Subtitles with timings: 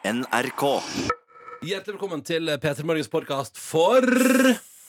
[0.00, 0.62] NRK.
[1.60, 4.00] Hjertelig velkommen til P3 Morgens podkast for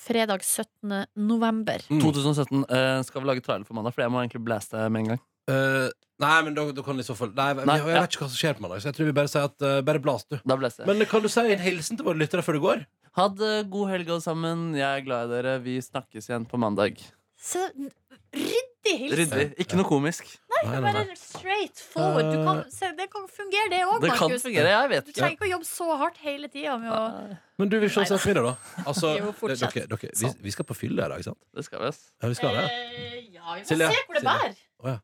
[0.05, 1.01] Fredag 17.
[1.19, 1.83] november.
[1.91, 1.99] Mm.
[1.99, 5.09] 2017 eh, skal vi lage trailer for mandag, for jeg må egentlig blaste med en
[5.11, 5.21] gang.
[5.51, 5.89] Eh,
[6.23, 8.05] Nei, men da, da kan i så fall Nei, Nei, jeg, jeg ja.
[8.05, 9.77] vet ikke hva som skjer på mandag, så jeg tror vi bare sier at eh,
[9.91, 10.37] bare blas, du.
[10.47, 10.93] Da blaster jeg.
[10.93, 12.85] Men kan du si en hilsen til våre lyttere før du går?
[13.19, 14.69] Ha det god helg, alle sammen.
[14.79, 15.57] Jeg er glad i dere.
[15.67, 17.03] Vi snakkes igjen på mandag.
[17.35, 19.25] Så ryddig hilsen!
[19.25, 19.49] Ryddig.
[19.59, 20.31] Ikke noe komisk.
[20.63, 20.91] Nei, nei, nei.
[20.93, 22.27] Bare straight forward.
[22.31, 24.43] Du kan, se, det kan fungere, det òg, Det kan Markus.
[24.45, 24.69] fungere.
[24.75, 25.17] Jeg vet Du ikke.
[25.21, 28.09] trenger ikke å jobbe så hardt hele tida med å Men du vil se oss
[28.11, 28.19] Neida.
[28.21, 28.83] ettermiddag, da?
[28.91, 29.73] Altså, Jo, fortsett.
[29.73, 31.41] dere, dere, vi, vi skal på fylle i dag, ikke sant?
[31.55, 31.87] Det skal vi.
[31.93, 32.01] ass.
[32.21, 32.65] Ja, vi skal det.
[32.69, 34.55] Eh, Ja, vi får Silje, se hvor det Silje.
[34.83, 35.01] bærer.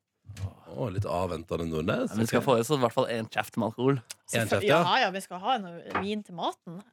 [0.77, 2.11] Å, litt avventende Nordnes.
[2.13, 3.97] Men vi skal få i oss i hvert fall én kjeft med alkohol.
[4.35, 4.83] En kjeft, ja.
[4.83, 4.97] ja.
[5.05, 6.83] ja, vi skal ha noe vin til maten.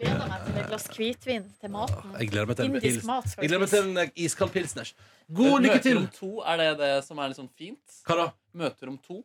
[0.00, 2.10] Gleder meg til et glass hvitvin til maten.
[2.20, 3.06] Jeg gleder meg til en Indisk pils.
[3.08, 4.90] mat skal Jeg gleder meg til en eh, iskald pilsners.
[5.38, 6.00] God lykke til!
[6.02, 7.96] Møterom to, er det det som er litt sånn fint?
[8.06, 8.26] Hva da?
[8.60, 9.22] Møterom to?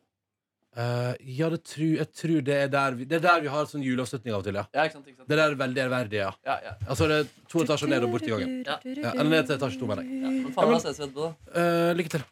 [0.72, 3.66] Eh, ja, det tror, jeg tror det er der vi Det er der vi har
[3.68, 4.64] sånn juleavslutning av og til, ja.
[4.72, 5.10] Ja, ikke sant?
[5.10, 5.28] Ikke sant?
[5.28, 6.30] Det der er veldig ærverdig, ja.
[6.48, 6.72] Ja, ja.
[6.88, 8.54] Altså det er to etasjer ned og bort i gangen.
[8.64, 8.78] Ja.
[8.88, 10.22] Ja, eller ned til etasje to, mener jeg.
[10.24, 10.30] ja.
[10.38, 11.60] Men faen, da ses vi etterpå, da.
[11.60, 12.24] Eh, lykke til.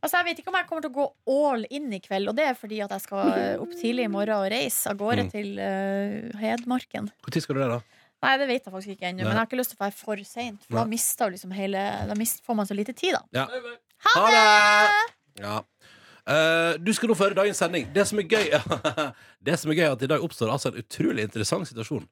[0.00, 1.06] Altså, jeg vet ikke om jeg kommer til å gå
[1.52, 4.36] all in i kveld, og det er fordi at jeg skal opp tidlig i morgen
[4.40, 5.30] og reise av gårde Mm.
[5.32, 7.10] til uh, Hedmarken.
[7.26, 7.80] Når skal du det, da?
[8.20, 9.96] Nei, det vet jeg faktisk ikke ennå, men jeg har ikke lyst til å være
[9.96, 13.46] for seint, for da mister liksom hele Da mister, får man så lite tid, da.
[14.10, 14.42] Ha det!
[15.40, 15.58] Ja.
[16.30, 17.88] Uh, du skal nå føre dagens sending.
[17.94, 18.50] Det som er gøy
[19.46, 22.04] Det som er gøy er at i dag oppstår altså en utrolig interessant situasjon.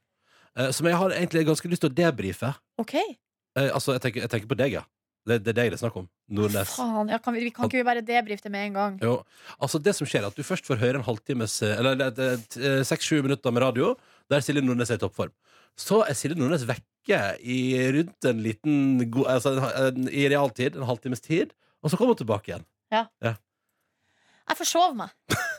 [0.59, 2.55] Uh, som jeg har egentlig ganske lyst til å debrife.
[2.81, 2.95] OK.
[3.59, 4.83] Uh, altså, jeg tenker, jeg tenker på deg, ja.
[5.27, 6.07] Det, det er deg det er snakk om.
[6.29, 6.71] Nordnes.
[6.77, 8.97] Faen, ja, kan vi, vi kan ikke bare debrife det med en gang.
[9.03, 9.15] Jo,
[9.59, 13.23] altså det som skjer er at Du først får høre en halvtimes eh, Eller seks-sju
[13.25, 13.95] minutter med radio
[14.29, 15.33] der Silje Nordnes er i toppform.
[15.79, 17.59] Så er Silje Nordnes vekke i
[17.97, 18.75] rundt en liten
[19.25, 19.55] altså,
[19.89, 22.67] en, I realtid, en halvtimes tid, og så kommer hun tilbake igjen.
[22.93, 25.15] Jeg forsov meg.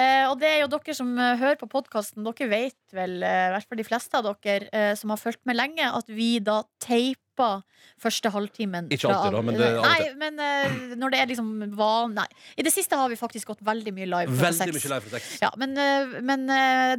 [0.00, 3.48] Eh, og det er jo dere som eh, hører på podkasten, dere vet vel, eh,
[3.48, 6.62] i hvert fall de fleste av dere som har fulgt med lenge, at vi da
[6.82, 7.60] teiper
[8.00, 8.90] første halvtimen.
[8.92, 10.16] Ikke alltid da, men det er alltid.
[10.20, 11.46] Nei, men når det er liksom
[11.78, 12.12] van...
[12.18, 12.26] Nei.
[12.60, 14.34] I det siste har vi faktisk gått veldig mye live.
[14.34, 15.30] klokka Veldig mye live fra seks.
[15.40, 15.72] Ja, men,
[16.28, 16.44] men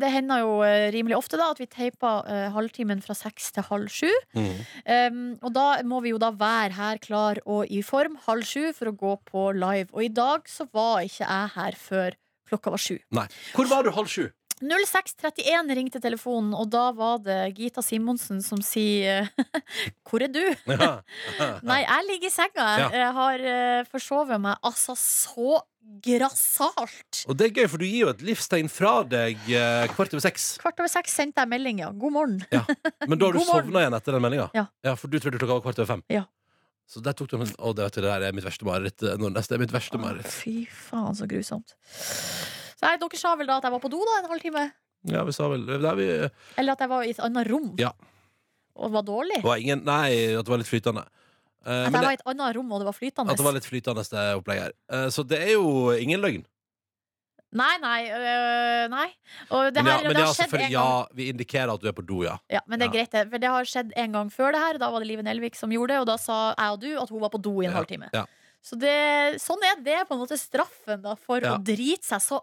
[0.02, 0.56] det hender jo
[0.96, 2.26] rimelig ofte da at vi teiper
[2.56, 4.10] halvtimen fra seks til halv sju.
[4.34, 4.50] Mm.
[4.88, 8.72] Um, og da må vi jo da være her klar og i form halv sju
[8.78, 9.92] for å gå på live.
[9.94, 12.18] Og i dag så var ikke jeg her før
[12.52, 13.00] klokka var sju.
[13.16, 13.28] Nei.
[13.56, 14.28] Hvor var du halv sju?
[14.62, 19.26] 0631 ringte telefonen, og da var det Gita Simonsen som sier
[20.08, 20.44] Hvor er du?
[20.82, 21.58] Ja.
[21.66, 22.68] Nei, jeg ligger i senga.
[22.94, 25.62] Jeg har uh, forsovet meg altså så
[26.06, 27.24] grassat.
[27.28, 30.24] Og det er gøy, for du gir jo et livstegn fra deg eh, kvart over
[30.24, 30.46] seks.
[30.62, 31.90] Kvart over seks sendte jeg melding, ja.
[31.92, 32.38] God morgen.
[33.10, 34.48] Men da har du sovna igjen etter den meldinga?
[34.56, 34.94] Ja.
[34.94, 36.06] for du trodde klokka var kvart over fem?
[36.14, 36.24] Ja.
[36.90, 39.02] Så der tok du en Å, det, vet du, det der er mitt verste mareritt.
[39.04, 39.48] eh, Nordnes.
[39.48, 40.28] Det er mitt verste mareritt.
[40.28, 41.76] Fy faen, så grusomt.
[41.86, 44.66] Så nei, dere sa vel da at jeg var på do da en halvtime?
[45.10, 46.08] Ja, vi sa vel det er vi,
[46.62, 47.72] Eller at jeg var i et annet rom?
[47.82, 47.92] Ja.
[48.76, 49.42] Og var dårlig?
[49.44, 51.06] var ingen, Nei, at det var litt flytende.
[51.66, 53.32] Eh, At men jeg det, var i et annet rom, og det var flytende?
[53.32, 54.74] at det var litt flytende det opplegget her.
[54.98, 56.46] Eh, så det er jo ingen løgn.
[57.52, 58.00] Nei, nei.
[58.16, 59.08] øh, nei.
[59.52, 60.72] Og det, Men ja, her, men det har skjedd en gang.
[60.72, 62.38] ja, vi indikerer at du er på do, ja.
[62.50, 62.94] Ja, men det er Ja.
[63.00, 63.24] greit, det.
[63.30, 64.78] For det har skjedd en gang før det her.
[64.78, 67.10] Da var det Live Nelvik som gjorde det, og da sa jeg og du at
[67.10, 68.10] hun var på do i en halvtime.
[68.14, 68.26] ja.
[68.64, 72.38] Så det, sånn er det på en måte straffen da, for å drite seg så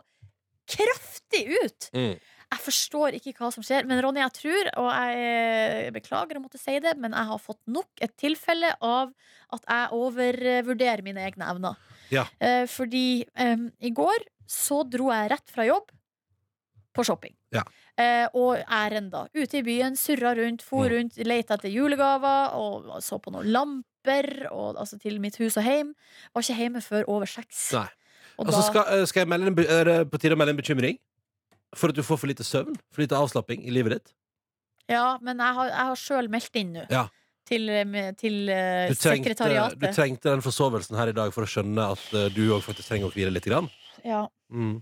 [0.68, 1.90] kraftig ut.
[1.94, 2.16] Mm.
[2.48, 3.84] Jeg forstår ikke hva som skjer.
[3.86, 7.60] Men Ronny, jeg tror, og jeg beklager å måtte si det, men jeg har fått
[7.68, 9.12] nok et tilfelle av
[9.52, 11.76] at jeg overvurderer mine egne evner.
[12.10, 12.24] Ja.
[12.40, 15.90] Eh, fordi em, i går så dro jeg rett fra jobb
[16.96, 17.34] på shopping.
[17.54, 17.62] Ja.
[17.98, 19.28] Eh, og ærender.
[19.36, 20.92] Ute i byen, surra rundt, for Mm.
[20.94, 25.64] rundt, leita etter julegaver og så på noen lamper og, altså, til mitt hus og
[25.64, 25.92] hjem.
[26.34, 27.72] Var ikke hjemme før over seks.
[27.72, 27.88] Nei.
[28.38, 30.50] Og Altså, da- skal, eh, skal jeg melde en, er det på tide å melde
[30.50, 30.98] en bekymring?
[31.74, 32.76] For at du får for lite søvn?
[32.90, 34.12] For lite avslapping i livet ditt?
[34.88, 36.86] Ja, men jeg har, jeg har sjøl meldt inn nå.
[36.90, 37.08] Ja.
[37.44, 39.78] Til, eh, til uh, Du trengte, sekretariatet.
[39.78, 42.88] du trengte den forsovelsen her i dag for å skjønne at uh, du òg faktisk
[42.88, 43.44] trenger å hvile litt.
[43.44, 43.68] Grann.
[44.06, 44.26] Ja.
[44.52, 44.78] Mm.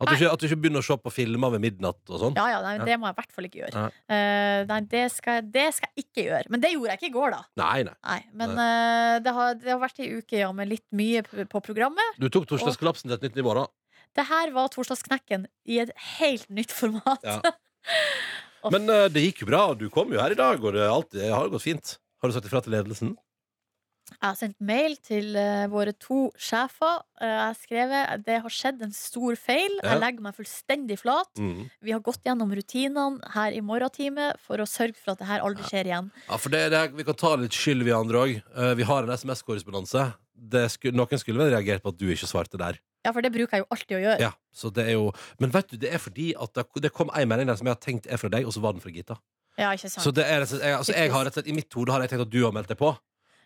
[0.00, 2.36] At, du ikke, at du ikke begynner å se på filmer ved midnatt og sånn.
[2.36, 3.82] ja, ja, nei, det må jeg i hvert fall ikke gjøre.
[3.84, 3.90] Nei.
[4.12, 6.52] Uh, nei, det skal, det skal jeg ikke gjøre.
[6.52, 7.40] Men det gjorde jeg ikke i går, da.
[7.60, 7.96] Nei, nei.
[8.08, 11.62] Nei, men uh, det, har, det har vært ei uke ja, med litt mye på
[11.64, 12.20] programmet.
[12.20, 13.66] Du tok torsdagskollapsen til et nytt nivå, da.
[14.16, 17.24] Det her var torsdagsknekken i et helt nytt format.
[17.24, 17.54] Ja.
[18.74, 19.64] Men uh, det gikk jo bra.
[19.78, 21.96] Du kom jo her i dag, og det, alt, det har gått fint.
[22.20, 23.14] Har du sagt ifra til ledelsen?
[24.16, 27.02] Jeg har sendt mail til eh, våre to sjefer.
[27.20, 29.76] Eh, jeg har skrevet det har skjedd en stor feil.
[29.80, 29.94] Ja.
[29.94, 31.30] Jeg legger meg fullstendig flat.
[31.40, 31.68] Mm.
[31.86, 35.44] Vi har gått gjennom rutinene her i morgentime for å sørge for at det her
[35.46, 36.10] aldri skjer igjen.
[36.26, 38.40] Ja, for det, det, Vi kan ta litt skyld, vi andre òg.
[38.76, 40.10] vi har en SMS-korrespondanse
[40.40, 42.80] noen skulle vel reagert på at du ikke svarte der.
[43.04, 44.20] Ja, for det bruker jeg jo alltid å gjøre.
[44.20, 47.10] Ja, så det er jo Men vet du, det er fordi at det, det kom
[47.14, 48.90] en melding der som jeg har tenkt er fra deg, og så var den fra
[48.90, 49.16] Gita.
[49.58, 50.04] Ja, ikke sant.
[50.04, 52.04] Så det er, altså, jeg, altså, jeg har rett og slett, I mitt hode har
[52.04, 52.92] jeg tenkt at du har meldt deg på.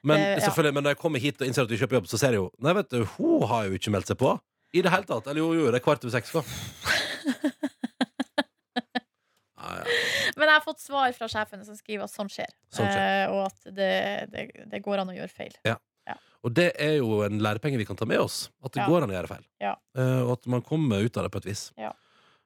[0.04, 0.42] Men, det, ja.
[0.46, 2.36] selvfølgelig, men når jeg kommer hit og innser at du ikke er jobb, så ser
[2.36, 4.34] jeg jo Nei, vet du, hun har jo ikke meldt seg på.
[4.74, 5.30] I det hele tatt.
[5.30, 6.34] Eller jo, jo, det er kvart over seks.
[6.34, 6.42] Ja,
[9.80, 9.84] ja.
[10.34, 12.52] Men jeg har fått svar fra sjefen som skriver at sånn skjer.
[12.74, 13.10] Sånn skjer.
[13.24, 13.92] Eh, og at det,
[14.34, 15.54] det, det går an å gjøre feil.
[16.44, 18.50] Og det er jo en lærepenge vi kan ta med oss.
[18.64, 18.88] At det Ja.
[18.88, 19.44] går an å gjøre feil.
[19.64, 19.74] Ja.
[19.96, 21.72] Eh, og at man kommer ut av det på et vis.
[21.80, 21.94] Ja.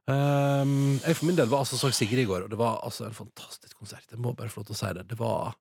[0.09, 3.05] Um, jeg for min del var altså så Sigrid i går, og det var altså
[3.05, 4.07] en fantastisk konsert.
[4.09, 5.05] Jeg må bare få lov til å si det.
[5.11, 5.53] Det var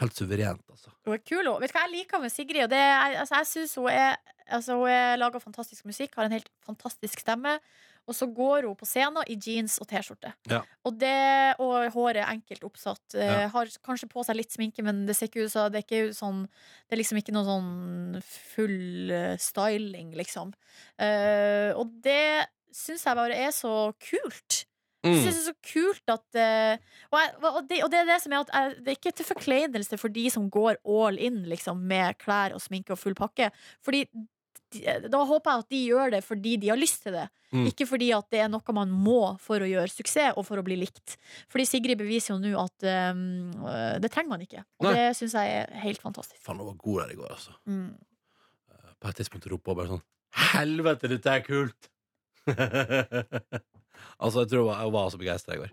[0.00, 0.90] helt suverent, altså.
[1.04, 1.44] Hun er kul.
[1.46, 1.60] hun.
[1.62, 2.62] Vet du hva jeg liker med Sigrid?
[2.64, 4.16] Og det er, altså, jeg synes hun er
[4.48, 7.58] altså, Hun er lager fantastisk musikk, har en helt fantastisk stemme.
[8.08, 10.30] Og så går hun på scenen i jeans og T-skjorte.
[10.48, 10.62] Ja.
[10.88, 13.02] Og, det- og håret er enkelt oppsatt.
[13.14, 13.48] Eh, Ja.
[13.52, 15.84] Har kanskje på seg litt sminke, men det ser ikke ut så, det
[16.16, 16.46] sånn
[16.88, 20.54] Det er liksom ikke noe sånn full eh, styling, liksom.
[20.98, 24.64] Uh, og det syns jeg bare er så kult.
[25.04, 25.20] Jeg Mm.
[25.22, 26.78] synes det er så kult at eh,
[27.12, 29.12] og, jeg, og, det, og det er det som er at jeg, Det er ikke
[29.14, 33.14] til forkleinelse for de som går all in liksom, med klær og sminke og full
[33.14, 33.50] pakke.
[33.86, 34.02] Fordi
[34.68, 37.28] Da håper jeg at de gjør det fordi de har lyst til det.
[37.54, 37.62] Mm.
[37.70, 40.64] Ikke fordi at det er noe man må for å gjøre suksess og for å
[40.66, 41.14] bli likt.
[41.48, 42.84] Fordi Sigrid beviser jo nå at
[43.14, 43.54] um,
[44.02, 44.60] det trenger man ikke.
[44.82, 44.92] Og Nei.
[44.98, 46.42] det syns jeg er helt fantastisk.
[46.44, 47.54] Faen, hun var god der i går, altså.
[47.70, 47.94] Mm.
[49.00, 50.04] På et tidspunkt ropte hun bare sånn
[50.52, 51.88] Helvete, dette er kult!
[54.20, 55.70] altså, jeg tror jeg var så begeistra i går.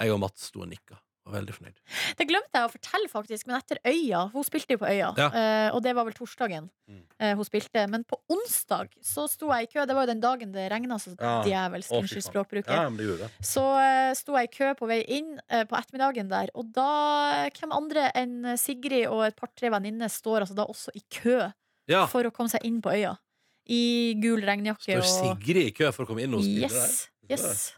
[0.00, 0.96] Jeg og Mats sto og nikka.
[1.24, 1.76] Var veldig fornøyd.
[2.18, 3.46] Det glemte jeg å fortelle, faktisk.
[3.48, 5.28] Men etter Øya Hun spilte jo på Øya, Ja.
[5.32, 7.00] eh, og det var vel torsdagen Mm.
[7.18, 7.88] eh, hun spilte.
[7.88, 9.86] Men på onsdag så sto jeg i kø.
[9.86, 11.42] Det var jo den dagen det regna så Ja.
[11.42, 11.92] djevelsk.
[11.96, 12.68] Unnskyld språkbruket.
[12.68, 13.30] Ja, det det.
[13.40, 17.72] Så eh, sto jeg i kø på vei inn på ettermiddagen der, og da Hvem
[17.72, 21.52] andre enn Sigrid og et par-tre venninner står altså da også i kø
[21.88, 22.04] Ja.
[22.06, 23.16] for å komme seg inn på Øya.
[23.66, 26.72] I gul regnjakke Står Sigrid i kø for å komme inn og spille Yes.
[26.72, 27.10] der?
[27.32, 27.74] yes.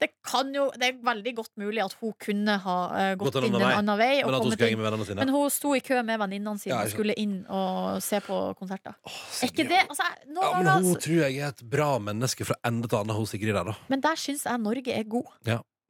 [0.00, 3.38] Det kan jo Det er veldig godt mulig at hun kunne ha uh, gått, Gått
[3.40, 4.22] en inn en annen vei.
[4.24, 5.16] Men hun inn.
[5.22, 8.40] Men hun sto i kø med venninnene sine Ja, og skulle inn og se på
[8.58, 8.96] konserter.
[9.06, 12.44] Åh, Er ikke det altså, Ja, men hun altså- tror jeg er et bra menneske
[12.44, 13.76] fra ende til annen, hun Sigrid der, da.
[13.88, 15.32] Men der syns jeg Norge er god.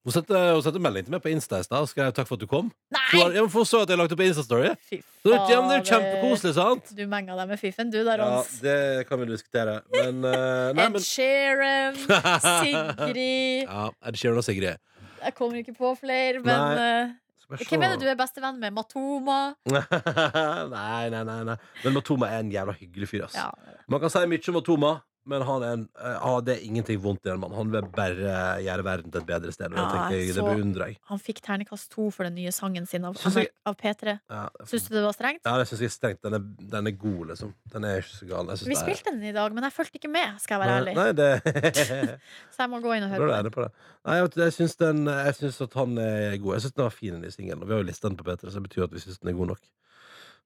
[0.01, 2.39] Hun sendte, hun sendte melding til meg på Insta i stad og skrev takk for
[2.39, 2.71] at du kom.
[2.95, 3.03] Nei!
[3.13, 4.71] Hun, ja, men for hun så at jeg lagde opp Insta-story.
[4.89, 6.93] Fy Så det- Ja, men det er jo kjempekoselig, sant?
[6.97, 9.83] Du menga deg med fiffen, du der, Ja, det kan vi diskutere.
[9.93, 14.79] Men eh, Nei, Ed Sheeran, Sigrid Ja, Ed Sheeran og Sigrid.
[15.21, 17.13] Jeg kommer ikke på flere, men eh,
[17.51, 18.73] Hvem er det du er bestevenn med?
[18.73, 19.55] Matoma?
[19.69, 21.57] nei, nei, nei, nei.
[21.85, 23.25] Men Matoma er en jævla hyggelig fyr.
[23.27, 23.35] ass.
[23.37, 23.51] Ja.
[23.91, 24.93] Man kan si mye om Matoma,
[25.31, 27.57] men han er en, eh, ah, det er ingenting vondt i den mannen.
[27.57, 28.33] Han vil bare
[28.67, 29.71] gjøre verden til et bedre sted.
[29.79, 30.99] Ja, tenker jeg, det beundrer jeg.
[31.13, 34.17] Han fikk terningkast to for den nye sangen sin av, jeg- av P3.
[34.29, 35.41] Ja, Syns du det var strengt?
[35.47, 36.21] ja det syns jeg er strengt.
[36.27, 36.45] Den er,
[36.75, 37.55] den er god, liksom.
[37.73, 38.53] Den er ikke så gal.
[38.67, 40.95] Vi er- spilte den i dag, men jeg fulgte ikke med, skal jeg være ærlig.
[41.01, 41.31] Nei, det
[42.55, 43.51] Så jeg må gå inn og høre på den.
[43.57, 43.71] på det.
[44.07, 46.55] Nei, jeg, jeg syns at han er god.
[46.59, 47.67] Jeg syns den var fin, den singelen.
[47.67, 49.39] Vi har jo lista den på P3, så det betyr at vi syns den er
[49.39, 49.63] god nok.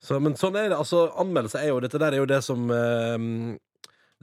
[0.05, 0.77] Så, men sånn er det.
[0.77, 3.57] Altså, anmeldelse er jo Dette der er jo det som eh,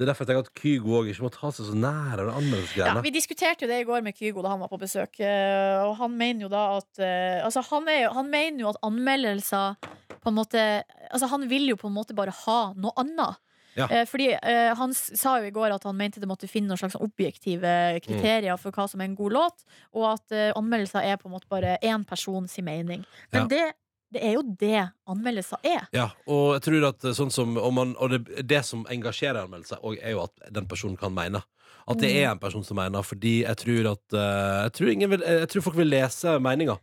[0.01, 2.25] Det er derfor jeg tenker at Kygo òg ikke må ta seg så nær av
[2.25, 3.01] det Ja, anmeldelsesgreiene.
[3.05, 5.93] vi diskuterte jo det i går med Kygo da han var på besøk, eh, og
[5.99, 9.75] han mener jo da at eh, Altså, han, er, han mener jo at anmeldelser
[10.23, 10.63] på en måte
[11.11, 13.37] Altså, han vil jo på en måte bare ha noe annet.
[13.77, 13.85] Ja.
[13.93, 16.81] Eh, fordi eh, han sa jo i går at han mente det måtte finne noen
[16.81, 17.69] slags objektive
[18.03, 19.63] kriterier for hva som er en god låt,
[19.93, 23.05] og at eh, anmeldelser er på en måte bare én persons mening.
[23.31, 23.47] Men Ja.
[23.47, 23.63] det,
[24.11, 25.87] det er jo det anmeldelser er.
[25.95, 29.79] Ja, og jeg tror at sånn som Og, man, Og det, det som engasjerer anmeldelser,
[29.83, 31.43] og er jo at den personen kan mene.
[31.89, 35.11] At det er en person som mener, fordi jeg tror at eh, jeg, tror ingen
[35.15, 36.77] vil, jeg tror folk vil lese meninga.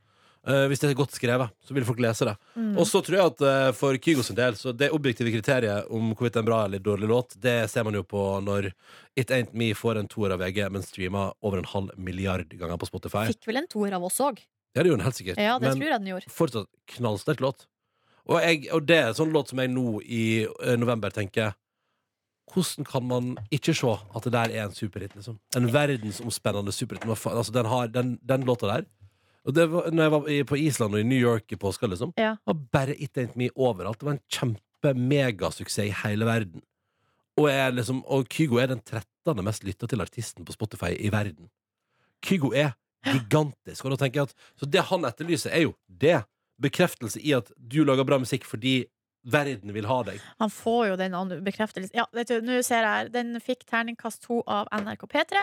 [0.48, 2.34] Eh, hvis det er godt skrevet, så vil folk lese det.
[2.56, 2.72] Mm.
[2.80, 6.12] Og så tror jeg at eh, for Kygo sin del, så det objektive kriteriet om
[6.12, 8.70] hvorvidt det er en bra eller dårlig låt, det ser man jo på når
[9.18, 12.80] It Ain't Me får en toer av VG, men streamer over en halv milliard ganger
[12.80, 13.26] på Spotify.
[13.32, 14.40] Fikk vel en toer av oss òg.
[14.76, 15.38] Ja, det gjorde den helt sikkert.
[15.42, 16.30] Ja, det men tror jeg den gjorde.
[16.30, 17.66] fortsatt knallsterk låt.
[18.28, 21.54] Og, jeg, og det er en sånn låt som jeg nå i eh, november tenker
[22.48, 25.12] Hvordan kan man ikke se at det der er en superhit?
[25.16, 25.34] Liksom?
[25.56, 27.04] En verdensomspennende superhit.
[27.20, 28.86] Faen, Altså, den, har, den, den låta der
[29.48, 31.86] og det var, når jeg var i- på Island og i New York i påska,
[31.88, 32.34] liksom, Ja.
[32.46, 33.98] var bare It Ain't Me overalt.
[34.00, 36.60] Det var en kjempe-megasuksess i hele verden.
[37.38, 39.44] Og, jeg er liksom, og Kygo er den 13.
[39.44, 41.48] mest lytta til artisten på Spotify i verden.
[42.22, 43.84] Kygo er gigantisk.
[43.84, 46.24] Og da tenker jeg at Så det han etterlyser, er jo det.
[46.60, 48.86] Bekreftelse i at du lager bra musikk fordi
[49.28, 50.20] verden vil ha deg.
[50.40, 51.12] Han får jo den
[51.44, 51.90] bekreftelsen.
[51.94, 53.08] Ja, vet du, nå ser jeg her.
[53.12, 55.42] Den fikk terningkast to av NRK P3.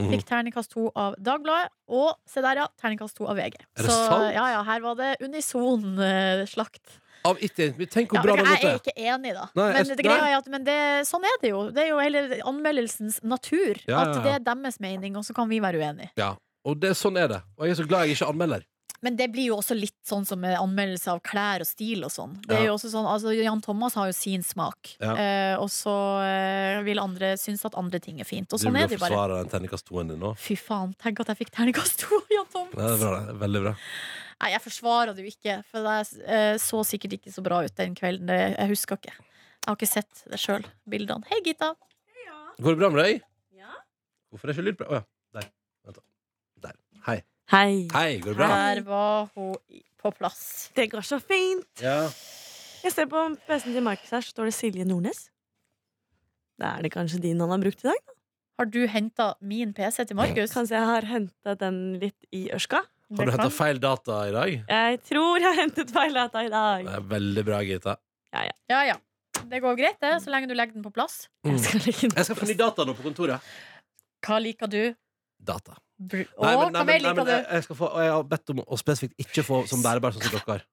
[0.00, 0.10] Mhm.
[0.14, 1.68] Fikk terningkast to av Dagbladet.
[1.88, 3.58] Og se der, ja, terningkast to av VG.
[3.76, 4.32] Er det Så sant?
[4.34, 6.98] ja, ja, her var det unison eh, slakt.
[7.26, 9.48] Av ikke Tenk hvor Ja, bra det det jeg er ikke enig, da.
[9.58, 10.30] Nei, men jeg- det greia nei.
[10.32, 11.70] er at men det, sånn er det jo.
[11.70, 13.74] Det er jo hele anmeldelsens natur.
[13.86, 16.10] Ja, ja, At det er deres mening, og så kan vi være uenige.
[16.16, 16.36] Ja,
[16.66, 17.42] og det, sånn er det.
[17.56, 18.64] Og jeg er så glad jeg ikke anmelder.
[19.04, 22.10] Men det blir jo også litt sånn som med anmeldelse av klær og stil og
[22.10, 22.32] sånn.
[22.48, 25.12] Det er jo også sånn, altså Jan Thomas har jo sin smak, Ja.
[25.20, 25.92] eh, og så
[26.24, 28.48] eh, vil andre synes at andre ting er fint.
[28.56, 29.12] Og sånn er det jo bare.
[29.12, 30.32] forsvare den terningkast toen din nå.
[30.40, 32.74] Fy faen, tenk at jeg fikk terningkast to av Jan Thomas!
[32.80, 33.36] Ja, det er bra, det.
[33.44, 33.74] Veldig bra.
[34.40, 37.76] Nei, jeg forsvarer det jo ikke, for det eh, så sikkert ikke så bra ut
[37.78, 38.26] den kvelden.
[38.32, 39.12] Det, jeg husker ikke.
[39.20, 41.28] Jeg har ikke sett det sjøl, bildene.
[41.30, 41.74] Hei, Gita.
[42.56, 43.22] Går det bra med deg?
[43.60, 43.76] Ja.
[44.32, 45.04] Hvorfor er det ikke lyd på Å ja.
[45.36, 45.48] Der.
[45.84, 46.68] Vent, da.
[46.70, 46.76] Der.
[47.06, 47.20] Hei.
[47.52, 47.86] Hei.
[47.94, 48.48] Hei, går det bra?
[48.50, 49.54] Der var hun
[50.02, 50.72] på plass.
[50.74, 51.68] Det går så fint.
[51.82, 52.08] Ja.
[52.82, 55.28] Jeg ser på PC-en til Markus her, så står det Silje Nordnes.
[56.58, 58.02] Da er det kanskje din han har brukt i dag?
[58.58, 60.54] Har du henta min PC til Markus?
[60.56, 62.82] Kanskje jeg har hentet den litt i ørska?
[63.18, 64.58] Har du henta feil data i dag?
[64.66, 66.86] Jeg tror jeg har hentet feil data i dag.
[66.88, 67.98] Det er veldig bra, Gita.
[68.34, 68.98] Ja, ja.
[69.46, 71.28] Det går greit, det, så lenge du legger den på plass.
[71.46, 71.54] Mm.
[71.54, 73.56] Jeg skal legge den Jeg skal få ny data nå på kontoret.
[74.26, 74.80] Hva liker du?
[75.38, 75.76] Data.
[75.98, 76.24] Br Nei,
[76.56, 79.44] men, nei, men, nei, men jeg, jeg, få, jeg har bedt om å spesifikt ikke
[79.46, 80.64] få bærbar sånn som dere har.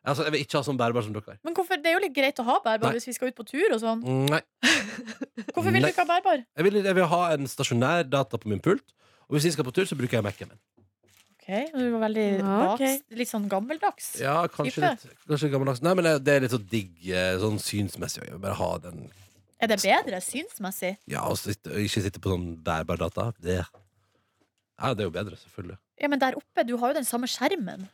[0.00, 1.38] Altså, jeg vil ikke ha sånn bærbar som dere har.
[1.46, 2.96] Men hvorfor, Det er jo litt greit å ha bærbar Nei.
[2.98, 4.00] hvis vi skal ut på tur og sånn.
[4.02, 4.40] Mm, Nei.
[5.54, 5.90] Hvorfor vil Nei.
[5.90, 6.42] du ikke ha bærbar?
[6.56, 8.94] Jeg vil, jeg vil ha en stasjonær data på min pult.
[9.28, 10.60] Og hvis vi skal på tur, så bruker jeg Mac-en min.
[11.40, 12.96] Okay, Du var veldig Ja, okay.
[12.98, 14.08] baks, litt sånn gammeldags.
[14.20, 14.90] Ja, kanskje Type.
[15.10, 15.82] litt, kanskje litt gammeldags.
[15.82, 18.24] Nei, men det- det er litt så digg eh, sånn synsmessig.
[18.24, 19.10] Jeg vil bare ha den
[19.60, 20.96] Er det bedre synsmessig?
[21.06, 23.32] Ja, og og ikke sitte på sånn bærbar data.
[23.40, 23.64] Det.
[24.80, 25.78] Ja, det er jo bedre, selvfølgelig.
[26.00, 27.86] Ja, Men der oppe, du har jo den samme skjermen.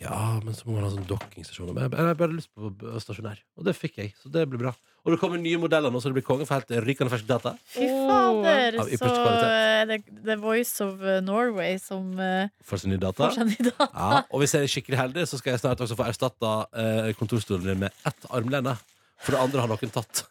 [0.00, 1.74] Ja, men så må man ha sånn dokkingstasjon.
[1.76, 2.70] Men jeg jeg har bare lyst på
[3.04, 3.42] stasjonær.
[3.60, 4.72] Og det fikk jeg, så det blir bra.
[5.04, 7.52] Og det kommer nye modeller nå, så det blir konge for helt rykende fersk data.
[7.74, 9.50] Fy fader, Av så ypperste kvalitet.
[9.50, 13.28] er det The Voice of uh, Norway som uh, Får seg nye data.
[13.28, 13.90] får seg ny data.
[13.92, 17.12] Ja, og hvis jeg er skikkelig heldig, så skal jeg snart også få erstatta eh,
[17.20, 18.76] kontorstolen din med ett armlene.
[19.20, 20.24] For det andre har noen tatt.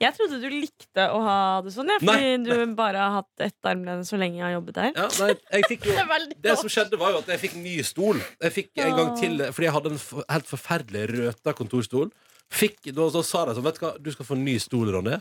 [0.00, 3.68] Jeg trodde du likte å ha det sånn, ja, fordi du bare har hatt ett
[3.68, 4.94] armlene så lenge jeg har jobbet der.
[4.96, 7.74] Ja, nei, jeg fikk jo Det Det som skjedde, var jo at jeg fikk ny
[7.84, 8.22] stol.
[8.40, 10.00] Jeg fikk en gang til Fordi jeg hadde en
[10.32, 12.08] helt forferdelig røta kontorstol.
[12.50, 14.88] Fikk, da, så sa de sånn Vet du hva, du skal få en ny stol,
[14.96, 15.20] Ronny.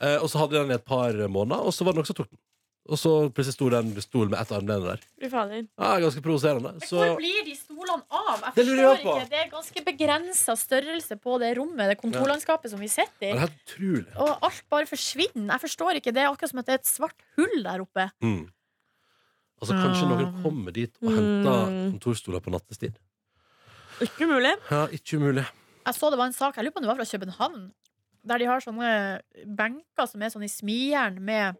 [0.00, 2.08] Eh, og så hadde jeg den i et par måneder, og så var det noen
[2.08, 2.40] som tok den.
[2.88, 5.00] Og så plutselig sto den stolen med ett armlene der.
[5.20, 5.66] Fy fader.
[5.78, 6.72] Ja, ganske provoserende.
[6.72, 8.40] Men Så Hvor blir de stolene av?
[8.40, 9.16] Jeg Det lurer jeg forstår på.
[9.20, 9.28] ikke.
[9.30, 13.32] Det er ganske begrensa størrelse på det rommet, det kontorlandskapet som vi sitter det i.
[13.36, 14.16] er helt utrolig.
[14.16, 15.52] Og alt bare forsvinner.
[15.52, 16.12] Jeg forstår ikke.
[16.12, 18.10] Det er akkurat som at det er et svart hull der oppe.
[18.22, 18.48] Mm.
[19.60, 20.08] Altså, kanskje Ja.
[20.16, 21.92] noen kommer dit og henter Mm.
[22.00, 22.94] kontorstoler på nattestid.
[24.00, 24.56] Ikke umulig.
[24.70, 25.46] Ja, ikke umulig.
[25.86, 27.72] Jeg så det var en sak, jeg lurer på om det var fra København,
[28.26, 31.56] der de har sånne benker som er sånn i smijern med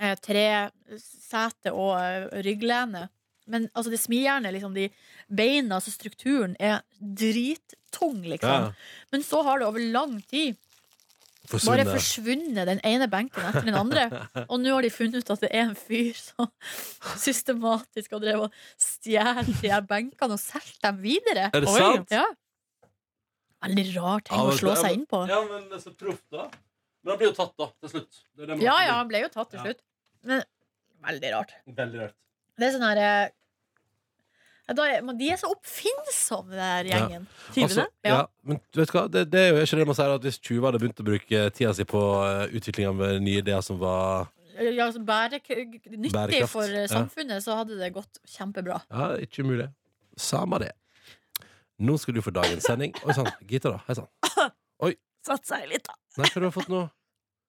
[0.00, 0.44] eh, tre
[0.98, 3.08] sete og eh, rygglene.
[3.50, 4.88] Men altså det smijernet, liksom de
[5.34, 8.68] beina, altså strukturen, er drittung, liksom.
[8.70, 10.56] Ja, Men så har det over lang tid
[11.50, 11.88] bare forsvunnet.
[11.96, 14.04] forsvunnet den ene benken etter den andre.
[14.52, 16.46] Og nå har de funnet ut at det er en fyr som
[17.18, 21.48] systematisk har drevet og stjålet de her benkene og solgt dem videre.
[21.50, 21.80] Er det Oi.
[21.80, 22.14] sant?
[22.14, 22.26] Ja.
[23.66, 25.24] Veldig rar ting Ja, å slå seg inn på.
[25.28, 26.46] Ja, men det er så proft, da.
[27.02, 28.20] Men han blir jo tatt, da, til slutt.
[28.36, 29.64] Det er det Ja, ja, han ble jo tatt til Ja.
[29.66, 29.82] slutt.
[30.26, 30.42] Men
[31.06, 31.52] veldig rart.
[31.66, 32.16] Veldig rart.
[32.60, 33.36] Det er sånn her eh,
[34.76, 37.24] da er, men De er så oppfinnsomme, den der gjengen.
[37.50, 37.66] Tyvene?
[37.66, 38.12] Altså, ja.
[38.12, 38.26] Ja.
[38.46, 39.06] men vet du hva?
[39.10, 41.40] Det, det er jo ikke det man sier at hvis 20 hadde begynt å bruke
[41.56, 44.28] tida si på eh, utvikling av nye ideer som var
[44.60, 46.92] Ja, altså bærek nyttig Bærekraft, for eh, ja.
[46.92, 48.78] samfunnet, så hadde det gått kjempebra.
[48.92, 49.70] Ja, ikke umulig.
[50.20, 50.74] Samme det.
[51.80, 52.92] Nå skal du få dagens sending.
[53.08, 53.30] Oi sann.
[53.48, 53.82] Gita, da.
[53.88, 54.10] Hei sann.
[55.26, 55.96] Satt seg litt, da.
[56.16, 56.84] Nei, hva har du fått nå?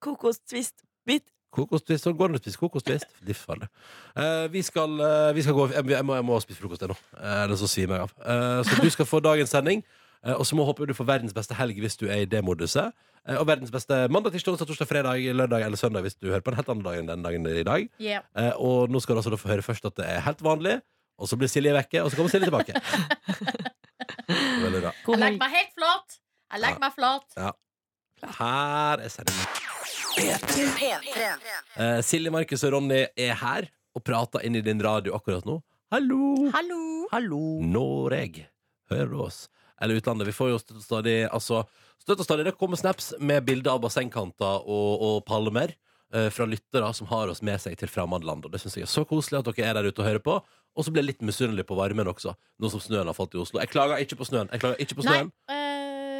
[0.03, 1.29] Kokostvist-bit.
[1.51, 2.05] Kokostvist.
[2.05, 3.17] Sånn går det an å spise kokostvist.
[3.27, 3.71] Livsfarlig.
[4.11, 6.97] Uh, vi, skal, eh, vi skal gå jeg, jeg, må, jeg må spise frokost ennå,
[7.15, 8.11] eh, ellers så svimer jeg av.
[8.19, 9.85] Uh, så du skal få dagens sending.
[10.19, 12.43] Uh, og så må håpe du får verdens beste helg hvis du er i det
[12.43, 12.91] moduset.
[13.29, 16.41] Eh, og verdens beste mandag, tirsdag, onsdag, torsdag, fredag, lørdag eller søndag hvis du hører
[16.41, 17.89] på en helt annen dag enn den dagen i dag.
[18.01, 18.25] Yeah.
[18.35, 20.79] Eh, og nå skal du altså få høre først at det er helt vanlig,
[21.21, 22.73] og så blir Silje vekke, og så kommer Silje tilbake.
[24.65, 24.95] Veldig bra.
[24.95, 26.17] Jeg legger meg helt flat.
[26.51, 27.37] Jeg legger meg flat.
[28.41, 29.80] Her er sendingen.
[30.21, 35.57] Eh, Silje, Markus og Ronny er her og prater inn i din radio akkurat nå.
[35.91, 36.49] Hallo!
[36.53, 36.81] Hallo.
[37.11, 37.41] Hallo!
[37.65, 38.43] Noreg.
[38.91, 39.47] Du oss?
[39.81, 40.27] Eller utlandet.
[40.29, 41.63] Vi får jo støtt og stadig Altså,
[42.03, 45.73] støtt og stadig det kommer snaps med bilder av bassengkanter og, og palmer
[46.13, 48.45] eh, fra lyttere som har oss med seg til fremmedland.
[48.45, 50.37] Og det syns jeg er så koselig at dere er der ute og hører på.
[50.77, 53.41] Og så blir jeg litt misunnelig på varmen også, nå som snøen har falt i
[53.41, 53.59] Oslo.
[53.59, 54.47] Jeg klager ikke på snøen.
[54.53, 55.17] Jeg klager ikke på Nei.
[55.17, 55.70] snøen eh,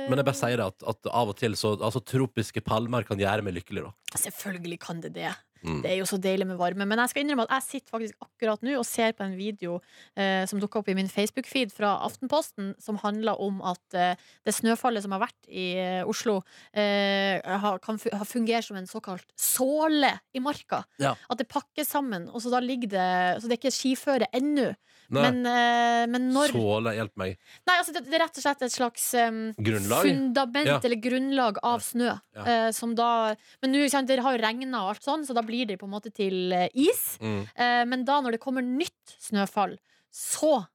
[0.09, 3.19] Men jeg bare sier det at, at av og til så Altså, tropiske palmer kan
[3.21, 4.17] gjøre meg lykkelig, da.
[4.25, 5.31] Selvfølgelig kan det det.
[5.63, 5.81] Mm.
[5.83, 6.87] Det er jo så deilig med varme.
[6.89, 9.79] Men jeg skal innrømme at jeg sitter faktisk akkurat nå og ser på en video
[10.15, 14.55] eh, som dukka opp i min Facebook-feed fra Aftenposten, som handler om at eh, det
[14.57, 16.39] snøfallet som har vært i eh, Oslo,
[16.73, 20.83] eh, har, kan fungere som en såkalt såle i marka.
[21.01, 21.15] Ja.
[21.29, 23.09] At det pakkes sammen, og så da ligger det
[23.41, 24.71] Så det er ikke skiføre ennå.
[25.11, 27.35] Men, eh, men når Såle, hjelp meg.
[27.67, 30.77] Nei, altså det, det er rett og slett et slags um, fundament Ja.
[30.79, 32.13] eller grunnlag av snø.
[32.31, 32.45] Ja.
[32.47, 35.50] eh, som da Men nå, det har jo regna og alt sånn, så da blir
[35.69, 37.17] det på en måte til eh, is.
[37.21, 37.41] Mm.
[37.55, 39.77] Eh, men da, når det kommer nytt snøfall,
[40.11, 40.65] så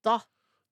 [0.00, 0.16] Da,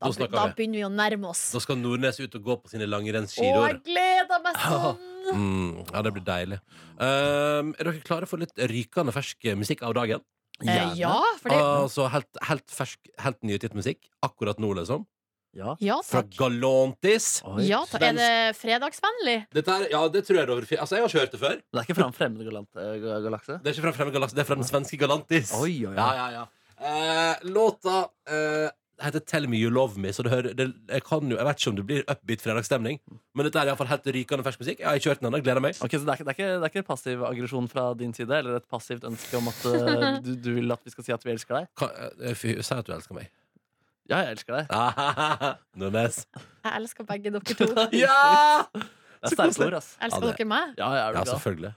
[0.01, 1.51] Da da, da begynner vi å nærme oss.
[1.53, 5.05] Da skal Nordnes ut og gå på sine Å, jeg gleder meg sånn!
[5.29, 6.59] Mm, ja, det blir deilig.
[6.97, 10.25] Um, er dere klare for litt rykende fersk musikk av dagen?
[10.65, 15.05] Eh, ja, for det Altså helt, helt fersk, helt nyutgitt musikk akkurat nå, liksom.
[15.57, 15.75] Ja.
[15.81, 16.35] Ja Fra takk.
[16.39, 17.29] Galantis.
[17.49, 17.65] Oi.
[17.69, 18.03] Ja, takk.
[18.05, 19.39] Er det fredagsvennlig?
[19.57, 21.57] Dette er, ja, det tror jeg det var Altså, jeg har ikke hørt det før.
[21.63, 23.59] Det er ikke fra en fremmed galant, eh, galakse?
[23.63, 25.55] Det er ikke fra en fremmed Galakse, det er fra den svenske Galantis.
[25.57, 25.97] Oi, oi, oi.
[25.97, 26.45] Ja, ja, ja.
[26.79, 28.69] Eh, låta eh,
[29.03, 31.59] heter Tell Me You Love Me, så det hører, det, jeg, kan jo, jeg vet
[31.63, 32.99] ikke om det blir upbeat fredagsstemning,
[33.35, 34.81] men dette er iallfall helt rykende fersk musikk.
[34.83, 35.41] Jeg har ikke hørt den ennå.
[35.47, 35.79] Gleder meg.
[35.83, 38.31] Ok, så det er, det, er ikke, det er ikke passiv aggresjon fra din side,
[38.43, 41.27] eller et passivt ønske om at eh, du, du vil at vi skal si at
[41.27, 41.71] vi elsker deg?
[41.79, 43.31] Kan, eh, fy- Si at du elsker meg.
[44.09, 44.71] Ja, jeg elsker deg.
[45.81, 46.23] Nunes.
[46.65, 47.67] Jeg elsker begge dere to.
[48.05, 48.65] Ja!
[48.73, 49.91] Det er sterke ord, ass.
[50.01, 50.75] Elsker Ja, dere meg?
[50.79, 51.33] Ja, jeg er du Ja, glad?
[51.35, 51.73] selvfølgelig.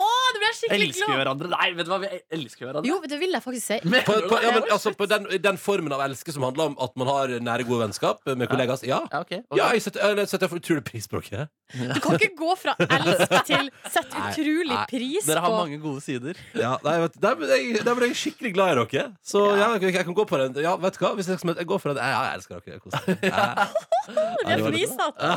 [0.00, 1.50] Å, det ble jeg skikkelig Elsker vi hverandre?
[1.52, 2.88] Nei, vet du hva, vi elsker hverandre.
[2.88, 3.78] Jo, det vil jeg faktisk si.
[4.06, 6.96] På, på, ja, men, altså, på den, den formen av elske som handler om at
[7.00, 8.80] man har nære, gode vennskap med kollegaer.
[8.88, 9.00] Ja.
[9.10, 9.32] Ja, ok.
[9.36, 9.40] okay.
[9.58, 11.48] Ja, jeg setter, setter utrolig pris på dere.
[11.70, 14.86] Du kan ikke gå fra elsk til sett utrolig nei.
[14.90, 16.34] pris Dere har mange gode sider.
[16.58, 19.06] Ja, nei, vet, der, ble jeg, der ble jeg skikkelig glad i dere.
[19.22, 20.50] Så ja, jeg, jeg kan gå på den.
[20.64, 21.12] Ja, vet du hva?
[21.18, 22.02] Hvis jeg, jeg går for den.
[22.02, 22.78] Ja, jeg elsker dere.
[22.82, 23.16] Kos dere.
[23.30, 23.36] Ja.
[24.40, 25.28] Det er fnisete.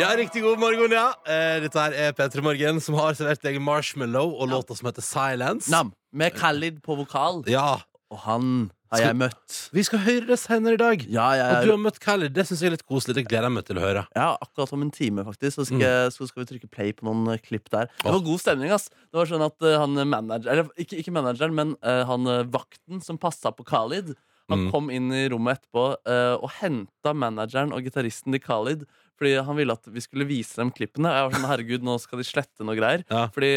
[0.00, 1.06] Ja, riktig god morgen, ja.
[1.24, 5.04] Eh, dette her er P3 Morgen, som har servert deg Marshmallow og låta som heter
[5.04, 5.72] Silence.
[5.72, 7.40] Nam, med Khalid på vokal.
[7.48, 7.80] Ja,
[8.12, 8.44] Og han
[8.92, 9.56] har jeg møtt.
[9.72, 11.04] Vi skal høre det senere i dag.
[11.08, 12.34] Ja, jeg Og du har møtt Khalid.
[12.36, 13.16] Det syns jeg er litt koselig.
[13.22, 14.06] Det gleder jeg meg til å høre.
[14.18, 15.62] Ja, akkurat om en time, faktisk.
[15.62, 17.88] Så skal, så skal vi trykke play på noen eh, klipp der.
[18.02, 18.90] Det var god stemning, ass.
[19.08, 23.00] Det var sånn at uh, han manager Eller ikke, ikke manageren, men uh, han vakten
[23.00, 24.12] som passa på Khalid.
[24.50, 24.70] Han Mm.
[24.74, 28.82] kom inn i rommet etterpå uh, og henta manageren og gitaristen til Khalid.
[29.20, 31.10] Fordi han ville at vi skulle vise dem klippene.
[31.12, 33.02] Jeg var sånn, herregud, nå skal de slette noe greier.
[33.12, 33.26] Ja.
[33.34, 33.50] Fordi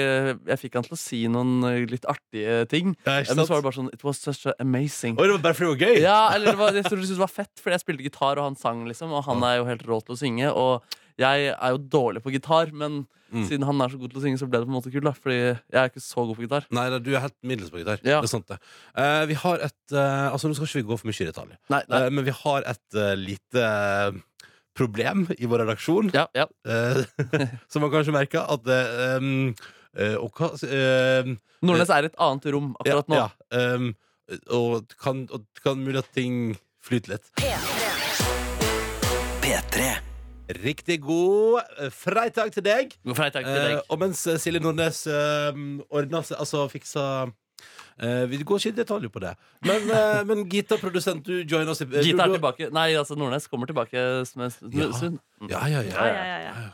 [0.50, 2.92] jeg fikk han til å si noen eh, litt artige ting.
[3.08, 5.16] Ja, Eh, Men så var det bare sånn It was such amazing.
[5.16, 6.02] Og det var bare fordi det var gøy?
[6.04, 8.44] Ja, eller det var, jeg tror syntes det var fett, fordi jeg spilte gitar, og
[8.50, 9.16] han sang, liksom.
[9.16, 10.52] Og han er jo helt rå til å synge.
[10.52, 13.48] Og jeg er jo dårlig på gitar, men Mm.
[13.50, 15.08] siden han er så god til å synge, så ble det på en måte kult.
[15.08, 16.68] da Fordi jeg er ikke så god på gitar.
[16.70, 17.98] Nei, du er helt middels på gitar.
[18.06, 18.20] Ja.
[18.22, 18.60] Det er sant, det.
[18.94, 21.56] Uh, vi har et uh, Altså, nå skal ikke vi gå for mye i detalj,
[21.74, 22.02] Nei, nei.
[22.04, 23.66] Uh, men vi har et lite
[24.78, 26.14] problem i vår redaksjon.
[26.14, 26.48] Ja, ja.
[27.72, 28.70] Som man kanskje merker at
[29.22, 29.54] um,
[29.98, 30.50] eh, Og hva
[31.64, 33.20] Nordnes er et annet rom akkurat nå.
[33.22, 33.30] Ja,
[33.78, 33.94] um,
[34.50, 37.30] og kan, og kan mulig at ting flyter litt.
[40.50, 42.98] Riktig god freitag fredag til deg.
[43.08, 43.78] God fredag til deg.
[43.78, 45.56] Eh, og mens eh, Silje Nordnes eh,
[45.94, 47.06] ordna seg, altså fiksa
[48.04, 49.32] eh, Vi går ikke i detalj på det.
[49.64, 52.68] Men, eh, men Gita, produsent, du joiner oss i Gita er tilbake.
[52.76, 54.92] Nei, altså Nordnes kommer tilbake som en Ja.
[54.92, 55.20] stund.
[55.48, 55.96] Ja, ja, ja.
[55.96, 56.70] Ja, ja, ja, ja.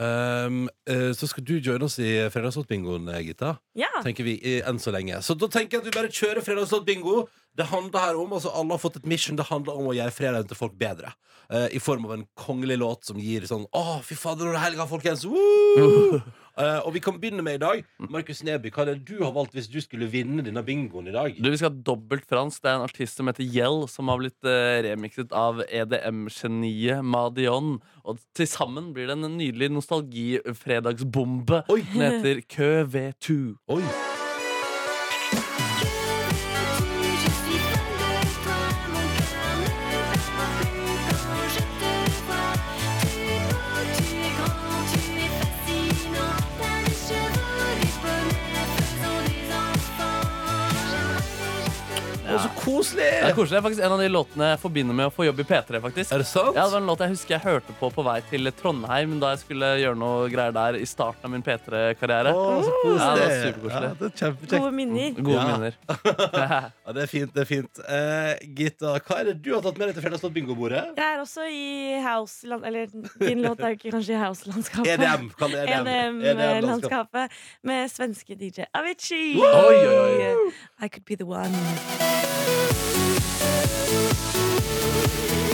[0.00, 3.58] Um, uh, så skal du joine oss i Fredagslåtbingoen, eh, Gita.
[3.76, 3.90] ja.
[4.02, 7.28] Tenker vi i- enn så lenge Så da tenker jeg at vi bare kjører Fredagslåtbingo.
[7.54, 9.36] Det handler her om, altså Alle har fått et mission.
[9.36, 11.12] Det handler om å gjøre fredagen til folk bedre.
[11.52, 14.52] Uh, I form av en kongelig låt som gir sånn Å, fy fader, nå er
[14.54, 15.24] det helga, folkens!
[15.26, 16.22] Woo!
[16.58, 17.82] Eh, og vi kan begynne med i dag.
[18.12, 21.14] Markus Neby, hva er det du har valgt hvis du skulle vinne denne bingoen i
[21.14, 21.38] dag?
[21.38, 22.62] Du, Vi skal ha dobbelt fransk.
[22.62, 27.78] Det er en artist som heter Yell, som har blitt uh, remixet av EDM-geniet Madion.
[28.04, 31.64] Og til sammen blir det en nydelig nostalgifredagsbombe.
[31.70, 33.38] Den heter Kø V2.
[33.72, 34.11] Oi!
[52.62, 53.08] Koselig!
[53.22, 53.52] Det er koselig.
[53.54, 55.80] Det er faktisk en av de låtene jeg forbinder med å få jobb i P3.
[55.84, 56.54] faktisk Er det sant?
[56.56, 59.32] Ja, det var en låt jeg husker jeg hørte på på vei til Trondheim da
[59.34, 62.32] jeg skulle gjøre noe greier der i starten av min P3-karriere.
[62.34, 63.02] Oh, så koselig.
[63.02, 63.90] Ja, det var superkoselig.
[63.90, 64.56] Ja, det er kjempekjekt.
[64.62, 65.10] Gode minner.
[65.18, 65.46] Gode Ja.
[65.52, 65.78] minner.
[66.82, 67.32] Ja, det er fint.
[67.34, 70.82] det er fint Uh, Gitta, hva er det du har tatt med deg til Fredagslåt-bingobordet?
[70.98, 72.86] Jeg er også i house Eller
[73.20, 74.92] din låt er ikke kanskje i house-landskapet.
[74.96, 75.28] EDM.
[75.38, 76.20] Kall det EDM.
[76.22, 77.12] EDM-landskap.
[77.12, 79.34] EDM-landskapet med svenske DJ Avicii.
[79.40, 80.52] Oi, oi, oi.
[80.80, 82.31] I could be the one.
[83.92, 85.51] Thank you.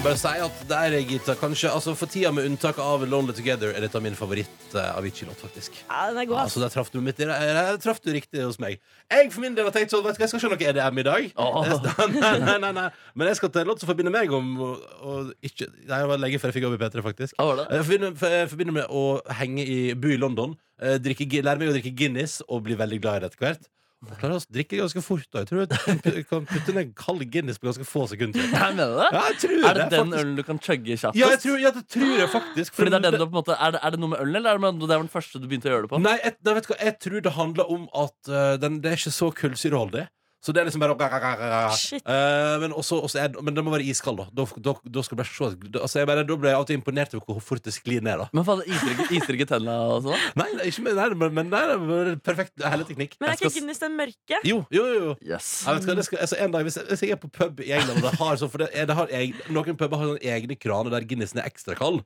[0.00, 3.84] Bare si at der, Gita, kanskje altså For tida, med unntak av Lonely Together, er
[3.84, 5.76] dette min favoritt-Avicii-låt, faktisk.
[5.90, 8.78] Ja, den er god, Altså, der traff du, der traff du riktig hos meg.
[9.12, 11.02] Jeg for min del har tenkt sånn Vet du hva, jeg skal se noe EDM
[11.02, 11.26] i dag.
[11.36, 11.60] Oh.
[12.20, 12.86] Nei, nei, nei, nei.
[13.14, 16.08] Men jeg skal til en låt som forbinder meg om og, og ikke Nei, det
[16.14, 17.36] var lenge før jeg fikk jobb i P3, faktisk.
[17.36, 17.66] Ah, var det?
[17.76, 19.04] Jeg forbinder, for- jeg forbinder med å
[19.42, 23.02] henge i, bo i London, eh, drikke, lære meg å drikke Guinness og bli veldig
[23.04, 23.68] glad i det etter hvert.
[24.00, 25.26] Klarer å drikke ganske fort.
[25.28, 25.42] Da.
[25.42, 28.40] Jeg tror jeg kan putte ned en kald Guinness på ganske få sekunder.
[28.40, 29.08] Jeg mener det?
[29.12, 30.20] Ja, jeg tror Er det den faktisk.
[30.22, 31.20] ølen du kan chugge kjappest?
[31.20, 32.78] Ja, jeg tror, ja, det tror jeg faktisk.
[32.78, 34.38] Fordi det er, den du, på en måte, er, det, er det noe med ølen,
[34.40, 36.00] eller er det, det var den første du begynte å gjøre det på?
[36.06, 39.14] Nei, jeg, vet hva, jeg tror det handler om at uh, den, det er ikke
[39.18, 40.06] så kullsyreholdig.
[40.40, 42.00] Så det er liksom bare Shit.
[42.08, 44.26] Eh, men, også, også er, men det må være iskald, da.
[44.32, 47.14] Da, da, da skal du bare se altså, jeg bare, Da ble jeg alltid imponert
[47.14, 48.22] over hvor fort det sklir ned.
[48.22, 49.36] da Men faen, det ikke, iser
[49.68, 50.24] og sånn?
[50.40, 53.18] Nei, det er ikke med, nei, men, men nei, det er perfekt helleteknikk.
[53.20, 54.40] Men er ikke Guinness den mørke?
[54.48, 55.12] Jo, jo, jo.
[55.20, 55.50] Yes.
[55.66, 57.60] Jeg vet, hva, det skal, altså, en dag, hvis, jeg, hvis jeg er på pub
[57.60, 60.34] i England og det har sånn, For det, det har jeg, Noen puber har sånne
[60.36, 62.00] egne kraner der Guinnessen er ekstra kald.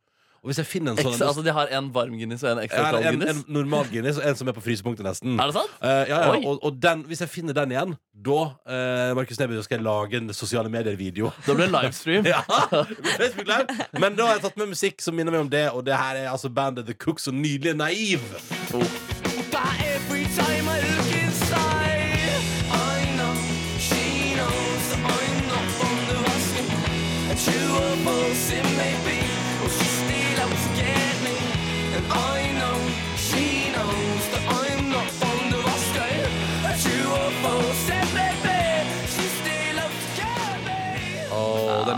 [0.45, 2.59] Og hvis jeg finner en sånn Ekstra, altså, de har en varm Guinness og en
[2.67, 5.39] ekstra kald en, en normal Guinness og en som er på frysepunktet, nesten.
[5.41, 5.79] Er det sant?
[5.81, 6.43] Eh, ja, ja, Oi.
[6.45, 7.95] og, og den, hvis jeg finner den igjen,
[8.29, 11.33] da uh, Markus Neby, skal jeg lage en sosiale medier-video.
[11.47, 12.29] Da blir det livestream.
[12.35, 12.45] Ja,
[13.17, 13.89] Facebook Live.
[13.97, 16.21] Men da har jeg tatt med musikk som minner meg om det, og det her
[16.27, 18.21] er altså bandet The Cooks og nydelige Naiv.
[18.77, 18.85] Åh,
[28.45, 28.74] den er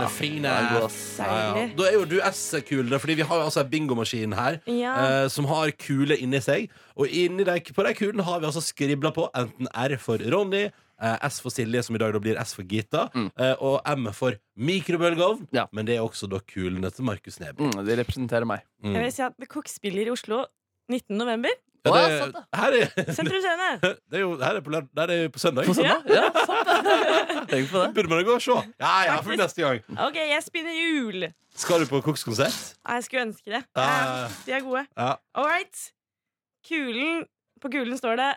[0.09, 0.41] fin.
[0.43, 1.17] den god, ass.
[1.19, 1.67] Ja, ja.
[1.77, 4.95] Da er jo du S-kulene, Fordi vi har jo altså en bingomaskin her Ja.
[5.23, 6.69] eh, som har kule inni seg.
[6.95, 10.65] Og inni de, på de kulene har vi altså skribla på enten R for Ronny,
[11.01, 14.11] eh, S for Silje, som i dag da blir S for Gita, eh, og M
[14.13, 15.47] for mikrobølgeovn.
[15.53, 15.67] Ja.
[15.71, 17.67] Men det er også da kulene til Markus Neby.
[17.71, 18.61] Mm, de representerer meg.
[18.83, 18.93] Mm.
[18.95, 20.45] Jeg vil si at The Cook spiller i Oslo
[20.89, 21.17] 19.
[21.17, 21.49] november.
[21.85, 22.43] Ja, Å, det, ja, sant det.
[22.59, 23.67] her, er, Sentrum Scene.
[23.81, 25.67] det er jo her er på, lørd- er det på søndag.
[25.69, 26.01] På søndag?
[26.11, 26.95] Ja, sant det.
[27.51, 27.91] Tenk på det.
[27.95, 28.57] Burde man jo gå og se.
[28.81, 29.43] Ja, ja, for Faktisk.
[29.43, 29.83] neste gang.
[30.07, 31.27] OK, jeg spinner hjul.
[31.57, 32.57] Skal du på kokskonsert?
[32.87, 33.63] Nei, Jeg skulle ønske det.
[33.77, 34.27] Ja.
[34.45, 34.83] De er gode.
[34.97, 35.13] Ja.
[35.37, 35.85] All right.
[36.67, 37.23] Kulen
[37.61, 38.31] På kulen står det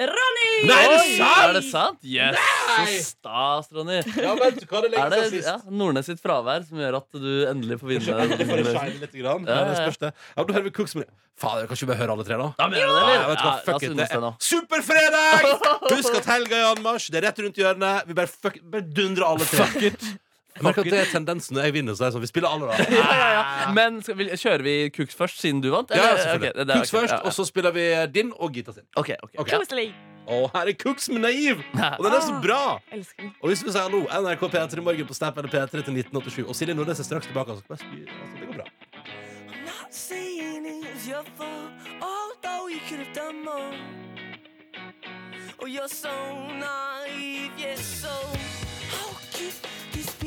[0.00, 0.50] Ronny!
[0.68, 1.40] Nei, er det sant?
[1.44, 1.98] Er det sant?
[2.06, 2.36] Yes!
[2.36, 2.84] Nei!
[2.94, 3.98] Så stas, Ronny.
[4.16, 7.28] Ja, vet hva er det Er det ja, Nordnes sitt fravær som gjør at du
[7.50, 8.84] endelig får Kanskje endelig får det vinne?
[8.86, 9.44] shine litt grann.
[9.44, 9.82] Ja, det ja, ja.
[9.84, 10.12] spørs det.
[10.36, 11.10] Ja, da hører vi Cooks med
[11.40, 12.48] Fader, kan ikke vi bare høre alle tre, da?
[12.60, 14.32] Ja, men, ja, det, Ja, vet du hva, fuck it, det er nå.
[14.44, 15.46] Superfredag!
[15.94, 17.06] Husk at helga er i anmarsj.
[17.12, 18.10] Det er rett rundt hjørnet.
[18.10, 19.64] Vi bare, fuck, bare dundrer alle tre.
[19.70, 20.10] Fuck it.
[20.56, 21.96] Jeg merker at det er tendensen når jeg vinner.
[21.96, 22.74] Så er det sånn, vi spiller alle, da.
[23.00, 23.42] Ja, ja, ja.
[23.76, 25.90] Men skal vi, kjører vi Cooks først, siden du vant?
[25.94, 26.52] Ja, selvfølgelig.
[26.52, 27.24] Okay, det er Cooks ok, først, ja, ja.
[27.30, 28.86] og så spiller vi din og Gita sin.
[28.96, 29.34] Ok, ok.
[29.44, 29.52] Ok.
[29.54, 29.90] Koselig.
[30.30, 31.62] Og her er Cooks med Naiv!
[31.98, 32.78] Og den er så bra!
[32.92, 33.32] Elsker den.
[33.40, 36.44] Og hvis vi sier hallo, NRK P3 Morgen på Snap eller P3 til 1987.
[36.46, 37.50] Og Silje Nordnes er straks tilbake.
[37.56, 38.68] Altså, bare spy, altså, det går bra.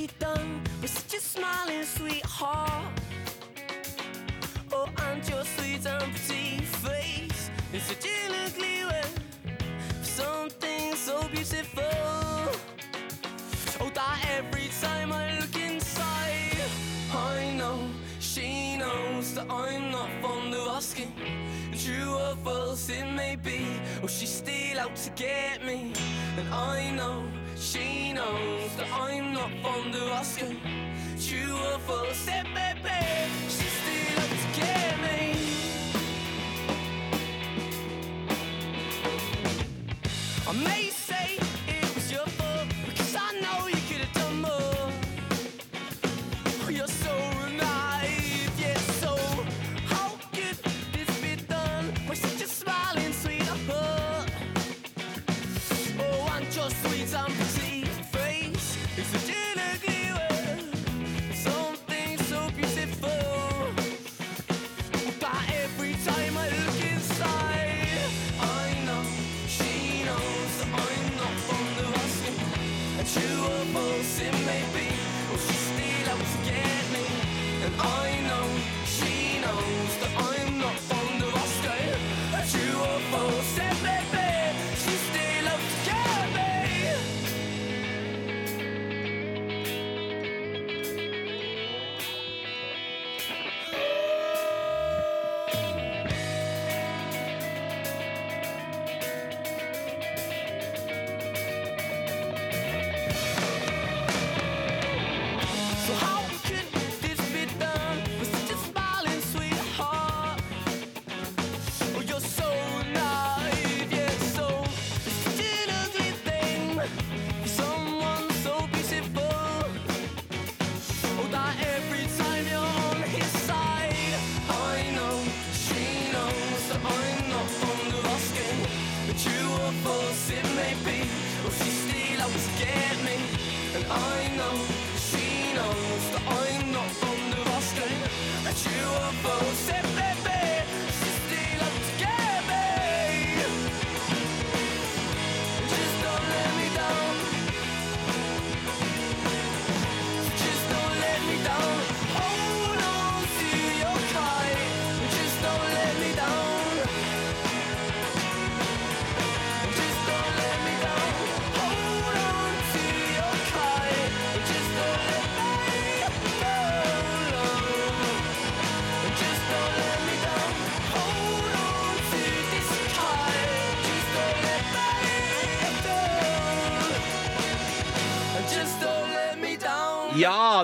[0.04, 2.92] Be done with such a smiling sweetheart?
[4.74, 9.04] Oh, and your sweet and pretty face is such an ugly way
[10.02, 11.84] for something so beautiful.
[13.80, 16.58] Oh, that every time I look inside,
[17.14, 17.80] I know
[18.20, 21.14] she knows that I'm not fond of asking.
[21.82, 25.94] True or false it may be, or she's still out to get me.
[26.38, 27.24] And I know
[27.58, 30.60] she knows that I'm not fond of asking.
[31.54, 32.90] Or false it may be,
[33.50, 35.22] she's still out to get me.
[40.48, 40.93] I may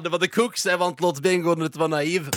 [0.04, 0.66] det var The Cooks.
[0.70, 1.66] Jeg vant låtbingoen.
[1.66, 2.30] Dette var Naiv.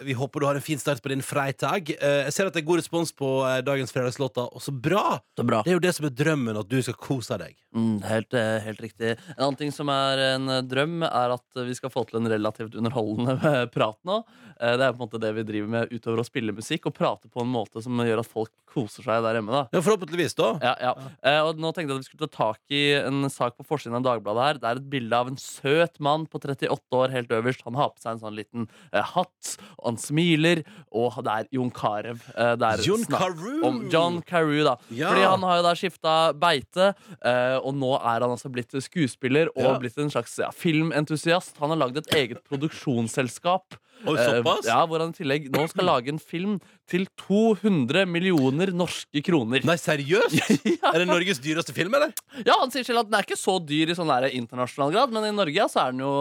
[0.00, 1.90] Vi håper du har en fin start på din freitag.
[2.00, 4.46] Eh, Jeg ser at det er god respons på eh, dagens fredagslåter.
[4.54, 5.18] Og så bra!
[5.42, 5.62] Bra.
[5.66, 7.56] Det er jo det som er drømmen, at du skal kose deg.
[7.74, 9.16] Mm, helt, eh, helt riktig.
[9.34, 12.30] En annen ting som er en eh, drøm, er at vi skal få til en
[12.30, 14.22] relativt underholdende eh, prat nå.
[14.60, 16.94] Eh, Det er på en måte det vi driver med utover å spille musikk, og
[16.94, 19.50] prate på en måte som gjør at folk koser seg der hjemme.
[19.50, 20.50] da Ja, Forhåpentligvis, da.
[20.62, 20.92] ja, ja.
[21.24, 23.96] Eh, og nå tenkte jeg at vi skulle ta tak i en sak på forsiden
[23.96, 24.54] av Dagbladet her.
[24.60, 27.64] Det er et bilde av en søt mann på 38 år helt øverst.
[27.64, 31.48] Han har på seg en sånn liten eh, hatt, og han smiler, og det er
[31.56, 32.20] Jon Carew.
[32.36, 33.64] Eh, det er Jon snakk Carew!
[33.66, 34.76] Om John Carew, da.
[34.90, 35.08] Ja.
[35.10, 36.92] Fordi han har jo da skifta beite,
[37.24, 39.78] eh, og nå er han altså blitt skuespiller og Ja.
[39.78, 41.56] blitt en slags ja, filmentusiast.
[41.58, 43.74] Han har lagd et eget produksjonsselskap.
[44.08, 44.44] Oi, såpass?
[44.58, 46.58] Eh, ja, hvor han i tillegg nå skal lage en film
[46.90, 49.64] til 200 millioner norske kroner.
[49.66, 50.38] Nei, seriøst?
[50.80, 50.92] Ja.
[50.94, 52.12] Er det Norges dyreste film, eller?
[52.46, 55.14] Ja, han sier selv at den er ikke så dyr i sånn der internasjonal grad,
[55.14, 56.12] men i Norge ja, så er den jo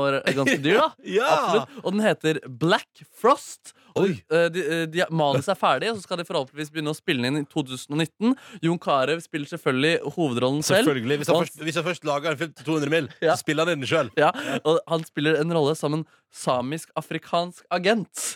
[0.42, 0.90] ganske dyr, da.
[1.20, 1.30] Ja.
[1.30, 1.78] Absolutt.
[1.84, 3.74] Og den heter Black Frost.
[4.00, 4.12] Oi.
[4.32, 7.28] eh, de, eh, de, Manuset er ferdig, og så skal de forhåpentligvis begynne å spille
[7.30, 8.36] inn i 2019.
[8.66, 10.86] Jon Carew spiller selvfølgelig hovedrollen selv.
[10.88, 11.18] Selvfølgelig.
[11.24, 13.36] Hvis han først, hvis han først lager en film til 200 mill., Ja.
[13.36, 14.10] så spiller han den sjøl.
[14.18, 14.32] Ja,
[14.64, 18.36] og han spiller en rolle som en samisk-afrikansk agent.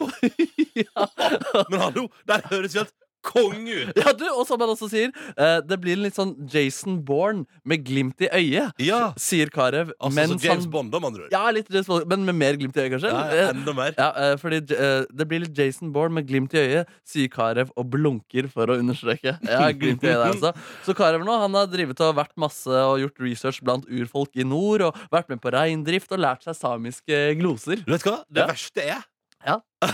[0.76, 1.08] ja.
[1.69, 3.93] Men hallo, der høres jo helt konge ut!
[3.97, 7.45] ja, du, og som han også sier, eh, det blir en litt sånn Jason Bourne
[7.65, 9.13] med glimt i øyet, Ja.
[9.17, 9.91] sier Carew.
[9.99, 11.31] Altså mens så James han- Bond, da, med andre ord.
[11.36, 13.12] Ja, litt James Bond, men med mer glimt i øyet, kanskje.
[13.13, 13.93] Ja, enda mer.
[13.97, 17.69] Ja, eh, fordi eh, det blir litt Jason Bourne med glimt i øyet, sier Carew
[17.77, 19.38] og blunker for å understreke.
[19.47, 20.53] Ja, glimt i øyet der, altså.
[20.86, 24.43] Så Carew nå, han har drivet og vært masse og gjort research blant urfolk i
[24.43, 27.83] nord, og vært med på reindrift og lært seg samiske gloser.
[27.86, 28.19] Du vet hva?
[28.31, 28.47] Det Ja.
[28.51, 29.03] verste er
[29.45, 29.60] Ja.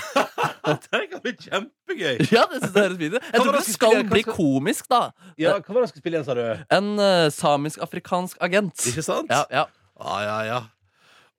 [0.70, 2.20] Det kan bli kjempegøy.
[2.30, 3.24] Ja, det synes jeg høres fint ut.
[3.34, 4.10] Jeg tror det skal spille?
[4.12, 5.00] bli skal- komisk, da.
[5.42, 6.44] Ja, Hva var det du skulle spille igjen, sa du?
[6.78, 8.86] En uh, samisk-afrikansk agent.
[8.92, 9.32] Ikke sant?
[9.34, 9.64] Ja, ja.
[10.00, 10.60] Ja, ja, ja.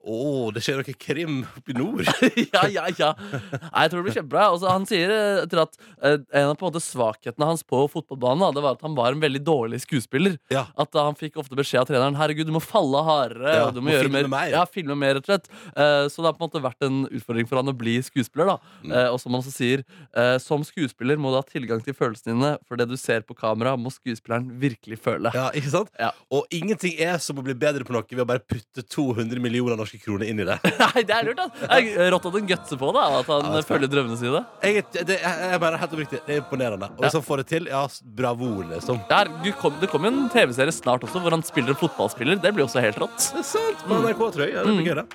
[0.01, 2.07] Å, det skjer noe krim oppe i nord.
[2.55, 3.11] ja, ja, ja.
[3.21, 4.47] Nei, jeg tror det blir kjempebra.
[4.55, 7.83] Også, han sier etter til at eh, en av på en måte svakhetene hans på
[7.93, 10.39] fotballbanen det var at han var en veldig dårlig skuespiller.
[10.53, 10.65] Ja.
[10.81, 13.53] At eh, Han fikk ofte beskjed av treneren Herregud, du må falle hardere.
[13.59, 14.53] Ja, du må, må gjøre filme mer, mer.
[14.55, 15.51] Ja, filme mer, rett og slett.
[15.75, 18.55] Eh, så det har på en måte vært en utfordring for han å bli skuespiller.
[18.55, 18.93] da Mm.
[18.97, 19.83] Eh, Og som han også sier,
[20.17, 23.35] eh, som skuespiller må du ha tilgang til følelsene dine, for det du ser på
[23.37, 25.33] kamera, må skuespilleren virkelig føle.
[25.37, 25.91] Ja, ikke sant?
[26.01, 26.11] Ja.
[26.33, 29.77] Og ingenting er som å bli bedre på noe ved å bare putte 200 millioner
[29.81, 30.57] norske kroner inn i det.
[30.83, 31.67] Nei, det er lurt, altså.
[32.15, 34.43] Rått at han gutser på det, at han Ja, følger drømmene sine.
[34.63, 36.89] Jeg, er- det, jeg, jeg bare helt oppriktig, det er imponerende.
[36.97, 37.83] Og hvis han får det til, ja,
[38.21, 39.01] bravo, liksom.
[39.11, 42.39] Er, du kom, det kommer jo en TV-serie snart også hvor han spiller en fotballspiller.
[42.43, 43.31] Det blir også helt rått.
[43.35, 44.55] Det er sant, på NRK, tror jeg.
[44.55, 45.07] Ja, det blir gøy, det.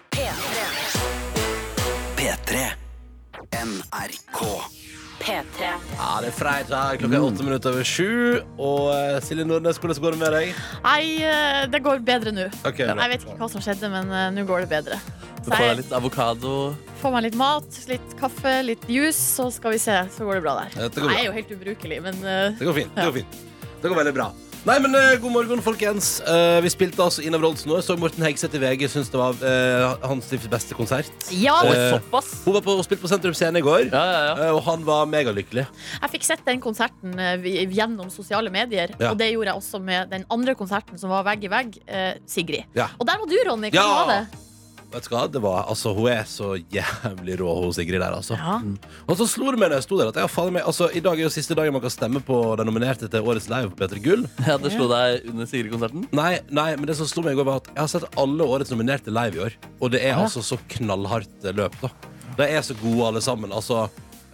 [2.15, 2.65] P3
[3.65, 4.39] NRK
[5.21, 5.69] P3.
[5.95, 8.41] Ja, det er fredag, klokka er åtte minutter over sju.
[8.61, 10.63] Og eh, Silje Nordnes, hvordan går det med deg?
[10.85, 12.47] Nei, eh, det går bedre nå.
[12.67, 12.89] Okay.
[12.89, 14.99] Jeg vet ikke hva som skjedde, men eh, nå går det bedre.
[15.45, 16.53] Du Så får deg jeg litt avokado.
[17.01, 19.97] får meg litt mat, litt kaffe, litt juice, så skal vi se.
[20.15, 20.75] Så går det bra der.
[20.89, 21.15] Det går bra.
[21.15, 22.95] Jeg er jo helt ubrukelig, men Det går fint.
[22.97, 23.39] Det går fint.
[23.81, 24.31] Det går veldig bra.
[24.65, 26.07] Nei, men eh, God morgen, folkens.
[26.25, 27.75] Eh, vi spilte altså Ina Wroldsen nå.
[27.77, 31.11] Jeg så Morten Hegseth i VG syns det var eh, hans livs beste konsert.
[31.37, 31.59] ja.
[31.61, 32.31] Oi, Eh, såpass!
[32.47, 34.33] Hun var på, hun spilte på Sentrum Scene i går, Ja, ja, ja.
[34.47, 35.67] eh, og han var megalykkelig.
[36.01, 38.95] Jeg fikk sett den konserten eh, vi- gjennom sosiale medier.
[38.97, 39.11] Ja.
[39.13, 41.77] Og det gjorde jeg også med den andre konserten som var vegg i vegg.
[41.85, 42.65] eh, Sigrid.
[42.73, 42.89] Ja.
[42.97, 43.69] Og der var du, Ronny.
[43.69, 43.93] Hva Ja.
[44.01, 44.44] var det?
[44.93, 45.23] Vet du hva?
[45.31, 48.37] Det var, altså, hun er så jævlig rå, hun Sigrid der, altså.
[48.39, 48.59] Ja.
[49.09, 51.01] Og så slo det meg når jeg sto der, at jeg, faen meg, altså, i
[51.03, 53.81] dag er jo siste dagen man kan stemme på den nominerte til Årets Live på
[53.83, 54.23] P3 Gull.
[54.47, 56.07] ja det slo deg under Sigrid-konserten?
[56.15, 58.47] Nei, nei, men det som slo meg i går var at jeg har sett alle
[58.55, 59.59] årets nominerte live i år.
[59.81, 60.21] Og det er Ja.
[60.23, 61.91] altså så knallhardt eh, løp, da.
[62.39, 63.51] De er så gode alle sammen.
[63.55, 63.85] Altså,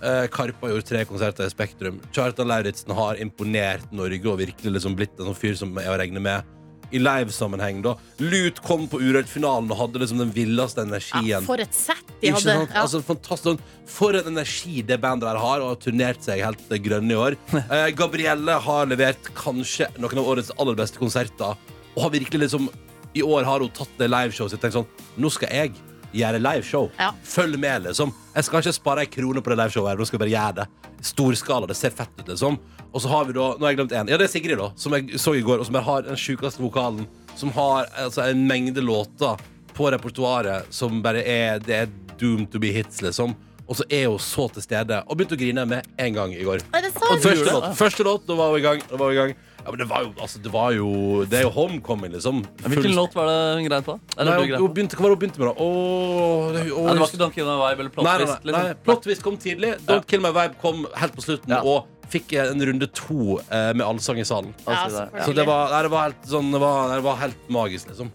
[0.02, 2.00] eh, Karpa gjorde tre konserter i Spektrum.
[2.14, 5.98] Kjartan Lauritzen har imponert Norge og virkelig liksom blitt en sånn fyr som er å
[6.02, 6.46] regne med.
[6.92, 7.82] I livesammenheng.
[8.20, 11.30] Lut kom på Urørt-finalen og hadde liksom den villeste energien.
[11.30, 12.56] Ja, for et sett de hadde.
[12.66, 12.84] Ja.
[12.84, 16.76] Altså, fantastisk sånn, For en energi det bandet der har, og har turnert seg helt
[16.84, 17.38] grønne i år.
[17.72, 21.56] Eh, Gabrielle har levert kanskje noen av årets aller beste konserter,
[21.96, 22.68] og har virkelig liksom
[23.16, 24.88] I år har hun tatt det liveshowet sitt tenkt sånn
[25.20, 25.74] Nå skal jeg
[26.16, 26.90] gjøre liveshow.
[27.00, 27.12] Ja.
[27.24, 28.12] Følg med, liksom.
[28.36, 30.00] Jeg skal ikke spare ei krone på det liveshowet.
[30.00, 30.92] Nå skal jeg bare gjøre det.
[31.12, 31.70] Storskala.
[31.72, 32.60] Det ser fett ut, liksom.
[32.94, 34.10] Og så har vi da Nå har jeg glemt én.
[34.12, 34.72] Ja, det er Sigrid, da.
[34.76, 37.06] Som jeg så i går, og som bare har den sjukeste vokalen.
[37.40, 39.40] Som har altså, en mengde låter
[39.74, 41.88] på repertoaret som bare er Det er
[42.20, 43.36] doomed to be hits, liksom.
[43.72, 44.98] Og så er hun så til stede.
[45.08, 46.60] Og begynte å grine med en gang i går.
[46.76, 48.82] Er det Og første låt, første låt, da var hun i gang.
[48.90, 49.34] Da var hun i gang.
[49.62, 52.42] Ja, men det var jo, altså, det var jo Det er jo homecoming, liksom.
[52.66, 53.94] Hvilken Full- låt var det hun grein på?
[53.96, 54.74] Nei, Eller du hun, hun på?
[54.74, 55.54] begynte, hva var det hun begynte med, da?
[55.64, 58.26] Åh, det, åh, Nei, det var ikke Don't Kill My Vibe eller Plot Nei, nei,
[58.26, 58.44] Twist?
[58.44, 58.62] nei, nei.
[58.68, 58.84] Liksom.
[58.84, 59.72] Plot Twist kom tidlig.
[59.88, 61.62] Don't Kill My Vibe kom helt på slutten, Ja.
[61.62, 64.52] og fikk en runde to eh, med allsang i salen.
[64.66, 65.26] Ja, selvfølgelig.
[65.26, 68.12] Så det var, nei, det var helt sånn Det var, det var helt magisk, liksom.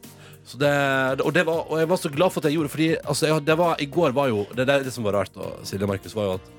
[0.46, 0.70] Så det,
[1.24, 3.44] og, det var, og jeg var så glad for at jeg gjorde fordi altså, jeg,
[3.48, 6.14] det var, i går var jo Det, det, det som var rart, da, Silje Markus,
[6.14, 6.50] var jo at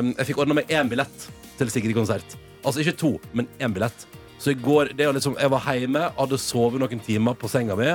[0.00, 2.34] um, jeg fikk ordna meg én billett til Sigrid-konsert.
[2.66, 4.06] Altså ikke to, men én billett.
[4.42, 7.76] Så i går det var liksom, Jeg var hjemme, hadde sovet noen timer på senga
[7.78, 7.92] mi.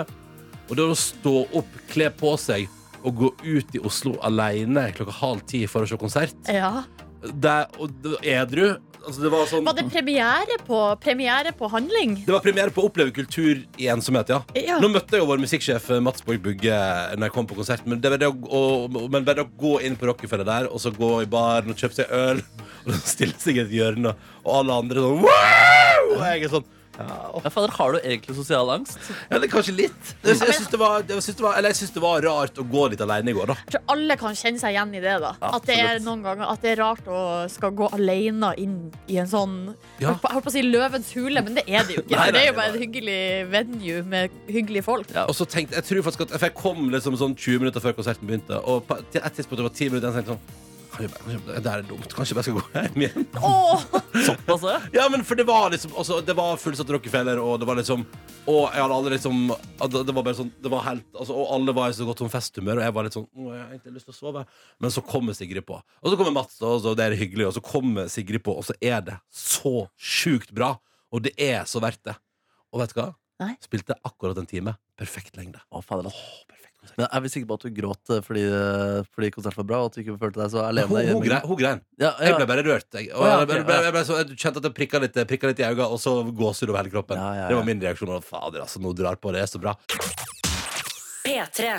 [0.70, 2.70] Og det å stå opp, kle på seg
[3.04, 6.84] og gå ut i Oslo alene klokka halv ti for å se konsert Ja.
[7.22, 12.16] det, og Edru altså det var sånn Var det premiere på, premiere på handling?
[12.26, 14.42] det var premiere på å oppleve kultur i ensomhet, ja.
[14.58, 14.80] Ja.
[14.82, 16.76] Nå møtte jeg jo vår musikksjef eh, Mats Borg Bugge
[17.18, 17.86] når jeg kom på konsert.
[17.90, 18.62] Men, det var det å, å,
[19.12, 21.98] men bare å gå inn på Rockefeller der, og så gå i baren og kjøpe
[22.02, 22.44] seg øl,
[22.86, 26.14] og så stille seg i et hjørne, og alle andre sånn wow!
[26.18, 26.70] Og jeg er sånn
[27.08, 28.98] ja, Ja, fader, har du egentlig sosial angst?
[29.30, 30.14] ja, det er kanskje litt.
[30.24, 33.02] Jeg, syns det, var- det, var- eller jeg syns det var rart å gå litt
[33.02, 33.56] alene i går, da.
[33.66, 35.16] Jeg tror alle kan kjenne seg igjen i det.
[35.22, 38.92] da At det er noen ganger At det er rart å skal gå alene inn
[39.08, 40.12] i en sånn Ja.
[40.12, 42.16] Jeg holdt på å si løvens hule, men det er det jo ikke.
[42.16, 45.08] Nei, nei, det er jo bare en et hyggelig venue med hyggelige folk.
[45.14, 45.26] Ja.
[45.26, 47.94] Og så tenkte jeg tror faktisk at For jeg kom liksom sånn 20 minutter før
[47.98, 50.60] konserten begynte, og på et tidspunkt det var 10 minutter, jeg tenkte sånn
[51.02, 52.14] Det er dumt.
[52.14, 53.26] Kanskje jeg bare skal gå hjem igjen.
[53.42, 53.86] Åh,
[54.26, 54.78] Såpass, ja?
[54.94, 58.04] Ja, men for det var liksom altså, Det var fullsatt Rockefeller, og det var liksom
[58.50, 59.40] Og jeg hadde aldri liksom
[59.80, 62.24] Det det var bare sånn Det var helt altså, Og alle var i så godt
[62.24, 64.44] sånn festhumør, og jeg var litt sånn Å, jeg har egentlig lyst til å sove.
[64.84, 65.80] Men så kommer Sigrid på.
[65.80, 68.68] Og så kommer Mats, og så det er hyggelig, og så kommer Sigrid på, og
[68.68, 70.74] så er det så sjukt bra.
[71.12, 72.18] Og det er så verdt det.
[72.72, 73.10] Og vet du hva?
[73.42, 73.56] Nei.
[73.64, 74.76] Spilte akkurat en time.
[75.00, 75.60] Perfekt lengde.
[75.74, 76.12] Å, fader.
[76.12, 76.61] Åh, perfekt.
[76.98, 79.80] Men er vi sikre på at du gråt eh, fordi, eh, fordi konserten var bra?
[79.84, 80.90] Og at du ikke følte deg så alene?
[80.90, 81.84] Hun, hun, hun grein.
[82.02, 82.88] Ja, Jeg ble bare rørt.
[82.98, 85.62] Jeg, og jeg, ble, jeg, ble så, jeg kjente at det prikka litt, prikka litt
[85.62, 87.22] i øynene, og så gåsehud over hele kroppen.
[87.22, 87.50] Ja, ja, ja.
[87.54, 88.14] Det var min reaksjon.
[88.18, 89.34] Og fader, altså, nå drar på.
[89.36, 89.76] Det er så bra.
[91.22, 91.76] P3.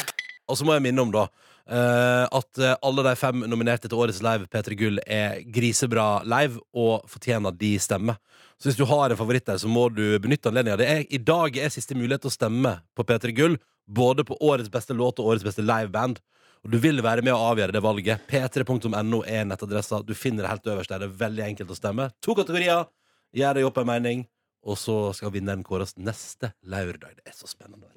[0.51, 1.27] Og så må jeg minne om da
[1.63, 6.59] Uh, at uh, alle de fem nominerte til årets live P3 Gull er grisebra live
[6.75, 8.17] og fortjener de stemme.
[8.63, 11.01] Så hvis du har en favoritt der, så må du benytte anledninga.
[11.11, 13.57] I dag er siste mulighet til å stemme på P3 Gull,
[13.91, 16.21] både på årets beste låt og årets beste liveband.
[16.63, 18.23] Og du vil være med å avgjøre det valget.
[18.31, 19.99] P3.no er nettadressa.
[20.07, 21.03] Du finner det helt øverst der.
[21.03, 22.07] Det er veldig enkelt å stemme.
[22.23, 22.87] To kategorier.
[23.35, 24.23] Gjør deg opp en mening.
[24.63, 27.19] Og så skal vinneren kåres neste lørdag.
[27.19, 27.91] Det er så spennende.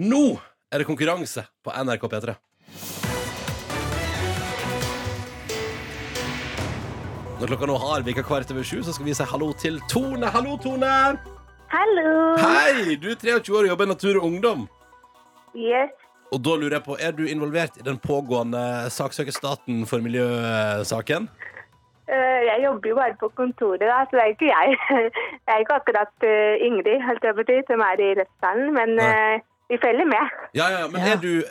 [0.00, 0.24] Nå
[0.72, 2.38] er det konkurranse på NRK P3.
[7.40, 10.28] Når klokka nå har vika kvart over sju, så skal vi si hallo til Tone.
[10.30, 10.90] Hallo, Tone!
[11.72, 12.10] Hallo.
[12.38, 12.94] Hei!
[13.02, 14.66] Du er 23 år og jobber i Natur og Ungdom.
[15.58, 15.90] Yes.
[16.34, 21.26] Og da lurer jeg på, Er du involvert i den pågående saksøkerstaten for miljøsaken?
[22.06, 24.78] Eh, jeg jobber jo bare på kontoret, da, så det er ikke jeg.
[25.44, 28.94] Det er ikke akkurat eh, Ingrid holdt jeg på å som er i rettssalen, men
[29.00, 29.08] Nei.
[29.08, 30.34] eh, vi følger med.
[30.54, 31.16] Ja, ja, men Ja.
[31.16, 31.42] du,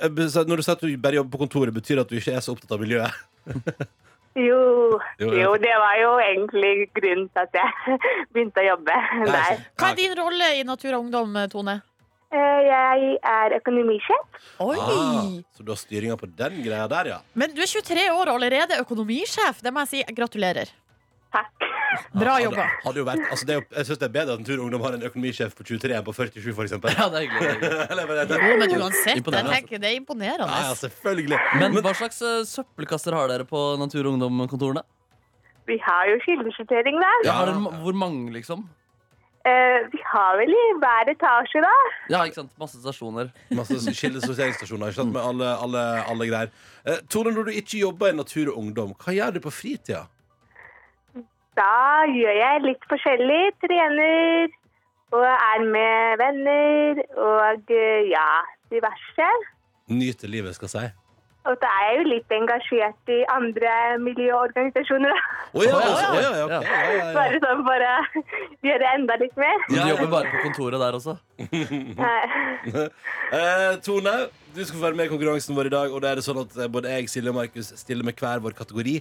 [0.47, 2.45] Når du sier at du bare jobber på kontoret, betyr det at du ikke er
[2.45, 3.11] så opptatt av miljøet?
[4.35, 7.97] Jo, Jo, jo, det var jo egentlig grunnen til at jeg
[8.33, 8.95] begynte å jobbe
[9.29, 9.59] der.
[9.77, 11.75] Hva er din rolle i Natur og Ungdom, Tone?
[12.33, 14.39] Eh, jeg er økonomisjef.
[14.65, 14.77] Oi!
[14.81, 17.19] Ah, så du har styringa på den greia der, ja?
[17.37, 19.61] Men du er 23 år og allerede økonomisjef.
[19.61, 20.15] Det må jeg si.
[20.17, 20.71] Gratulerer.
[21.33, 21.65] Takk.
[22.13, 22.65] Bra Hadde- jobba.
[22.83, 24.95] Hadde jo vært, altså det jeg synes det er bedre at Natur og Ungdom har
[24.97, 26.93] en økonomisjef på 23 enn på 47, for eksempel.
[26.97, 27.41] Ja, det er hyggelig.
[27.41, 27.87] Det er hyggelig.
[27.93, 30.47] Eller, men, Jo, men uansett, jeg tenker det er imponerende.
[30.49, 31.41] ja, ja, selvfølgelig.
[31.61, 34.85] Men hva slags eh, søppelkasser har dere på Natur- og Ungdom-kontorene?
[35.69, 37.19] Vi har jo kildesortering der.
[37.27, 37.37] Ja.
[37.41, 38.65] Har dere, hvor mange, liksom?
[39.43, 41.71] Uh, vi har vel i hver etasje, da.
[42.11, 42.51] Ja, ikke sant?
[42.61, 43.31] Masse stasjoner.
[43.51, 45.11] Masse kildesorteringsstasjoner ikke sant?
[45.15, 45.81] med alle, alle,
[46.13, 46.51] alle greier.
[46.87, 50.05] Uh, Tone, når du ikke jobber i Natur og Ungdom, hva gjør du på fritida?
[51.59, 53.41] Da gjør jeg litt forskjellig.
[53.63, 54.51] Trener
[55.13, 58.27] og er med venner og eh, ja,
[58.73, 59.29] diverse.
[59.93, 60.99] Nyter livet, skal jeg si.
[61.43, 65.11] Og så er jeg jo litt engasjert i andre miljøorganisasjoner.
[65.11, 65.39] da.
[65.51, 65.89] Oh, ja, Å, ja.
[65.99, 67.07] ja, ja, ok, ja, ja, ja.
[67.17, 67.95] Bare sånn for å
[68.69, 69.65] gjøre enda litt mer.
[69.67, 71.17] Ja, du jobber bare på kontoret der også?
[73.33, 74.11] Eh, Tone,
[74.53, 75.93] du skal få være med i konkurransen vår i dag.
[75.93, 78.41] Og det er det sånn at eh, både jeg, Silje og Markus stiller med hver
[78.43, 78.99] vår kategori.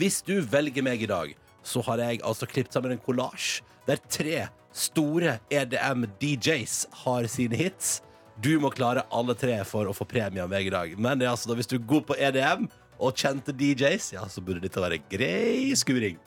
[0.00, 1.34] Hvis du velger meg i dag,
[1.64, 8.00] så har jeg altså klippet sammen en kollasj der tre store EDM-DJs har sine hits.
[8.42, 10.96] Du må klare alle tre for å få premie av meg i dag.
[10.98, 12.66] Men det er altså da, hvis du er god på EDM
[13.04, 16.18] og kjente DJs, ja, så burde dette være grei skuring.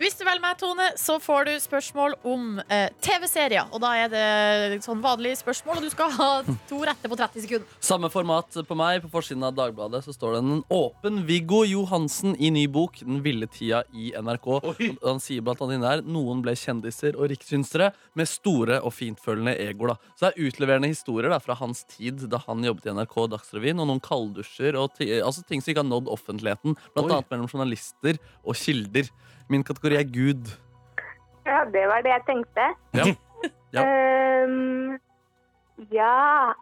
[0.00, 3.68] Hvis du velger meg, Tone, så får du spørsmål om eh, TV-serier.
[3.72, 6.28] Og da er det sånn vanlige spørsmål, og du skal ha
[6.70, 7.74] to rette på 30 sekunder.
[7.84, 9.02] Samme format på meg.
[9.04, 13.20] På forsiden av Dagbladet så står det en åpen Viggo Johansen i ny bok 'Den
[13.24, 14.48] ville tida' i NRK.
[14.72, 14.88] Oi.
[15.02, 19.56] Han sier blant annet inne her noen ble kjendiser og rikssynsere med store og fintfølende
[19.58, 19.94] egoer.
[19.94, 19.96] da.
[20.16, 23.80] Så det er utleverende historier da, fra hans tid da han jobbet i NRK Dagsrevyen,
[23.80, 26.76] og noen kalddusjer og altså ting som ikke har nådd offentligheten.
[26.94, 27.14] Blant Oi.
[27.16, 29.08] annet mellom journalister og kilder.
[29.52, 30.52] Min kategori er Gud.
[31.46, 32.68] Ja, det var det jeg tenkte.
[32.94, 33.08] Ja.
[33.72, 33.82] Ja.
[34.44, 34.98] Um,
[35.90, 36.52] ja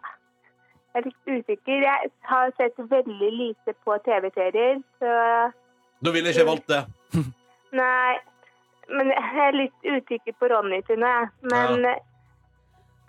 [0.91, 1.83] Jeg er litt usikker.
[1.85, 5.11] Jeg har sett veldig lite på TV-serier, så
[6.01, 6.81] Du ville ikke valgt det.
[7.83, 8.17] Nei.
[8.91, 11.07] Men jeg er litt usikker på Ronny sine.
[11.07, 11.29] jeg.
[11.53, 12.01] Men eh,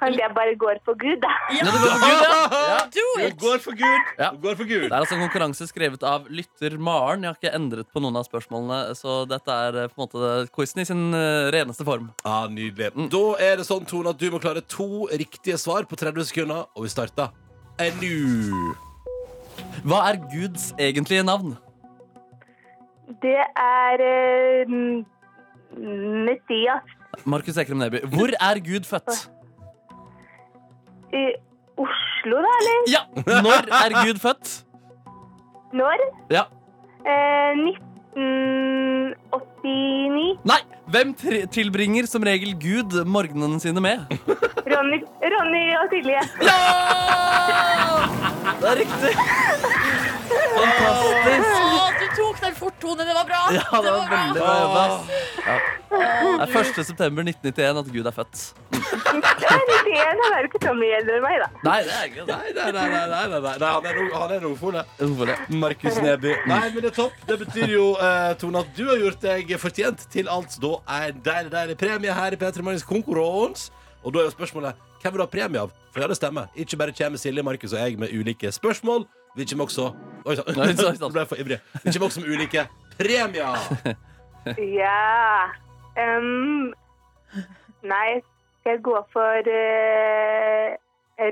[0.03, 1.31] kanskje jeg bare går for Gud, da.
[1.57, 2.79] Ja, du går for Gud, ja.
[2.97, 3.37] Do Du it!
[3.41, 4.11] går for Gud!
[4.19, 4.29] Ja.
[4.35, 4.85] Du går for Gud.
[4.89, 7.25] Det er altså en konkurranse skrevet av lytter Maren.
[7.25, 10.33] Jeg har ikke endret på noen av spørsmålene, så dette er eh, på en måte
[10.57, 12.11] quizen i sin eh, reneste form.
[12.27, 12.93] Ja, Nydelig.
[13.15, 16.67] Da er det sånn, Tone, at du må klare to riktige svar på 30 sekunder,
[16.77, 17.31] og vi starter
[17.83, 18.75] nå.
[19.89, 21.55] Hva er Guds egentlige navn?
[23.23, 24.77] Det er eh,
[26.29, 26.85] Messias
[27.29, 28.01] Markus Ekrem Neby.
[28.13, 29.27] Hvor er Gud født?
[31.13, 31.23] I
[31.83, 32.79] Oslo, da, eller?
[32.93, 33.01] Ja!
[33.43, 34.47] Når er Gud født?
[35.73, 35.99] Når?
[36.31, 36.43] Ja.
[37.07, 37.53] Eh,
[38.13, 40.39] 1989.
[40.45, 40.61] Nei!
[40.93, 43.99] Hvem tri- tilbringer som regel Gud morgenene sine med?
[44.83, 44.99] Ronny,
[45.33, 46.21] Ronny og Silje.
[46.43, 46.57] Ja!
[48.63, 49.13] Det er riktig.
[50.33, 51.51] Fantastisk.
[51.53, 53.05] Å, du tok den fort, Tone.
[53.07, 53.43] Det var bra.
[53.55, 54.83] Ja, det var veldig bra jobba.
[55.47, 55.55] Ja.
[55.93, 56.81] Det er 1.
[56.89, 58.43] september 1991 at Gud er født.
[58.73, 58.81] Det
[60.01, 61.49] er jo ikke mye eldre meg, da.
[61.69, 62.25] Nei, det er ikke.
[62.27, 63.53] Nei, nei, nei, nei, nei, nei, nei.
[63.63, 64.49] nei han er han er.
[65.29, 65.37] Det?
[65.63, 66.33] Markus Neby.
[66.51, 67.23] Nei, men det er topp.
[67.29, 71.23] Det betyr jo, eh, Tone, at du har gjort deg fortjent til altså da en
[71.23, 73.71] deilig, deilig premie her i P3 Morgens konkurranse.
[74.03, 75.73] Og da er jo spørsmålet hvem vil du ha premie av?
[75.93, 76.51] For ja, det stemmer.
[76.55, 79.07] Ikke bare kommer Silje, Markus og jeg med ulike spørsmål.
[79.37, 79.93] Vi kommer også
[80.25, 80.99] Oi sann.
[81.03, 81.59] Nå ble jeg for ivrig.
[81.83, 82.67] Vi kommer også med ulike
[82.99, 83.59] premier.
[84.59, 85.47] Ja
[85.95, 86.73] um,
[87.87, 88.09] Nei,
[88.67, 90.75] jeg går for uh,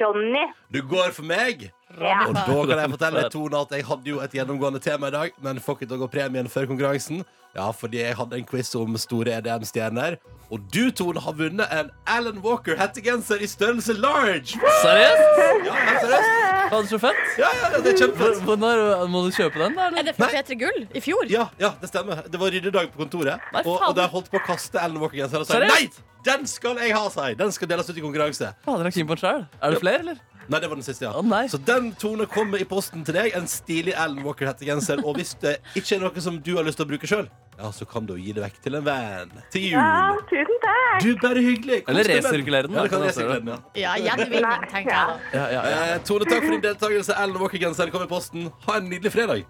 [0.02, 0.44] Ronny?
[0.70, 1.72] Du går for meg.
[1.98, 2.20] Ja.
[2.28, 5.36] Og da kan jeg fortelle Tone at jeg hadde jo et gjennomgående tema i dag,
[5.42, 7.24] men fuck til å gå premien før konkurransen.
[7.56, 10.20] Ja, fordi jeg hadde en quiz om store EDM-stjerner.
[10.54, 14.54] Og du, Tone, har vunnet en Alan Walker hettegenser i størrelse large.
[14.54, 15.42] Seriøst?
[15.66, 16.36] Ja, helt seriøst.
[16.70, 17.22] Fader, så fett.
[17.40, 18.44] Ja, ja, ja, det er kjempefett.
[18.46, 19.88] Når må du kjøpe den, da?
[19.90, 21.26] Er det for P3 Gull i fjor?
[21.32, 22.22] Ja, ja, det stemmer.
[22.30, 25.42] Det var ryddedag på kontoret, Nei, og, og de holdt på å kaste Alan Walker-genseren
[25.42, 25.88] og sa nei!
[26.26, 27.38] Den skal jeg ha, sa jeg.
[27.40, 28.52] Den skal deles ut i konkurranse.
[28.66, 29.46] Fader, er keen på den selv.
[29.58, 30.22] Er det flere, eller?
[30.50, 31.12] Nei, det var den siste, ja.
[31.14, 31.44] Å, nei.
[31.50, 33.30] Så den Tone kommer i posten til deg.
[33.38, 34.98] En stilig Alan Walker-hettegenser.
[35.06, 37.28] Og hvis det ikke er noe som du har lyst til å bruke sjøl,
[37.60, 39.30] ja, så kan du gi det vekk til en venn.
[39.54, 39.76] Til jul.
[39.78, 40.98] Ja, tusen takk.
[41.04, 41.78] Du, bare hyggelig.
[41.86, 42.32] Kos Eller deg med den.
[42.32, 43.58] resirkulere den, Ja, det kan resirkulere den, ja.
[43.84, 45.16] Ja, gjenvinning, tenker jeg da.
[45.38, 45.80] Ja, ja, ja.
[45.94, 47.18] Eh, Tone, takk for din deltakelse.
[47.20, 48.50] Alan Walker-genseren kom i posten.
[48.66, 49.44] Ha en nydelig fredag.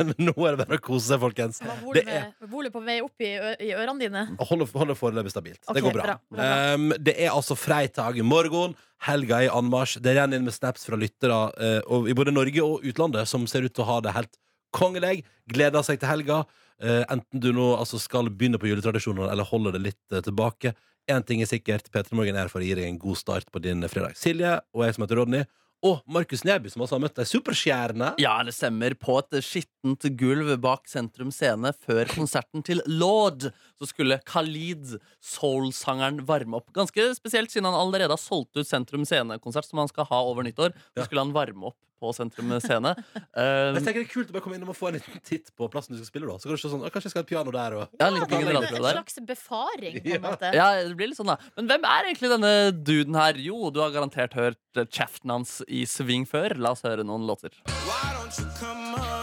[0.10, 1.62] Men nå er det bare å kose seg, folkens.
[1.96, 4.24] Det er volumet på vei opp i, ø i ørene dine?
[4.50, 5.62] Hold hold det foreløpig stabilt.
[5.66, 6.08] Ok, det går bra.
[6.12, 8.74] bra, bra, Um, det er altså freitag i morgen.
[9.06, 10.00] Helga er i anmarsj.
[10.04, 13.48] Det renner inn med snaps fra lyttere eh, og i både Norge og utlandet som
[13.50, 14.38] ser ut til å ha det helt
[14.76, 15.24] kongelig.
[15.52, 16.44] Gleder seg til helga.
[16.82, 20.76] Eh, enten du nå altså, skal begynne på juletradisjonene eller holder det litt eh, tilbake.
[21.10, 21.90] Én ting er sikkert.
[21.94, 24.18] P3 Morgen er her for å gi deg en god start på din fredag.
[24.20, 25.50] Silje og jeg som heter Rodney.
[25.82, 28.12] Og Markus Neby, som også har møtt ei superstjerne.
[28.22, 28.94] Ja, det stemmer.
[29.02, 33.48] På et skittent gulv bak Sentrum Scene før konserten til Lord
[33.82, 36.70] så skulle Khalid, soul-sangeren, varme opp.
[36.76, 40.46] Ganske spesielt siden han allerede har solgt ut Sentrum Scene-konsert, som han skal ha over
[40.46, 40.76] nyttår.
[40.94, 42.92] Så skulle han varme opp på Sentrum Scene.
[42.98, 45.52] Um, Jeg tenker det er kult å bare komme inn og få en liten titt
[45.58, 46.28] på plassen du skal spille.
[46.32, 48.10] da Så kan du se sånn, Kanskje jeg skal ha et piano der og ja,
[48.10, 50.22] det er En slags befaring, på Ja.
[50.26, 50.52] måte.
[50.58, 53.40] Ja, det blir litt sånn da Men hvem er egentlig denne duden her?
[53.42, 54.60] Jo, du har garantert hørt
[54.92, 56.58] kjeften hans i sving før.
[56.58, 57.52] La oss høre noen låter.
[57.68, 59.21] Why don't you come on?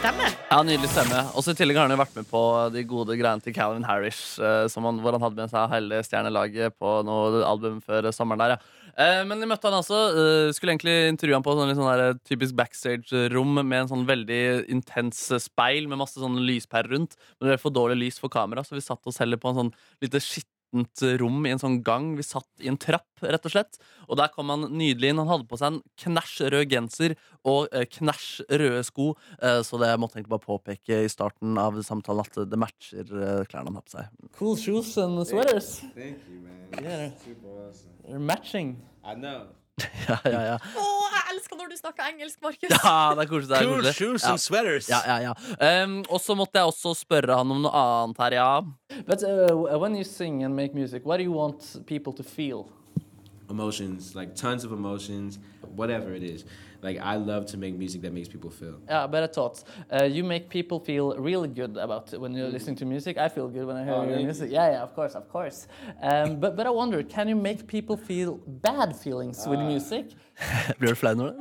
[0.00, 0.26] Stemme.
[0.50, 1.20] Ja, Nydelig stemme.
[1.36, 2.40] Og så I tillegg har han jo vært med på
[2.74, 6.76] de gode greiene til Calvin Harris, eh, han, hvor han hadde med seg hele stjernelaget
[6.80, 8.54] på noe album før sommeren der.
[8.56, 8.76] ja.
[9.00, 9.98] Eh, Men vi møtte han altså.
[10.18, 14.40] eh, Skulle egentlig intervjue han på sånn, sånn typisk backstage-rom med en sånn veldig
[14.72, 17.14] intens speil med masse sånn lyspærer rundt.
[17.38, 19.60] Men det er for dårlig lys for kamera, så vi satt oss heller på en
[19.62, 20.20] sånn lite
[20.70, 22.16] skittent rom i en sånn gang.
[22.16, 23.78] Vi satt i en trapp, rett og slett.
[24.08, 25.18] Og der kom han nydelig inn.
[25.18, 29.14] Han hadde på seg en knæsj rød genser og eh, knæsj røde sko.
[29.42, 33.04] Eh, så det måtte jeg egentlig bare påpeke i starten av samtalen at det matcher
[33.04, 34.10] eh, klærne han har på seg.
[34.38, 35.80] Cool shoes and sweaters.
[35.94, 36.84] Thank you, man.
[36.84, 37.10] Yeah.
[37.24, 37.96] Super awesome.
[38.06, 38.76] They're matching.
[39.04, 39.48] I know.
[40.08, 40.56] Ja, ja, ja.
[40.80, 42.70] Å, jeg elsker når du snakker engelsk, Markus!
[42.72, 43.48] Ja, det er koselig.
[43.50, 43.94] Det er Cool koselig.
[43.98, 44.88] shoes and sweaters.
[44.90, 45.84] Ja, ja, ja.
[45.84, 48.50] Um, og så måtte jeg også spørre han om noe annet her, ja.
[49.06, 52.66] But uh, when you sing and make music, what do you want people to feel?
[53.50, 55.38] Emotions, like tons of emotions,
[55.74, 56.44] whatever it is.
[56.82, 58.76] Like I love to make music that makes people feel.
[58.88, 59.64] Yeah, better thoughts.
[59.92, 63.18] Uh, you make people feel really good about it when you're listening to music.
[63.18, 64.24] I feel good when I hear Oh, your really?
[64.24, 64.50] music.
[64.50, 65.66] Yeah, yeah, of course, of course.
[66.02, 70.06] Um, but, but I wonder, can you make people feel bad feelings with music?
[70.78, 71.32] Blir du flau nå?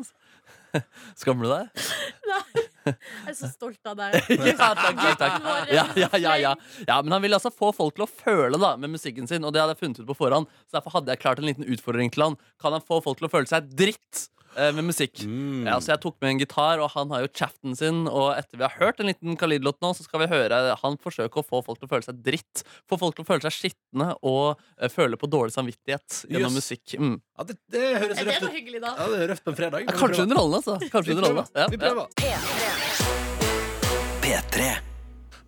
[1.17, 1.85] Skammer du deg?
[2.29, 4.17] Nei, jeg er så stolt av deg.
[4.51, 5.71] ja, takk, takk, takk.
[5.73, 6.51] Ja, ja, ja, ja.
[6.87, 9.53] ja, men han vil altså få folk til å føle da med musikken sin, og
[9.55, 10.49] det hadde jeg funnet ut på forhånd.
[10.69, 12.37] Så derfor hadde jeg klart en liten utfordring til han.
[12.61, 14.27] Kan han få folk til å føle seg dritt?
[14.55, 15.21] Eh, Med musikk.
[15.65, 18.07] Ja, så Jeg tok med en gitar, og han har jo chaften sin.
[18.07, 21.41] Og etter vi har hørt en liten Khalid-låt nå, så skal vi høre han forsøke
[21.41, 22.63] å få folk til å føle seg dritt.
[22.89, 26.59] Få folk til å føle seg skitne og eh, føle på dårlig samvittighet gjennom yes.
[26.61, 26.85] musikk.
[26.99, 27.17] Mm.
[27.37, 28.53] Ja, det, det høres det røft ut.
[28.57, 28.91] hyggelig, da?
[28.97, 29.79] Ja, det er røft på en fredag.
[29.85, 30.73] Ja, kanskje underholdende, altså.
[30.93, 31.47] Kanskje Vi underholdende.
[31.53, 31.59] prøver.
[31.59, 31.83] Ja, Vi ja.
[31.87, 32.05] prøver.
[34.23, 34.98] P3.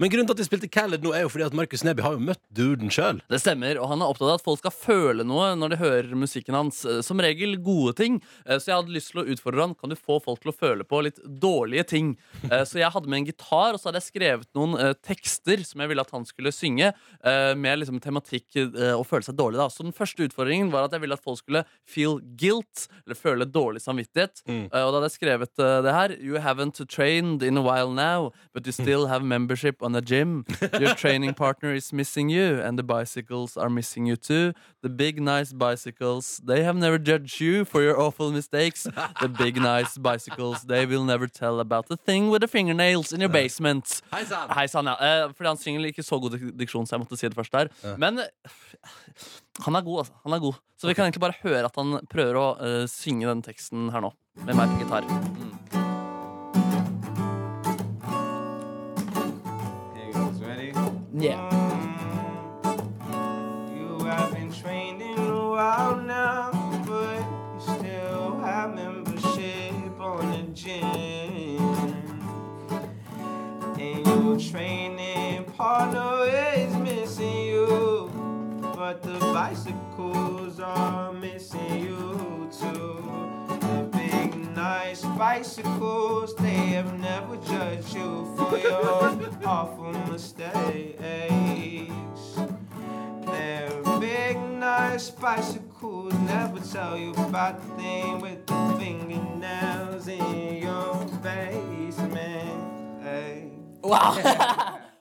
[0.01, 2.15] Men grunnen til at vi spilte Khaled nå, er jo fordi at Markus Neby har
[2.15, 3.19] jo møtt duden sjøl.
[3.29, 6.15] Det stemmer, og han er opptatt av at folk skal føle noe når de hører
[6.17, 6.79] musikken hans.
[6.89, 8.15] Eh, Som regel gode ting.
[8.47, 10.55] Eh, Så jeg hadde lyst til å utfordre han Kan du få folk til å
[10.57, 12.17] føle på litt dårlige ting.
[12.49, 15.81] Eh, Så jeg hadde med en gitar, og så hadde jeg skrevet noen tekster som
[15.81, 16.93] jeg ville at han skulle synge,
[17.23, 19.57] med liksom tematikk og å føle seg dårlig.
[19.61, 23.15] da Så den første utfordringen var at jeg ville at folk skulle feel guilt, eller
[23.15, 24.41] føle dårlig samvittighet.
[24.47, 24.65] Mm.
[24.65, 26.15] Og da hadde jeg skrevet det her.
[26.17, 30.45] You haven't trained in a while now, but you still have membership on a gym.
[30.79, 34.53] Your training partner is missing you, and the bicycles are missing you too.
[34.81, 38.87] The big nice bicycles, they have never judged you for your awful mistakes.
[39.21, 43.19] The big nice bicycles, they will never tell about the thing with the fingernails in
[43.19, 44.01] your basement.
[44.11, 44.49] Hei sann!
[44.49, 44.95] Hei sann, ja.
[44.99, 47.71] Eh, fordi han synger ikke så god diksjon, så jeg måtte si det først der.
[47.97, 48.29] Men eh,
[49.65, 50.13] han er god, altså.
[50.23, 50.63] Han er god.
[50.77, 54.07] Så vi kan egentlig bare høre at han prøver å eh, synge den teksten her
[54.07, 54.15] nå,
[54.47, 55.05] med meg på gitar.
[55.05, 55.80] Mm.
[61.14, 61.49] Yeah.
[63.76, 64.49] You have been
[65.18, 66.51] a while now,
[66.88, 71.59] but you still have membership on the gym.
[73.78, 78.09] And your training partner is missing you,
[78.74, 83.11] but the bicycles are missing you too.
[84.62, 90.53] The big nice bicycles, they have never judged you for your awful mistakes.
[93.26, 96.14] They're big, nice bicycles.
[96.14, 100.93] Never tell you about the thing with the fingernails in your
[101.24, 103.01] basement.
[103.01, 103.49] Hey.
[103.84, 104.14] Wow!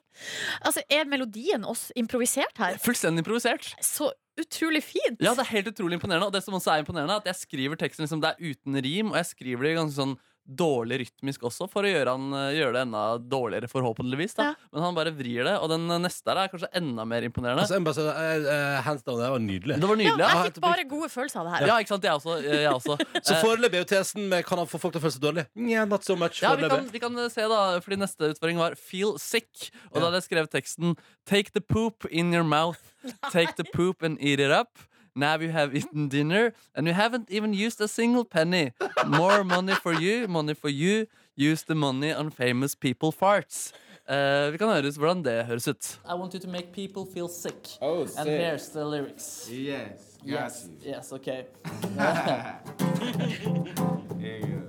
[0.63, 2.77] Altså, Er melodien også improvisert her?
[2.85, 3.75] Fullstendig improvisert.
[3.81, 4.13] Så
[4.45, 5.21] utrolig fint!
[5.23, 6.29] Ja, det er helt utrolig imponerende.
[6.31, 8.81] Og det som også er imponerende, er at jeg skriver teksten liksom, det er uten
[8.85, 10.17] rim, og jeg skriver det ganske sånn
[10.57, 14.35] dårlig rytmisk også, for å gjøre, han, eh, gjøre det enda dårligere, forhåpentligvis.
[14.37, 14.55] da Ja.
[14.73, 17.63] Men han bare vrir det, og den eh, neste her er kanskje enda mer imponerende.
[17.63, 19.81] Altså, bare eh, hands down, det var nydelig.
[19.81, 21.67] det var Ja, jeg fikk bare gode følelser av det her.
[21.71, 22.03] ja ikke sant?
[22.03, 22.37] Jeg også.
[22.43, 22.99] Jeg også.
[23.31, 25.47] Så foreløpig er jo tesen med kan han få folk til å føle seg dårlig.
[25.55, 26.43] Yeah, not so much.
[26.43, 29.71] Ja, vi kan, vi kan se da, fordi neste utfordring var Feel sick.
[29.93, 30.97] Og da hadde jeg skrevet teksten
[31.27, 32.81] Take the poop in your mouth.
[33.31, 34.79] Take the poop and eat it up.
[35.15, 38.73] Now you have eaten dinner, and you haven't even used a single penny.
[39.07, 41.07] More money for you, money for you.
[41.37, 43.73] Use the money on famous people farts.
[44.09, 46.01] Uh, vi kan høre hvordan det høres ut.
[46.05, 47.69] I want you to make people feel sick.
[47.81, 48.73] Oh, sick.
[48.73, 49.49] the lyrics.
[49.51, 50.69] Yes, Yes.
[50.87, 51.45] yes, okay.
[54.21, 54.60] Here you go.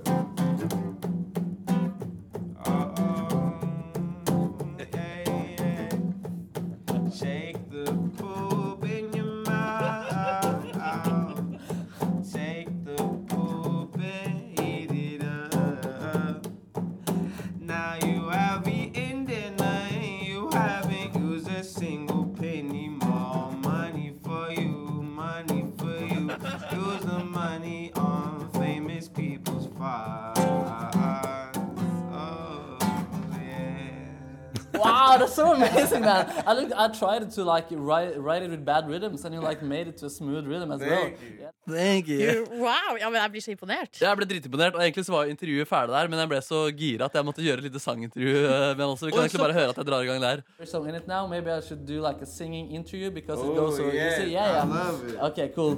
[35.34, 36.26] So amazing, man.
[36.46, 39.62] I looked, I tried to like write, write it with bad rhythms, and you like
[39.62, 40.90] made it to a smooth rhythm as well.
[41.02, 41.32] Thank you.
[41.40, 41.50] Yeah.
[41.68, 42.46] Thank you.
[42.66, 44.00] Wow, ja, men Jeg blir så imponert.
[44.00, 47.04] Jeg ble dritimponert, og egentlig så var intervjuet ferdig der, men jeg ble så gira
[47.10, 48.34] at jeg måtte gjøre et lite sangintervju.
[48.46, 50.42] eh, Men også, vi kan egentlig bare høre at jeg drar i gang der.
[50.64, 53.54] So in it now, maybe I should do like a singing interview because it Oh,
[53.54, 54.06] goes so yeah.
[54.12, 54.32] easy.
[54.32, 54.64] Yeah, yeah.
[54.64, 55.20] I love it.
[55.30, 55.76] Okay, cool.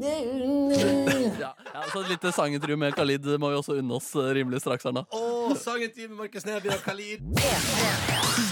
[1.40, 4.60] ja, ja, så et lite sangintervju med Khalid må vi også unne oss eh, rimelig
[4.64, 5.04] straks her nå.
[5.12, 8.49] Å, sangintervju med Markus Neby og Khalid.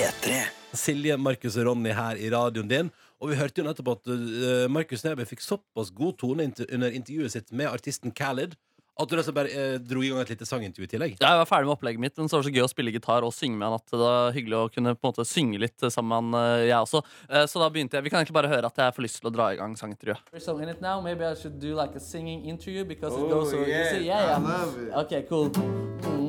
[0.00, 0.40] P3.
[0.72, 2.88] Silje, Markus og Ronny her i radioen din.
[3.20, 6.94] Og vi hørte jo nettopp at uh, Markus Neby fikk såpass god tone inter under
[6.96, 8.56] intervjuet sitt med artisten Khalid
[9.00, 11.12] at du rett bare eh, dro i gang et lite sangintervju i tillegg.
[11.22, 12.92] Ja, Jeg var ferdig med opplegget mitt, men så var det så gøy å spille
[12.92, 15.60] gitar og synge med han at det var hyggelig å kunne på en måte synge
[15.62, 17.00] litt sammen, eh, jeg også.
[17.30, 19.30] Eh, Så da begynte jeg Vi kan egentlig bare høre at jeg får lyst til
[19.30, 20.20] å dra i gang sangintervjuet.
[20.44, 20.52] So
[20.84, 23.86] now, maybe I should do like a singing interview because it goes so Oh, yeah.
[23.88, 24.04] easy.
[24.04, 24.92] Yeah, I love it.
[24.92, 26.19] Ok, cool.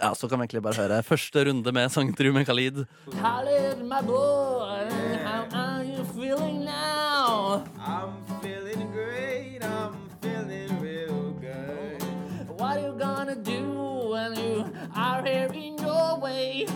[0.00, 2.84] Ja, så kan vi egentlig bare høre første runde med sangintervju med Khalid.
[3.10, 4.86] Khalid, my boy,
[5.24, 7.64] how are you feeling now?
[7.78, 9.62] I'm feeling great.
[9.64, 12.02] I'm feeling real good.
[12.58, 13.62] What are you gonna do
[14.12, 16.66] when you are here in your way?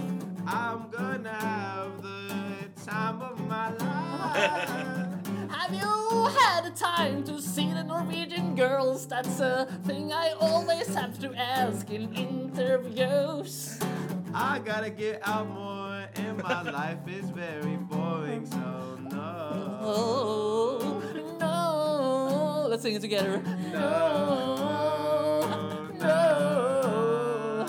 [0.47, 4.70] I'm gonna have the time of my life.
[5.57, 9.06] Have you had the time to see the Norwegian girls?
[9.06, 13.78] That's a thing I always have to ask in interviews.
[14.34, 18.44] I gotta get out more, and my life is very boring.
[18.46, 21.02] So no, Oh,
[21.40, 22.66] no.
[22.68, 23.40] Let's sing it together.
[23.72, 25.08] No,
[25.98, 27.66] no,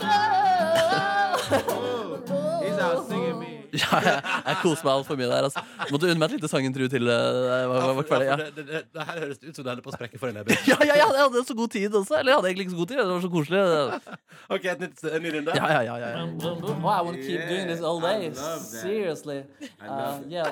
[0.00, 3.31] oh, he's out singing.
[3.82, 5.46] Ja, jeg, jeg koser meg altfor mye der.
[5.48, 5.62] Altså.
[5.88, 7.08] Måtte unne meg et lite sangintervju til.
[7.08, 8.36] eh, ja.
[8.36, 10.36] det, det, det, det her høres ut som du holder på å sprekke for en
[10.40, 10.58] Neby.
[10.72, 12.18] Ja, ja, ja, jeg hadde så god tid også.
[12.18, 13.00] Eller jeg hadde egentlig ikke så god tid.
[13.00, 13.62] Det var så koselig.
[14.56, 15.56] OK, et nytt, en ny runde.
[15.56, 16.26] Ja, ja, ja, ja, ja.
[16.52, 18.26] Oh, I want to keep doing this all day.
[18.26, 18.82] I love that.
[18.84, 19.40] Seriously.
[19.80, 20.50] Love Uh, yeah.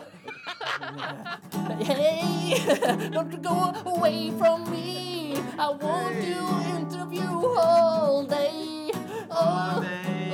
[1.85, 3.57] hey, don't go
[3.87, 5.37] away from me.
[5.59, 6.41] I want to
[6.79, 8.91] interview all day.
[9.31, 10.33] All day,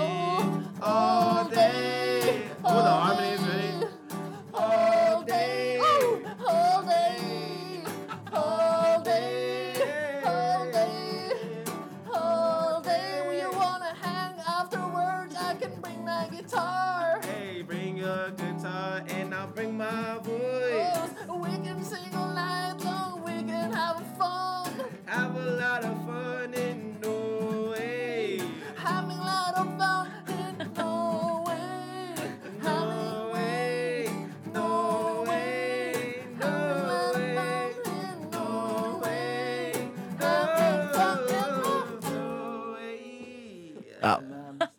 [0.83, 2.06] all day.
[2.79, 3.46] Oh, the harmonies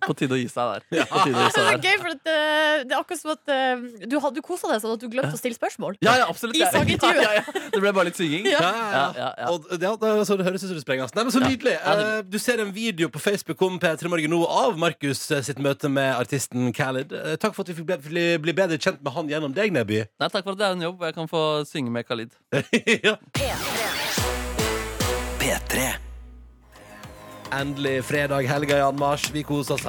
[0.08, 0.86] På tide å gi seg der.
[1.12, 3.51] På tide å gi Det er gøy, for at, eh, det er akkurat som at
[3.51, 5.97] uh, du, hadde- kosa deg sånn at du glemte å stille spørsmål.
[6.05, 6.55] Ja, ja, absolutt.
[6.55, 7.24] I Ja, sangintervjuet.
[7.28, 7.70] Ja, ja, ja.
[7.74, 8.47] Det ble bare litt synging.
[8.55, 8.62] Ja.
[8.64, 9.12] Ja, ja, Ja, ja.
[9.18, 9.49] ja, ja.
[9.51, 11.14] Og det, det, så det høres ut som det sprenges.
[11.18, 11.49] Nei, men Så Ja.
[11.51, 11.76] nydelig.
[11.78, 11.97] Ja.
[12.18, 15.89] Eh, Du ser en video på Facebook om P3 Morgen nå av Markus sitt møte
[15.91, 17.12] med artisten Khaled.
[17.12, 19.72] Uh, Takk for at vi fikk bli, bli, bli bedre kjent med han gjennom deg,
[19.76, 20.05] Neby.
[20.20, 22.32] Nei, takk for at det er en jobb jeg kan få synge med Khalid.
[23.08, 23.18] ja.
[25.38, 26.07] P3.
[27.56, 29.30] Endelig fredag, helga i anmarsj.
[29.32, 29.86] Vi koser oss.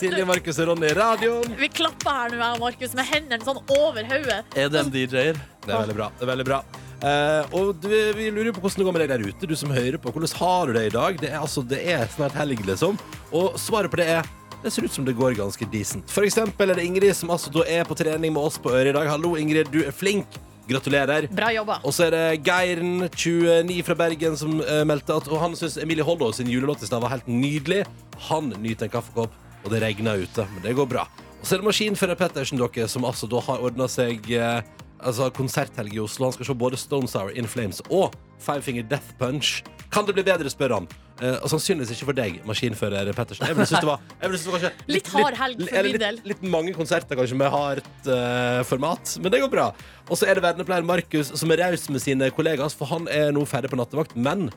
[0.00, 1.54] Silje, Markus og Ronny i radioen.
[1.60, 4.40] Vi klapper her nå, jeg og Markus, med hendene sånn over hodet.
[4.58, 5.38] en DJ-er?
[5.64, 6.10] Det er veldig bra.
[6.18, 6.64] det er veldig bra
[7.04, 9.72] Uh, Og du, Vi lurer på hvordan det går med deg der ute, du som
[9.74, 10.08] hører på.
[10.14, 11.18] Hvordan har du det i dag?
[11.20, 12.96] Det er, altså, det er snart helg, liksom.
[13.28, 14.30] Og svaret på det er
[14.64, 16.08] det ser ut som det går ganske decent.
[16.08, 18.94] For eksempel er det Ingrid som altså da er på trening med oss på Øret
[18.94, 19.10] i dag.
[19.12, 19.68] Hallo, Ingrid.
[19.68, 20.38] Du er flink.
[20.68, 21.28] Gratulerer.
[21.32, 21.78] Bra jobba.
[21.84, 25.76] Og så er det Geiren, 29 fra Bergen, som eh, meldte at og han syns
[25.82, 27.82] Emilie Holdo sin julelåt i stad var helt nydelig.
[28.30, 29.34] Han nyter en kaffekopp,
[29.64, 31.04] og det regner ute, men det går bra.
[31.40, 34.62] Og så er det Maskinfører Pettersen, dere, som altså da har ordna seg eh,
[35.00, 36.28] altså konserthelg i Oslo.
[36.28, 39.62] Han skal se både Stone Sour, In Flames og Five Finger Death Punch.
[39.92, 40.88] Kan det bli bedre, spør han.
[41.22, 43.46] Eh, og sannsynligvis ikke for deg, maskinfører Pettersen.
[43.46, 46.18] Jeg synes det var, synes det var kanskje Litt hard helg for min del.
[46.18, 49.68] Litt, litt mange konserter kanskje med hardt eh, format, men det går bra.
[50.08, 53.30] Og så er det vernepleier Markus som er raus med sine kollegaer, for han er
[53.34, 54.48] nå ferdig på nattevakt, men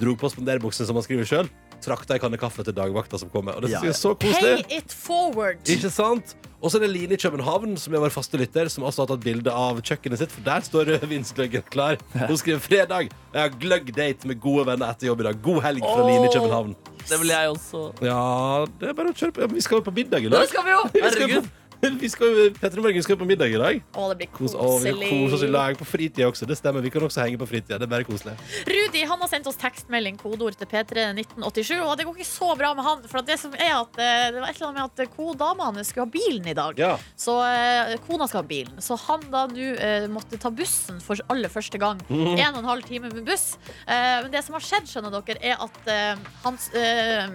[0.00, 1.48] dro på spanderbuksen, som han skriver sjøl.
[1.82, 3.56] Trakta ei kanne kaffe til dagvakta som kommer.
[3.58, 5.58] Og det synes jeg er så Pay it forward.
[5.66, 6.36] Ikke sant?
[6.62, 9.08] Og så er det Line i København, som er vår faste lytter, som også har
[9.10, 11.98] tatt bilde av kjøkkenet sitt, for der står rødvinsgløggen klar.
[12.14, 13.08] Hun skriver fredag.
[13.34, 15.40] Jeg har gløgg-date med gode venner etter jobb i dag.
[15.42, 16.76] God helg fra Line i København.
[17.08, 17.80] Det vil jeg også.
[18.06, 18.20] Ja,
[18.78, 19.42] det er bare å kjøre på.
[19.42, 20.46] Ja, men vi skal jo på middag i Det dag.
[20.52, 20.84] skal vi jo!
[20.94, 21.50] Vi skal Herregud.
[22.02, 23.80] vi skal Petter og Morgen skal på middag i dag.
[23.98, 25.08] Å, det blir å, vi koselig.
[25.10, 26.46] koser oss i lag på fritida også.
[26.46, 26.84] Det stemmer.
[26.84, 27.78] Vi kan også henge på fritida.
[27.80, 28.36] Det er bare koselig.
[28.68, 31.72] Rudi han har sendt oss tekstmelding, kodeord til P3 1987.
[31.82, 33.02] Og det går ikke så bra med han.
[33.10, 35.90] For det som er at eh, Det var et eller annet med at kodama hans
[35.90, 36.78] skulle ha bilen i dag.
[36.78, 36.92] Ja.
[37.18, 38.78] Så eh, kona skal ha bilen.
[38.82, 42.02] Så han da nå eh, måtte ta bussen for aller første gang.
[42.42, 43.56] En og en halv time med buss.
[43.86, 47.26] Eh, men det som har skjedd, skjønner dere, er at eh, han, eh,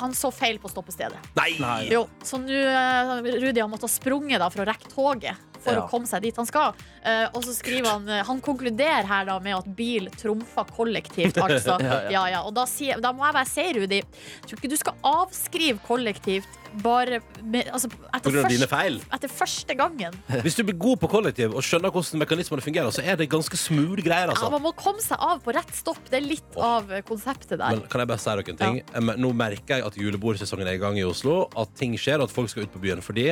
[0.00, 1.20] han så feil på stoppestedet.
[1.36, 1.52] Nei!
[1.92, 3.12] Jo, så nå eh,
[3.44, 5.80] Rudi har måttet ha sprunget da for å rekke toget for Ja.
[5.80, 6.74] å komme seg dit han skal.
[7.08, 11.38] Eh, og så skriver han eh, Han konkluderer her da med at bil trumfer kollektivt,
[11.46, 11.78] altså.
[11.80, 12.24] Ja, ja, ja.
[12.34, 12.42] ja.
[12.44, 14.02] Og da, sier, da må jeg bare si, Rudi,
[14.44, 18.98] tror ikke du skal avskrive kollektivt bare med, altså, etter, først, feil.
[19.14, 20.16] etter første gangen.
[20.44, 23.56] Hvis du blir god på kollektiv og skjønner hvordan mekanismene fungerer, så er det ganske
[23.56, 24.50] smooth greier, Ja, altså.
[24.52, 26.02] man må komme seg av på rett stopp.
[26.12, 27.78] Det er litt av eh, konseptet der.
[27.78, 28.80] Men kan jeg bare si dere en ting?
[29.00, 31.46] Em, Nå merker jeg at julebordsesongen er i gang i Oslo.
[31.56, 33.00] At ting skjer, og at folk skal ut på byen.
[33.06, 33.30] Fordi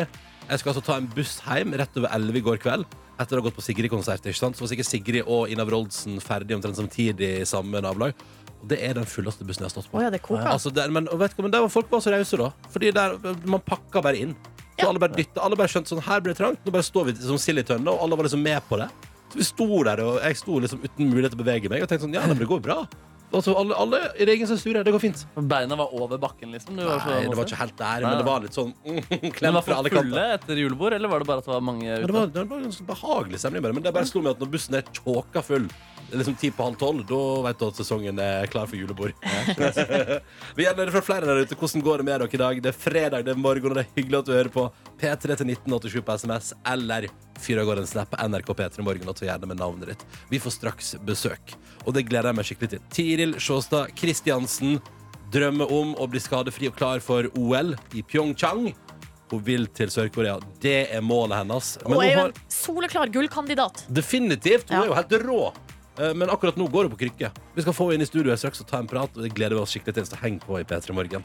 [0.49, 2.99] jeg skal altså ta en buss hjem rett over 11 i går kveld.
[3.21, 4.25] Etter å ha gått på Sigrid-konsert.
[4.27, 4.57] ikke sant?
[4.57, 8.17] Så var sikkert Sigrid og Ina Wroldsen ferdig omtrent samtidig i samme nabolag.
[8.63, 9.99] Og det er den fulleste bussen jeg har stått på.
[9.99, 10.49] Oh, ja, det koker.
[10.51, 12.51] Altså, der, men og vet du men der var folk bare så rause, da.
[12.73, 14.35] Fordi der, man pakka bare inn.
[14.79, 15.43] Så alle bare dytta.
[15.45, 16.63] Alle bare skjønte sånn, her blir det trangt.
[16.67, 18.91] Nå bare står vi som sild i tønne, og alle var liksom med på det.
[19.33, 21.91] Så vi sto der, og jeg sto liksom uten mulighet til å bevege meg, og
[21.91, 22.83] tenkte sånn, ja, det går bra.
[23.33, 25.23] Altså, alle, alle i egen sensur, det går fint.
[25.49, 26.77] Beina var over bakken, liksom.
[26.77, 29.59] Du var Nei, det var ikke helt der, men det var litt sånn mm, klem
[29.65, 32.11] fra alle folk fulle etter julebord, eller var det bare at det var mange ute?
[32.11, 33.65] det var, det var sånn behagelig stemning.
[33.73, 35.69] Men det bare slo meg at når bussen er tjåka full,
[36.13, 38.77] det er liksom ti på halv tolv, da vet du at sesongen er klar for
[38.77, 39.15] julebord.
[40.57, 41.57] Vi gjør det fra flere der ute.
[41.57, 42.61] Hvordan går det med dere i dag?
[42.67, 44.67] Det er fredag, det er morgen, og det er hyggelig at du hører på.
[45.01, 47.09] P3 til 1987 på SMS, eller
[47.43, 50.05] fyr av gårde en snap på NRK P3 Morgen, og ta gjerne med navnet ditt.
[50.31, 51.57] Vi får straks besøk,
[51.87, 52.85] og det gleder jeg meg skikkelig til.
[52.93, 54.77] Tiril Sjåstad Kristiansen
[55.33, 58.75] drømmer om å bli skadefri og klar for OL i Pyeongchang.
[59.33, 60.35] Hun vil til Sør-Korea.
[60.61, 61.71] Det er målet hennes.
[61.89, 63.87] Men hun er jo en soleklar gullkandidat.
[63.89, 64.83] definitivt, hun Ja.
[64.83, 65.41] er jo helt rå.
[65.99, 67.31] Eh, Men akkurat nå går det på krykke.
[67.55, 69.13] Vi skal få inn i studio straks og ta en prat.
[69.17, 70.07] Og det gleder vi oss skikkelig til.
[70.09, 71.25] Så heng på i P3 Morgen.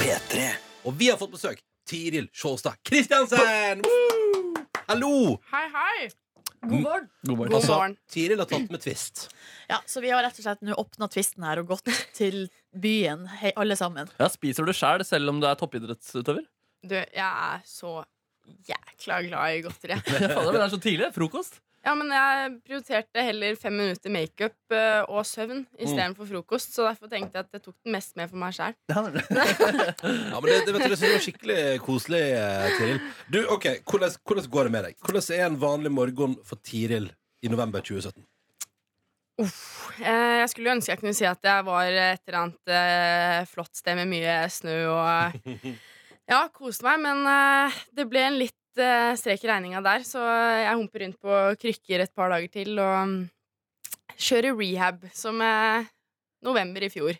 [0.00, 0.46] P3.
[0.88, 1.60] Og vi har fått besøk.
[1.88, 3.80] Tiril Sjåstad Kristiansen!
[4.90, 5.38] Hallo!
[5.52, 6.08] Hei, hei.
[6.68, 7.06] God morgen.
[7.24, 7.52] God morgen.
[7.52, 7.94] God Altså, morgen.
[8.12, 9.22] Tiril har tatt med twist.
[9.70, 11.88] Ja, så vi har rett og slett nå åpna tvisten her og gått
[12.18, 12.42] til
[12.76, 14.10] byen, hei, alle sammen.
[14.20, 16.44] Ja, spiser du sjæl, selv om du er toppidrettsutøver?
[16.84, 18.02] Du, jeg er så
[18.68, 19.98] jækla glad i godteri.
[20.04, 21.10] Fader, men det er så tidlig.
[21.16, 21.60] Frokost.
[21.86, 26.74] Ja, men jeg prioriterte heller fem minutter makeup eh, og søvn istedenfor frokost.
[26.74, 28.74] Så derfor tenkte jeg at jeg tok den mest med for meg sjæl.
[28.92, 33.04] Ja, men det, det, vet du, det synes jeg var skikkelig koselig, eh, Tiril.
[33.32, 34.98] Du, ok, hvordan, hvordan går det med deg?
[35.06, 37.08] Hvordan er en vanlig morgen for Tiril
[37.42, 38.26] i november 2017?
[39.38, 43.78] Eh, jeg skulle ønske jeg kunne si at jeg var et eller annet eh, flott
[43.78, 45.38] sted med mye snø og
[46.28, 50.20] Ja, koste meg, men eh, det ble en litt eh, strek i regninga der, så
[50.20, 53.14] jeg humper rundt på krykker et par dager til og mm,
[54.20, 55.88] kjører rehab, som eh,
[56.44, 57.16] november i fjor.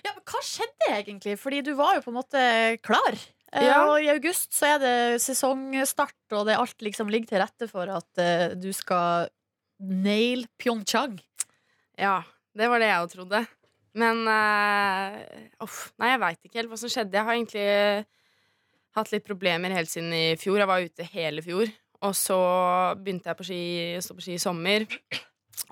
[0.00, 1.36] Ja, men Hva skjedde egentlig?
[1.38, 2.46] Fordi du var jo på en måte
[2.80, 3.12] klar.
[3.52, 3.82] Eh, Ja.
[3.90, 7.92] Og i august så er det sesongstart, og det alt liksom ligger til rette for
[7.92, 8.24] at
[8.56, 9.28] du skal
[9.80, 11.18] nail Pyeongchang.
[12.00, 12.22] Ja,
[12.56, 13.40] det var det jeg jo trodde.
[13.98, 15.18] Men uh,
[15.64, 17.16] uff, Nei, jeg veit ikke helt hva som skjedde.
[17.18, 17.66] Jeg har egentlig
[18.96, 20.58] hatt litt problemer helt siden i fjor.
[20.62, 21.70] Jeg var ute hele fjor.
[22.00, 22.36] Og så
[22.96, 23.62] begynte jeg på ski,
[24.00, 24.86] stå på ski i sommer,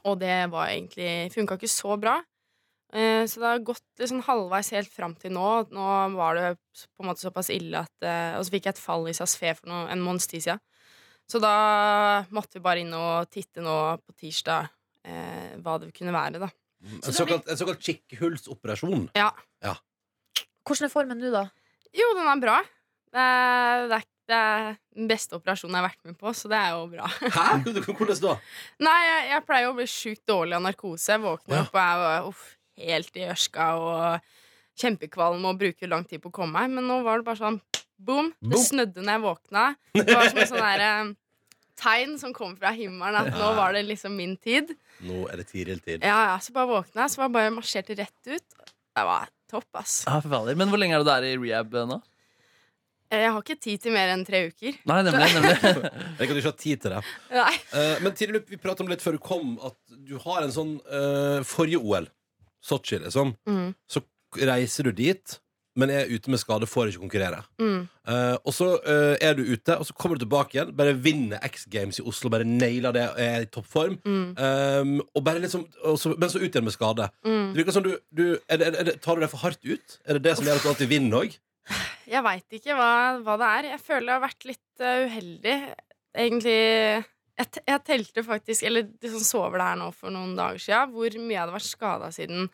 [0.04, 2.18] og det var egentlig funka ikke så bra.
[2.92, 5.46] Eh, Så det har gått sånn halvveis helt fram til nå.
[5.72, 6.50] Nå var det
[6.96, 9.54] på en måte såpass ille at eh, Og så fikk jeg et fall i Sasfe
[9.56, 10.60] for noe, en måneds tid siden.
[11.28, 14.68] Så da måtte vi bare inn og titte nå på tirsdag
[15.04, 16.48] eh, hva det kunne være, da.
[16.88, 19.08] En såkalt, en såkalt kikkhullsoperasjon.
[19.16, 19.32] Ja.
[20.64, 21.46] Hvordan er formen nå, da?
[21.96, 22.58] Jo, den er bra.
[23.12, 24.66] Det er, det, er, det er
[24.98, 27.06] den beste operasjonen jeg har vært med på, så det er jo bra.
[27.38, 27.46] Hæ?
[27.88, 28.34] Hvordan da?
[28.84, 31.14] Nei, jeg, jeg pleier å bli sjukt dårlig av narkose.
[31.14, 31.62] Jeg våkner Ja.
[31.64, 32.42] opp og er uff,
[32.78, 34.34] helt i ørska og
[34.78, 36.76] kjempekvalm og bruker lang tid på å komme meg.
[36.76, 37.60] Men nå var det bare sånn
[37.98, 38.28] boom.
[38.44, 39.64] Det snødde når jeg våkna.
[39.96, 41.14] Det var som et sånn der, eh,
[41.78, 44.70] tegn som kom fra himmelen, at nå var det liksom min tid.
[45.06, 46.02] Nå er det Tiril-tid.
[46.06, 48.46] Ja, ja, Så bare våkna jeg, så var jeg bare marsjerte rett ut.
[48.98, 50.00] Det var topp, ass.
[50.06, 50.20] Ja.
[50.58, 52.00] Men hvor lenge er du der i rehab eh, nå?
[53.10, 54.76] Jeg har ikke tid til mer enn tre uker.
[54.90, 55.30] Nei, nemlig.
[55.38, 55.54] nemlig.
[56.20, 57.02] Jeg kan ikke ha tid til det.
[57.32, 57.54] Nei.
[57.80, 59.76] Eh, men Tiril, vi pratet om litt før du kom, at
[60.08, 62.08] du har en sånn eh, Forrige OL,
[62.64, 63.70] Sotsji, liksom, Mm.
[63.88, 64.02] så
[64.44, 65.38] reiser du dit,
[65.78, 67.38] men er ute med skade, får ikke konkurrere.
[67.62, 67.84] Mm.
[68.10, 71.38] Eh, og så eh, er du ute, og så kommer du tilbake igjen, bare vinner
[71.46, 73.94] X Games i Oslo, bare nailer det, er i toppform.
[74.04, 74.24] Mm.
[74.36, 77.06] Um, og bare liksom, og så, men så ut igjen med skade.
[77.24, 77.52] Mm.
[77.54, 79.96] Det virker som du, du er det, er det, Tar du deg for hardt ut?
[80.04, 81.38] Er det det som gjør at du alltid vinner òg?
[82.14, 82.92] Jeg veit ikke hva,
[83.24, 83.70] hva det er.
[83.74, 85.56] Jeg føler jeg har vært litt eh, uheldig.
[86.18, 86.58] Egentlig
[87.38, 90.94] jeg, jeg telte faktisk, eller liksom så over det her nå for noen dager siden,
[90.94, 92.48] hvor mye jeg hadde vært skada siden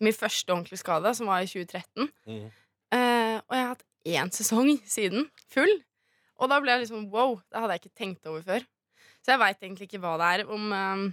[0.00, 2.08] min første ordentlige skade, som var i 2013.
[2.24, 2.44] Mm.
[2.90, 5.74] Uh, og jeg har hatt én sesong siden, full.
[6.40, 8.64] Og da ble jeg liksom wow, det hadde jeg ikke tenkt over før.
[9.20, 10.46] Så jeg veit egentlig ikke hva det er.
[10.48, 11.10] Om uh,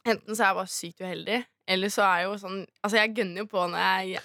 [0.00, 1.38] Enten så er jeg bare sykt uheldig,
[1.74, 4.22] eller så er jeg jo sånn Altså, jeg gønner jo på når jeg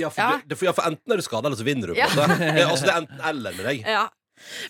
[0.00, 0.30] Ja, for, Ja.
[0.40, 1.94] Det, det, for, ja, for enten er du skada, eller så vinner du.
[1.94, 2.08] På Ja.
[2.30, 2.64] det.
[2.64, 3.84] altså, det er enten eller med deg.
[3.86, 4.06] Ja.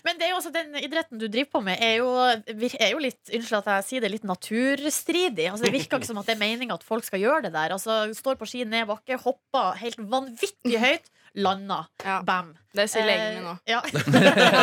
[0.03, 2.97] Men det er jo også den idretten du driver på med, er jo, er jo
[2.99, 5.45] litt Unnskyld at jeg sier det, litt naturstridig.
[5.47, 7.71] Altså, det virker ikke som at det er meninga at folk skal gjøre det der.
[7.77, 11.07] Altså, Står på ski ned bakke, hopper helt vanvittig høyt,
[11.39, 11.87] lander.
[12.03, 12.17] ja.
[12.27, 12.51] Bam.
[12.75, 13.55] Det sier legen min nå.
[13.63, 13.81] Eh, ja.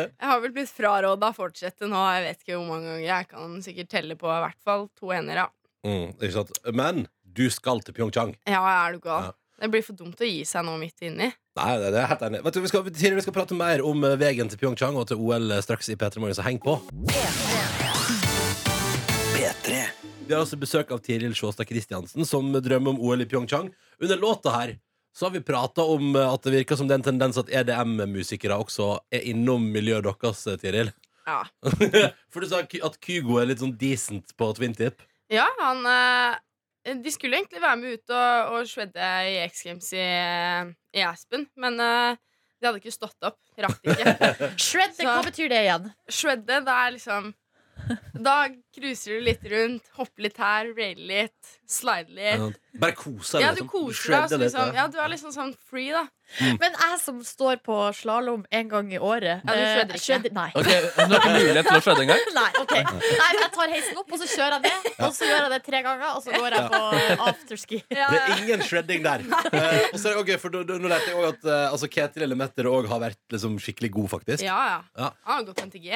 [0.00, 2.00] Jeg har vel blitt fraråda å fortsette nå.
[2.16, 3.06] Jeg vet ikke hvor mange ganger.
[3.06, 5.48] Jeg kan sikkert telle på i hvert fall to ender, ja.
[5.86, 6.50] Mm, ikke sant?
[6.76, 8.34] Men du skal til Pyeongchang.
[8.50, 9.30] Ja, er du gal?
[9.30, 9.36] Ja.
[9.60, 11.26] Det blir for dumt å gi seg nå midt inni.
[11.58, 12.38] Nei, det det er helt enig.
[12.46, 15.20] Vet du, vi, skal, vi skal prate mer om eh, veien til Pyeongchang og til
[15.20, 16.78] OL straks i P3 Morgen, så heng på.
[19.34, 19.82] P3.
[20.24, 23.68] Vi har også besøk av Tiril Sjåstad Kristiansen, som drømmer om OL i Pyeongchang.
[24.00, 24.78] Under låta her
[25.12, 27.52] så har vi prata om eh, at det virker som det er en tendens at
[27.52, 30.92] EDM-musikere også er innom miljøet deres, eh, Tiril.
[31.28, 31.42] Ja,
[32.32, 35.04] For du sa at Kygo er litt sånn decent på twintip.
[35.30, 36.38] Ja han eh,
[37.04, 40.04] De skulle egentlig være med ut og, og shredde i X Games i,
[40.98, 42.16] i Aspen, men uh,
[42.60, 43.38] de hadde ikke stått opp.
[43.60, 44.14] Rakk ikke.
[44.68, 45.90] shredde, Så- hva betyr det igjen?
[46.10, 47.30] Shredde, det er liksom
[48.30, 48.36] Da
[48.76, 52.58] cruiser du litt rundt, hopper litt her, railer litt, slider litt.
[52.80, 53.46] Bare koser deg.
[53.46, 53.68] Ja, du liksom.
[53.72, 54.28] koser deg.
[54.30, 54.82] Så liksom, ja.
[54.84, 56.04] ja, du er liksom sånn free, da.
[56.60, 60.04] Men jeg som står på slalåm en gang i året Ja, du eh, shredder ikke.
[60.04, 60.44] shredder- Nei.
[60.54, 62.20] Ok, Du har ikke mulighet til å shredde engang?
[62.38, 64.86] Nei, ok Nei, jeg tar heisen opp, og så kjører jeg ned.
[65.08, 67.80] Og så gjør jeg det tre ganger, og så går jeg på eh, afterski.
[68.00, 69.26] Ja, Det er ingen shredding der.
[69.50, 72.28] Eh, og så er det, ok, for Nå lærte jeg også at eh, altså, Ketil
[72.28, 74.46] Elemeter òg har vært liksom, skikkelig god, faktisk.
[74.46, 74.80] ja, ja.
[75.02, 75.10] Ja.
[75.26, 75.90] Han har gått NTG.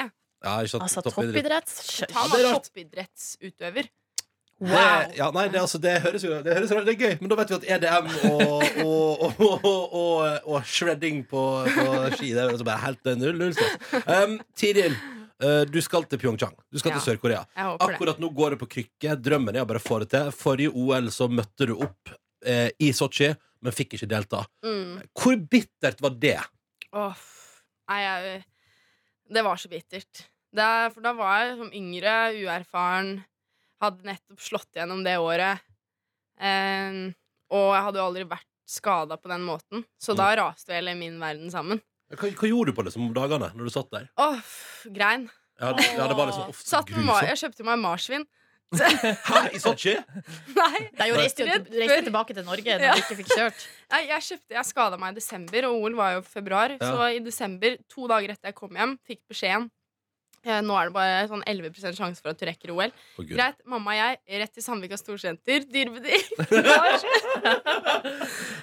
[0.44, 0.82] Ja, ikke sant?
[0.86, 1.74] Altså Toppidrett.
[1.74, 2.14] toppidrett.
[2.14, 2.66] Han det er var rart.
[2.70, 3.88] toppidrettsutøver.
[4.62, 4.70] Wow.
[4.70, 7.36] Det, ja, nei, det, altså, det høres jo det, høres, det er gøy, men da
[7.40, 8.44] vet vi at EDM og,
[8.84, 11.40] og, og, og, og, og shredding på,
[11.74, 13.74] på ski Det er altså bare helt null, null stress.
[14.06, 14.94] Um, Tiril,
[15.42, 16.54] eh, du skal til Pyeongchang.
[16.70, 17.00] Du skal Ja.
[17.00, 17.42] til Sør-Korea.
[17.56, 17.96] Jeg håper det.
[17.98, 19.16] Akkurat nå går det på krykke.
[19.26, 20.30] Drømmen er å bare få det til.
[20.38, 22.14] Forrige OL så møtte du opp
[22.46, 23.32] eh, i Sotsji,
[23.64, 24.44] men fikk ikke delta.
[24.64, 25.00] Mm.
[25.18, 26.38] Hvor bittert var det?
[26.94, 27.26] Åh,
[27.90, 28.38] nei, jeg,
[29.34, 30.28] det var så bittert.
[30.54, 33.08] Det er, for da var jeg som yngre, uerfaren,
[33.82, 35.64] hadde nettopp slått gjennom det året.
[36.40, 37.00] Eh,
[37.54, 40.94] og jeg hadde jo aldri vært skada på den måten, så da raste jo hele
[40.98, 41.82] min verden sammen.
[42.14, 44.06] Hva, hva gjorde du på liksom, om dagene når du satt der?
[44.20, 44.38] Åh,
[44.94, 45.26] grein.
[45.60, 47.28] Ja, det, ja, det var liksom ofte Satt med ma grusomt.
[47.30, 48.24] jeg kjøpte meg marsvin.
[48.74, 49.92] Hæ, i Sotsji?
[50.56, 52.94] Nei, Det er jo reiste, jo- Rett reiste tilbake til Norge når Ja.
[52.96, 53.66] du ikke fikk kjørt.
[53.94, 56.74] Nei, jeg kjøpte, jeg skada meg i desember, og OL var jo i februar.
[56.74, 56.88] Ja.
[56.90, 59.68] Så i desember, to dager etter jeg kom hjem, fikk beskjeden
[60.44, 62.92] Nå er det bare sånn 11 sjanse for at du rekker OL.
[63.16, 66.34] Oh, Greit, mamma og jeg, rett til Sandvika Storsenter, dyrebedrift.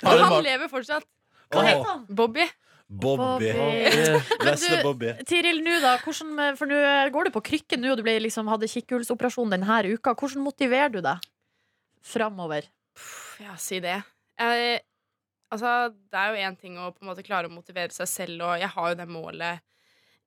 [0.06, 1.08] Og han lever fortsatt.
[1.52, 2.04] Hva heter han?
[2.08, 2.46] Bobby.
[2.92, 3.52] Bobby.
[3.56, 4.84] Bobby.
[4.84, 5.12] Bobby.
[5.28, 6.76] Tiril, nå da, hvordan, for nå
[7.16, 10.10] går du på krykken nå, og du ble, liksom, hadde kikkhullsoperasjon denne uka.
[10.20, 11.18] Hvordan motiverer du deg
[12.04, 12.62] framover?
[13.42, 14.02] Ja, si det.
[14.42, 14.82] Jeg,
[15.54, 15.70] altså,
[16.12, 18.54] det er jo én ting å på en måte klare å motivere seg selv, og
[18.60, 19.54] jeg har jo det målet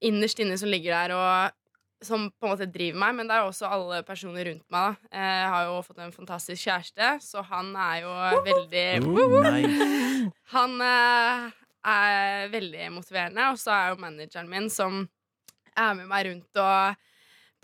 [0.04, 3.44] innerst inne som ligger der, og som på en måte driver meg, men det er
[3.44, 4.96] jo også alle personer rundt meg.
[5.08, 5.20] Da.
[5.20, 8.14] Jeg har jo fått en fantastisk kjæreste, så han er jo
[8.50, 10.32] veldig Nice.
[10.54, 11.48] Han eh,
[11.94, 15.04] er veldig motiverende, og så er jo manageren min som
[15.74, 17.02] er med meg rundt og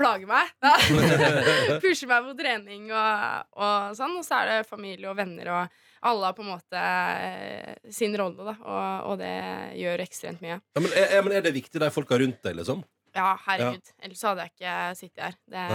[0.00, 0.50] plager meg.
[1.82, 4.18] Pusher meg på trening og, og sånn.
[4.20, 8.14] Og så er det familie og venner, og alle har på en måte eh, sin
[8.16, 8.54] rolle, da.
[8.62, 9.34] Og, og det
[9.80, 10.56] gjør ekstremt mye.
[10.60, 12.80] Ja, men, er, men er det viktig, de folka rundt deg, liksom?
[13.16, 13.92] Ja, herregud.
[14.06, 15.36] Ellers hadde jeg ikke sittet her.
[15.50, 15.66] Det,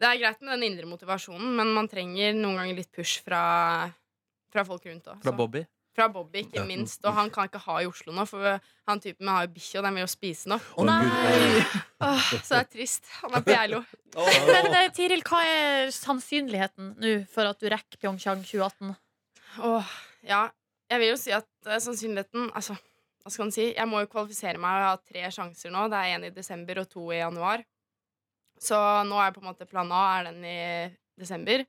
[0.00, 3.40] det er greit med den indre motivasjonen, men man trenger noen ganger litt push fra,
[4.52, 5.20] fra folk rundt òg.
[5.24, 5.62] Fra Bobby.
[5.96, 6.64] Fra Bobby, ikke Ja.
[6.68, 7.00] minst.
[7.08, 9.86] Og han kan ikke ha i Oslo nå, for han typen har jo bikkje, og
[9.86, 10.58] den vil jo spise nå.
[10.76, 11.06] Oh, nei!
[12.04, 13.08] Åh, så det er trist.
[13.22, 13.80] Han er på Geilo.
[14.50, 18.92] Men eh, Tiril, hva er sannsynligheten nå for at du rekker Pyeongchang 2018?
[19.62, 19.94] Åh,
[20.26, 20.46] ja.
[20.90, 22.76] Jeg vil jo si at uh, sannsynligheten Altså,
[23.24, 23.64] hva skal man si?
[23.72, 25.88] Jeg må jo kvalifisere meg og ha tre sjanser nå.
[25.90, 27.64] Det er én i desember og to i januar.
[28.62, 28.78] Så
[29.08, 30.60] nå er på en måte plan A er den i
[31.18, 31.66] desember.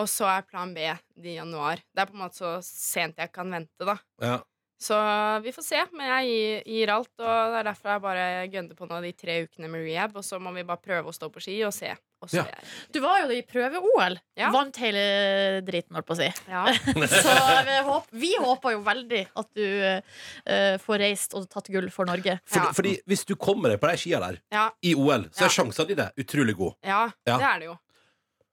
[0.00, 1.82] Og så er plan B i januar.
[1.92, 3.96] Det er på en måte så sent jeg kan vente, da.
[4.22, 4.38] Ja.
[4.82, 4.96] Så
[5.44, 5.80] vi får se.
[5.94, 9.12] Men jeg gir, gir alt, og det er derfor jeg bare gønner på nå de
[9.14, 10.16] tre ukene med rehab.
[10.18, 12.44] Og så må vi bare prøve å stå på ski og se Og så Ja.
[12.46, 14.16] jeg Du var jo i prøve-OL.
[14.38, 14.50] Ja.
[14.54, 16.28] Vant hele driten, holdt på å si.
[16.48, 16.64] ja.
[17.24, 21.88] Så vi, håp, vi håper jo veldig at du uh, får reist og tatt gull
[21.90, 22.38] for Norge.
[22.46, 22.72] Fordi, Ja.
[22.72, 25.46] fordi hvis du kommer deg på de skia der Ja, i OL, så Ja.
[25.46, 26.76] er sjansene dine utrolig gode.
[26.84, 27.38] ja, Ja.
[27.38, 27.78] det er det jo.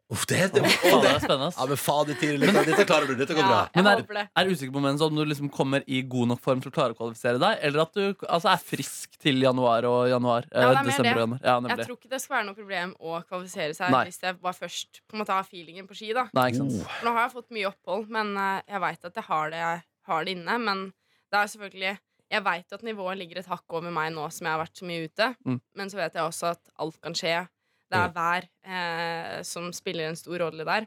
[0.10, 1.50] Uff, det, det, Faen, det er spennende.
[1.54, 3.14] Ja, men fader, Tiril, dette, klarer du.
[3.20, 3.60] Dette går Ja, bra.
[3.78, 4.30] Men er.
[4.42, 6.96] Er usikker på men, om du liksom kommer i god nok form til å klare
[6.96, 10.48] å kvalifisere deg, eller at du altså, er frisk til januar og januar?
[10.50, 11.22] Ja, eh, det er mer desember det.
[11.22, 11.44] januar?
[11.46, 14.02] Ja, Jeg tror ikke det skal være noe problem å kvalifisere seg Nei.
[14.10, 16.10] hvis jeg bare først på en måte har feelingen på ski.
[16.18, 16.80] da Nei, ikke sant.
[16.90, 19.62] For Nå har jeg fått mye opphold, men eh, jeg veit at jeg har det,
[19.62, 20.58] jeg har det inne.
[20.66, 20.86] Men
[21.30, 21.98] det er selvfølgelig
[22.30, 24.86] Jeg veit at nivået ligger et hakk over meg nå som jeg har vært så
[24.86, 25.30] mye ute.
[25.46, 25.62] Mm.
[25.78, 27.48] Men så vet jeg også at alt kan skje.
[27.90, 30.86] Det er vær eh, som spiller en stor rolle der.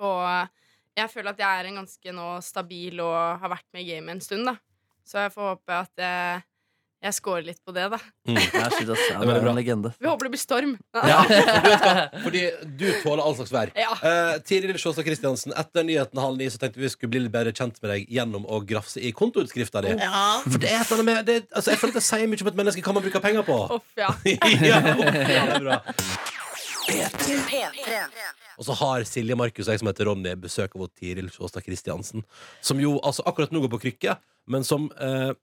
[0.00, 0.24] Og
[0.96, 4.16] jeg føler at jeg er en ganske nå stabil og har vært med i gamet
[4.16, 4.56] en stund, da.
[5.06, 6.44] Så jeg får håpe at jeg,
[7.04, 7.98] jeg scorer litt på det, da.
[8.26, 8.38] Mm.
[8.40, 9.90] Jeg synes Det er det er en legende.
[10.00, 10.72] Vi håper det blir storm.
[10.96, 12.22] Ja, du?
[12.24, 12.42] Fordi
[12.80, 13.72] du tåler all slags vær.
[13.76, 13.92] Ja.
[14.00, 17.52] Uh, Tiril Sjåstad Kristiansen, etter nyheten halv ni så tenkte vi skulle bli litt bedre
[17.56, 19.92] kjent med deg gjennom å grafse i kontoutskrifta di.
[20.00, 20.24] Ja.
[20.46, 22.46] For det er et eller annet med det, altså, Jeg føler at det sier mye
[22.46, 23.60] om et menneske hva man bruker penger på.
[23.76, 24.10] Off, ja.
[24.32, 24.40] ja,
[24.72, 24.82] ja,
[25.20, 25.80] det er bra.
[26.86, 27.64] P3.
[28.56, 32.24] Og så har Silje Markus og jeg som heter Ronny besøk av Tiril Sjåstad Kristiansen.
[32.64, 34.16] Som jo altså akkurat nå går på krykke,
[34.50, 35.34] men som eh,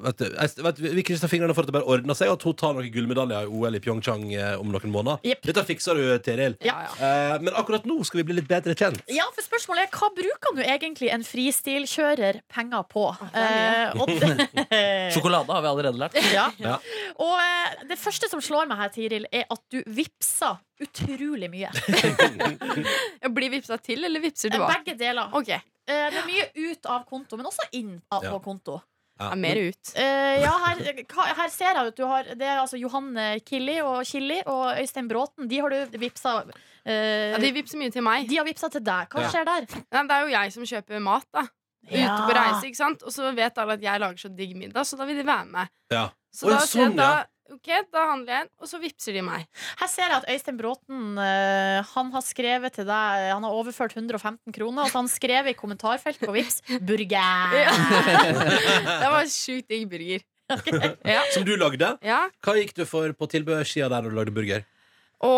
[0.00, 2.38] vet du, jeg, vet, du, Vi krysser fingrene for at det bare ordner seg, og
[2.38, 5.20] at hun tar noen gullmedaljer i OL i Pyeongchang eh, om noen måneder.
[5.26, 5.42] Jepp.
[5.48, 6.56] Dette fikser du, Tiril.
[6.64, 6.76] Ja.
[6.96, 9.02] Eh, men akkurat nå skal vi bli litt bedre kjent.
[9.12, 13.08] Ja, for spørsmålet er hva bruker nå egentlig en fristilkjører penger på?
[13.32, 13.50] er
[13.92, 14.72] Eh, og det,
[15.14, 16.16] Sjokolade har vi allerede lært.
[16.36, 16.46] ja.
[16.62, 16.78] Ja.
[17.20, 21.68] Og eh, det første som slår meg her, Tiril, er at du vippser utrolig mye.
[23.36, 24.70] Blir vippsa til, eller vippser du av?
[24.72, 25.28] Begge deler.
[25.36, 28.30] Ok, Eh, det er mye ut av konto, men også inn av, Ja.
[28.30, 28.76] på konto.
[29.30, 29.38] Ja.
[29.38, 29.92] mer ut.
[29.96, 30.82] Uh, ja, her,
[31.38, 35.08] her ser jeg at du har Det er altså Johanne Killi og Killi og Øystein
[35.10, 35.48] Bråten.
[35.50, 36.52] De har du vipsa uh,
[36.86, 38.28] Ja, de vipser mye til meg.
[38.28, 39.08] de har vipsa til deg.
[39.12, 39.28] Hva Ja.
[39.32, 39.66] skjer der?
[39.92, 41.46] Ja, det er jo jeg som kjøper mat, da.
[41.82, 43.02] Ute på reise, ikke sant?
[43.02, 45.46] Og så vet alle at jeg lager så digg middag, så da vil de være
[45.50, 45.70] med.
[45.90, 46.04] Ja.
[46.32, 47.08] Så Oi, da, sånn, jeg, da,
[47.54, 49.46] ok, da handler jeg, og så vippser de meg.
[49.80, 53.94] Her ser jeg at Øystein Bråten eh, Han har skrevet til deg Han har overført
[53.96, 54.84] 115 kroner.
[54.86, 57.56] Og så han skrev i kommentarfeltet på Vips 'burger'.
[57.62, 57.72] Ja.
[59.02, 60.24] Det var sjukt digg burger.
[61.08, 61.22] Ja.
[61.32, 61.94] Som du lagde.
[62.04, 62.26] ja.
[62.44, 64.64] Hva gikk du for på tilbudssida der når du lagde burger?
[65.22, 65.32] Å,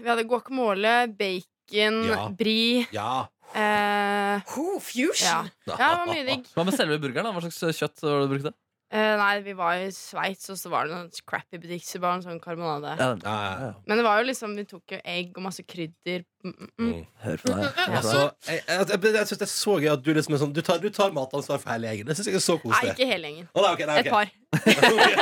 [0.00, 2.24] vi hadde guacamole, bacon, Ja.
[2.34, 2.86] brie.
[2.92, 3.28] Ja.
[3.54, 5.26] Eh, Oh, fusion!
[5.26, 5.44] ja.
[5.66, 6.44] ja, det var mye digg.
[6.54, 7.26] Hva med selve burgeren?
[7.26, 7.32] da?
[7.34, 8.52] Hva slags kjøtt var det du brukte?
[8.90, 12.18] Eh, nei, vi var i Sveits, og så var det noen crappy butikk, så bare
[12.18, 12.96] en sånn karbonade.
[12.98, 13.68] Ja, Ja, ja.
[13.86, 16.24] Men det var jo liksom, vi tok jo egg og masse krydder.
[16.42, 17.04] Mm, mm, mm.
[17.22, 17.78] Hør på deg.
[17.86, 20.54] Altså, jeg, jeg, jeg, jeg syns det er så gøy at du liksom er sånn
[20.56, 22.10] Du tar, du tar matansvar for hele gjengen.
[22.10, 22.90] Det syns jeg er så koselig.
[22.90, 23.48] Nei, ikke hele gjengen.
[23.54, 24.34] Oh, nei, okay, nei, Et par.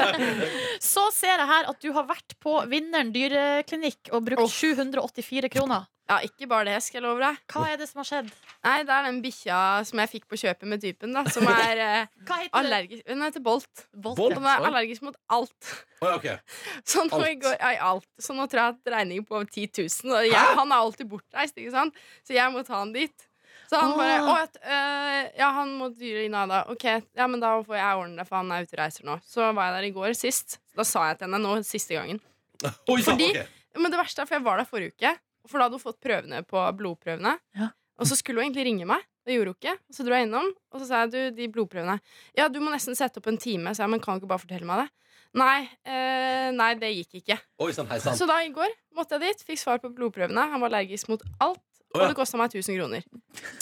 [0.95, 4.49] Så ser jeg her at du har vært på Vinneren dyreklinikk og brukt oh.
[4.49, 5.85] 784 kroner.
[6.09, 7.36] Ja, ikke bare det, skal jeg love deg.
[7.52, 8.28] Hva er det som har skjedd?
[8.64, 11.24] Nei, det er den bikkja som jeg fikk på kjøpet med typen, da.
[11.28, 13.82] Som er eh, Hva heter allergisk Hun heter Bolt.
[13.92, 14.32] Bolt, Bolt?
[14.32, 14.38] ja.
[14.40, 15.72] Hun er allergisk mot alt.
[16.00, 16.38] Oh, okay.
[16.38, 16.56] ok.
[16.94, 17.42] Så nå, Alt.
[17.44, 18.06] går, ja, alt.
[18.22, 20.14] så nå tror jeg at regningen på over 10 000.
[20.16, 22.00] Og jeg, han er alltid bortreist, ikke sant?
[22.24, 23.28] så jeg må ta han dit.
[23.68, 26.62] Så han bare Å, et, øh, Ja, han må dyre inn da.
[26.72, 29.18] Ok, ja, men da får jeg ordne det, for han er ute og reiser nå.
[29.28, 30.56] Så var jeg der i går sist.
[30.78, 32.22] Da sa jeg til henne nå siste gangen.
[32.64, 33.46] Oh, ja, Fordi- okay.
[33.78, 35.11] Men det verste er, for jeg var der forrige uke,
[35.49, 37.34] for da hadde hun fått prøvene på blodprøvene.
[37.59, 37.70] Ja.
[37.99, 39.03] Og så skulle hun egentlig ringe meg.
[39.26, 39.74] Det gjorde hun ikke.
[39.92, 41.99] Så dro jeg innom, og så sa jeg du, de blodprøvene
[42.38, 44.44] Ja, du må nesten sette opp en time, sa jeg, men kan du ikke bare
[44.44, 44.88] fortelle meg det?
[45.36, 47.36] Nei, eh, nei, det gikk ikke.
[47.61, 47.99] Oi sånn, hei.
[48.01, 50.46] Så da i går måtte jeg dit, fikk svar på blodprøvene.
[50.55, 51.61] Han var allergisk mot alt,
[51.92, 53.05] og det kosta meg 1000 kroner.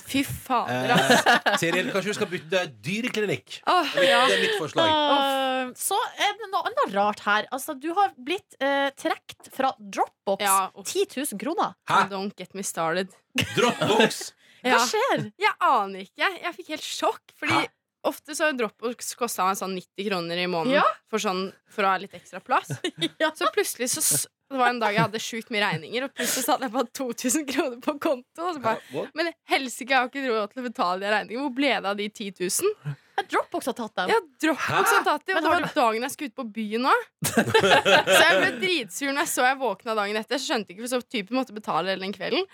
[0.06, 1.34] Fy fader, altså.
[1.34, 3.58] Eh, Siril, kanskje du skal bytte dyreklinikk?
[3.66, 4.22] Oh, Det er mitt- ja.
[4.30, 4.86] Det er mitt forslag.
[4.86, 5.45] Uh,
[5.78, 7.46] så er det noe annet rart her.
[7.54, 10.44] Altså, du har blitt uh, trukket fra Dropbox.
[10.44, 11.74] Ja, 10 000 kroner.
[11.90, 12.02] Hæ?
[12.12, 13.14] Don't get me started.
[13.56, 14.32] Dropbox!
[14.66, 14.78] Hva Ja.
[14.88, 15.26] skjer?
[15.38, 16.30] Jeg aner ikke.
[16.42, 17.34] Jeg fikk helt sjokk.
[17.38, 17.66] Fordi Hæ?
[18.06, 20.86] ofte så har Dropbox kosta meg sånn 90 kroner i måneden Ja.
[21.10, 22.72] for, sånn, for å ha litt ekstra plass.
[23.22, 23.32] Ja.
[23.36, 24.02] Så plutselig så
[24.46, 26.90] det var en dag jeg hadde sjukt mye regninger, og plutselig så hadde jeg bare
[26.94, 28.44] 2000 kroner på konto.
[28.46, 31.42] Og så bare, men helsike, jeg har ikke råd til å betale de regningene.
[31.42, 32.94] Hvor ble det av de 10 000?
[33.16, 34.10] Ja, Dropbox har tatt dem.
[34.12, 36.84] Ja, Dropbox har tatt dem, og Men det var dagen jeg skulle ut på byen
[36.84, 36.94] nå.
[37.26, 40.36] Så jeg ble dritsur når jeg så jeg våkna dagen etter.
[40.36, 42.44] Jeg skjønte ikke, for så typen måtte betale hele den kvelden.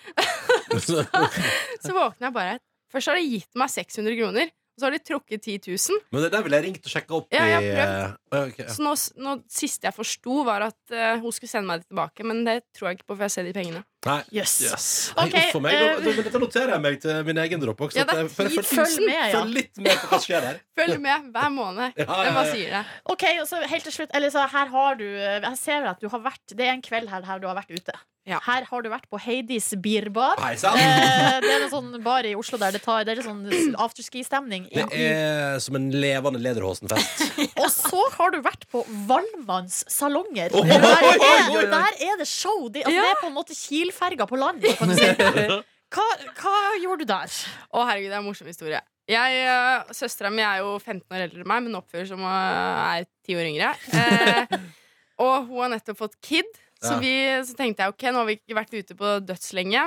[1.83, 2.61] Så våkna jeg bare
[2.93, 6.03] Først har de gitt meg 600 kroner, og så har de trukket 10 000.
[6.15, 8.65] Men det der ville jeg ringt og sjekka opp Ja, jeg har i uh, okay,
[8.65, 8.73] ja.
[8.73, 12.25] Så nå, nå siste jeg forsto, var at uh, hun skulle sende meg det tilbake.
[12.25, 13.83] Men det tror jeg ikke på, for jeg ser de pengene.
[14.09, 14.17] Nei.
[14.35, 14.55] Yes.
[14.65, 14.87] Yes.
[15.15, 15.77] Nei, Ok, uff meg.
[15.77, 17.99] Da, eh, da, men dette noterer jeg meg til min egen Dropbox.
[18.01, 19.29] Ja, følg, Følg med, ja.
[19.37, 20.63] Følg litt med på hva som skjer der.
[20.81, 22.01] Følg med hver måned.
[22.01, 22.47] Ja, ja, ja.
[22.49, 22.83] sier det.
[23.13, 26.09] Ok, og så helt til slutt eller så Her har du Jeg ser at du
[26.11, 27.95] har vært Det er en kveld her, her du har vært ute.
[28.29, 28.39] Ja.
[28.45, 30.39] Her har du vært på Heidis Bierbar.
[30.39, 30.53] Hei!
[30.55, 33.75] Eh, det er en sånn bar i Oslo der det, tar, det er litt sånn
[33.83, 34.69] afterski-stemning.
[34.71, 37.25] Det er som en levende Lederhosen-fest.
[37.63, 40.55] Og så har du vært på Valmanns salonger.
[40.55, 42.69] Der, er, der er det show.
[42.71, 43.09] Det, altså, Ja.
[43.09, 44.63] det er på en måte Kiel-ferga på land.
[44.79, 45.11] Kan du si.
[45.97, 46.09] hva,
[46.39, 47.39] hva gjorde du der?
[47.75, 48.85] Å, herregud, det er en morsom historie.
[49.11, 52.31] Jeg, uh, Søstera mi er jo 15 år eldre enn meg, men oppfører som hun
[52.31, 53.73] er 10 år yngre.
[53.99, 54.61] Eh,
[55.27, 56.47] og hun har nettopp fått kid,
[56.83, 57.13] så, vi,
[57.47, 59.85] så tenkte jeg ok, nå har vi ikke vært ute på dødslenge.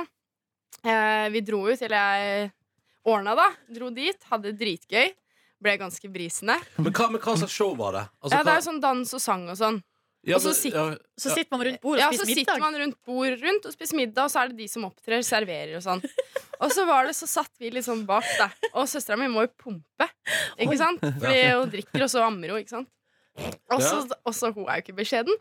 [0.86, 2.50] Eh, vi dro ut, eller jeg
[3.06, 3.48] ordna da.
[3.76, 5.12] Dro dit, hadde det dritgøy.
[5.62, 6.58] Ble ganske brisende.
[6.76, 8.06] Men hva, men hva slags show var det?
[8.20, 9.78] Altså, Ja, det er jo sånn dans og sang og sånn.
[10.26, 11.34] ja, og så sit- ja, Så ja.
[11.38, 14.30] sitter man rundt bordet Ja, så sitter man rundt bord rundt og spiser middag, og
[14.34, 16.02] så er det de som opptrer, serverer og sånn.
[16.60, 18.50] Og så var det, så satt vi liksom bak, da.
[18.74, 20.06] Og søstera mi må jo pumpe,
[20.58, 21.00] ikke sant?
[21.00, 22.88] Fordi hun drikker, og så ammer hun, ikke sant?
[23.72, 25.36] Og så hun er jo ikke beskjeden.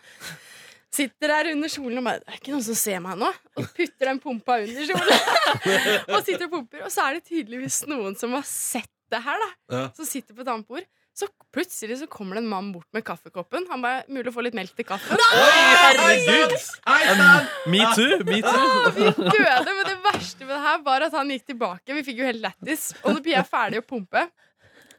[0.93, 3.29] Sitter der under kjolen og bare Det er ikke noen som ser meg nå.
[3.57, 5.23] Og putter den pumpa under kjolen.
[6.13, 6.83] og sitter og pumper.
[6.87, 9.49] Og så er det tydeligvis noen som har sett det her, da.
[9.75, 9.81] Ja.
[9.97, 10.85] Som sitter på et annet bord.
[11.15, 13.63] Så plutselig så kommer det en mann bort med kaffekoppen.
[13.71, 15.21] Han bare Mulig å få litt melk til kaffen?
[15.31, 16.55] Herregud!
[17.71, 18.17] Me too!
[18.27, 18.89] Me too.
[18.97, 21.95] Vi døde, men det verste med det her var at han gikk tilbake.
[21.95, 22.89] Vi fikk jo helt lættis.
[23.05, 24.25] Og når Pia er ferdig å pumpe,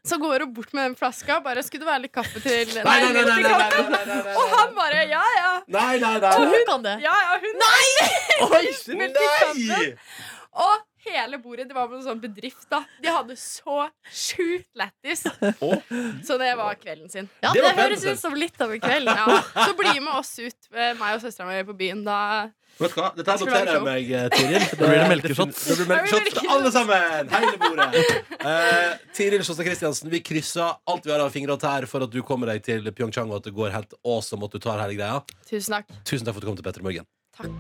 [0.09, 1.41] så går hun bort med den flaska.
[1.45, 4.35] Bare 'Skulle det være litt kaffe til Nei, nei, nei, nei, nei, nei.
[4.35, 5.57] Og han bare 'ja, ja'.
[5.67, 6.35] Nei, nei, nei.
[6.35, 6.97] Og hun kan det?
[7.03, 7.89] Ja, ja, hun Nei!
[8.47, 8.65] Oi,
[9.69, 9.87] nei!
[10.67, 10.77] Og
[11.15, 12.83] hele bordet, det var på en sånn bedrift, da.
[13.03, 15.25] De hadde så sjukt lættis.
[15.61, 15.79] Oh.
[16.27, 17.31] Så det var kvelden sin.
[17.41, 19.11] Ja, Det det, høres ut som litt av en kveld.
[19.11, 19.41] Ja.
[19.67, 22.05] Så bli med oss ut, eh, meg og søstera mi, på byen.
[22.07, 22.19] Da
[22.77, 23.09] Vet du hva?
[23.17, 24.67] Dette her noterer jeg meg, eh, Tiril.
[24.77, 25.63] Da blir det melkeshots.
[25.65, 27.33] Det blir melkeshots til alle sammen!
[27.33, 28.05] Hele bordet.
[28.43, 32.13] Uh, Tiril Sjåstad Kristiansen, vi krysser alt vi har av fingre og tær for at
[32.13, 34.99] du kommer deg til Pyeongchang, og at det går helt awesome at du tar hele
[34.99, 35.23] greia.
[35.49, 35.99] Tusen takk.
[36.05, 37.13] Tusen takk for at du kom til Petter i Morgen.
[37.37, 37.55] Takk.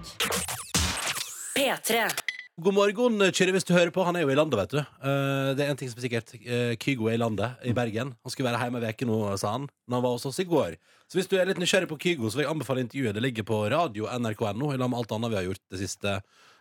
[1.56, 2.25] P3.
[2.56, 4.00] God morgen, Kyrre, hvis du hører på.
[4.08, 4.78] Han er jo i landet, vet du.
[4.80, 6.30] Eh, det er en ting som er sikkert.
[6.40, 8.14] Eh, Kygo er i landet, i Bergen.
[8.24, 9.66] Han skulle være hjemme ei uke nå, sa han.
[9.84, 10.78] Men han var hos oss i går.
[11.04, 13.12] Så hvis du er litt nysgjerrig på Kygo, så vil jeg anbefale intervjuet.
[13.12, 16.14] Det ligger på radio nrk.no, i lag med alt annet vi har gjort det siste.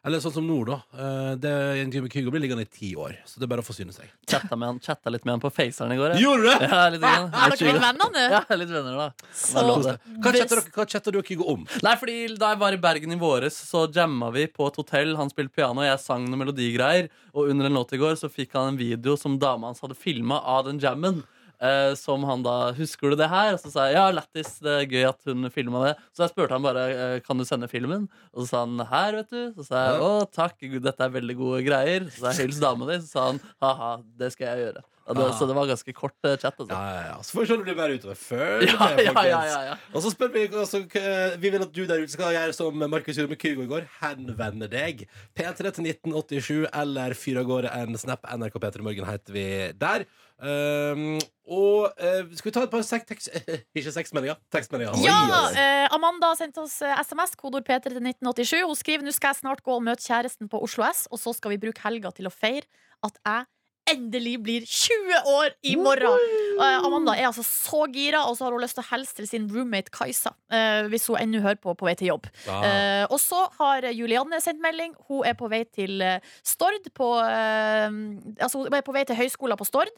[0.06, 0.76] Eller sånn som Nord, da.
[1.02, 1.52] Eh, det
[1.82, 3.16] en med Kygo blir liggende i ti år.
[3.26, 4.06] Så det er bare å forsyne seg.
[4.30, 6.14] Chatta, med han, chatta litt med han på Faceren i går.
[6.14, 6.22] jeg.
[6.22, 6.70] Gjorde du det?
[6.70, 7.26] Ja, litt grann.
[7.34, 8.26] Er dere venner nå?
[8.36, 9.08] Ja, litt venner, da.
[9.34, 9.96] Så- Det lov, det.
[10.22, 11.66] Hva chatter dere- Hva chatter du og Kygo om?
[11.82, 15.16] Nei, fordi Da jeg var i Bergen i våres, så jamma vi på et hotell.
[15.18, 17.10] Han spilte piano, jeg sang noen melodigreier.
[17.34, 19.98] Og under en låt i går så fikk han en video som dama hans hadde
[19.98, 21.24] filma av den jammen.
[21.66, 23.56] Eh, som han da Husker du det her?
[23.56, 25.94] Og så sa jeg ja, lættis, det er gøy at hun filma det.
[26.16, 28.08] Så jeg spurte han bare eh, kan du sende filmen.
[28.34, 29.42] Og så sa han her, vet du.
[29.60, 32.10] Så sa jeg å, takk, gud, dette er veldig gode greier.
[32.12, 33.00] Så sa jeg hils dama di.
[33.04, 34.86] Så sa han ha-ha, det skal jeg gjøre.
[35.08, 35.34] Ja, det, Ah.
[35.38, 36.56] Så det var ganske kort eh, chat.
[36.58, 36.74] Altså.
[36.74, 37.18] Ja, ja, ja.
[37.22, 38.16] Så får vi se om det blir mer utover.
[38.18, 39.30] Følg Ja, med, ja, folkens.
[39.30, 39.76] ja, ja, ja.
[39.94, 42.84] Og så spør vi altså, k- Vi vil at du der ute skal gjøre som
[42.90, 43.86] Markus gjorde med Kygo i går.
[44.02, 45.06] Henvende deg.
[45.38, 48.26] P3 til 1987 eller fyr av gårde en snap.
[48.34, 49.46] NRK P3 Morgen heter vi
[49.78, 50.08] der.
[50.36, 51.16] Um,
[51.48, 53.30] og eh, skal vi ta et par sek tekst...
[53.78, 54.40] ikke sexmeldinger.
[54.52, 54.98] Tekstmeldinger.
[55.06, 55.62] Ja, Oi, oi, oi.
[55.62, 58.66] eh, Amanda sendte oss eh, SMS, kodord P3 til 1987.
[58.66, 61.32] Hun skriver nå skal jeg snart gå og møte kjæresten på Oslo S, og så
[61.38, 62.66] skal vi bruke helga til å feire
[63.06, 63.46] at jeg
[63.90, 66.18] endelig blir 20 år i morgen.
[66.58, 69.28] Eh, Amanda er altså så gira, og så har hun lyst til å hilse til
[69.30, 70.34] sin roommate Kajsa.
[70.50, 72.30] Uh, hvis hun ennå hører på på vei til jobb.
[72.48, 74.96] Eh, og så har Julianne sendt melding.
[75.10, 76.02] Hun er på vei til
[76.46, 76.88] Stord.
[76.96, 79.92] På, altså hun er på vei til høyskolen på Stord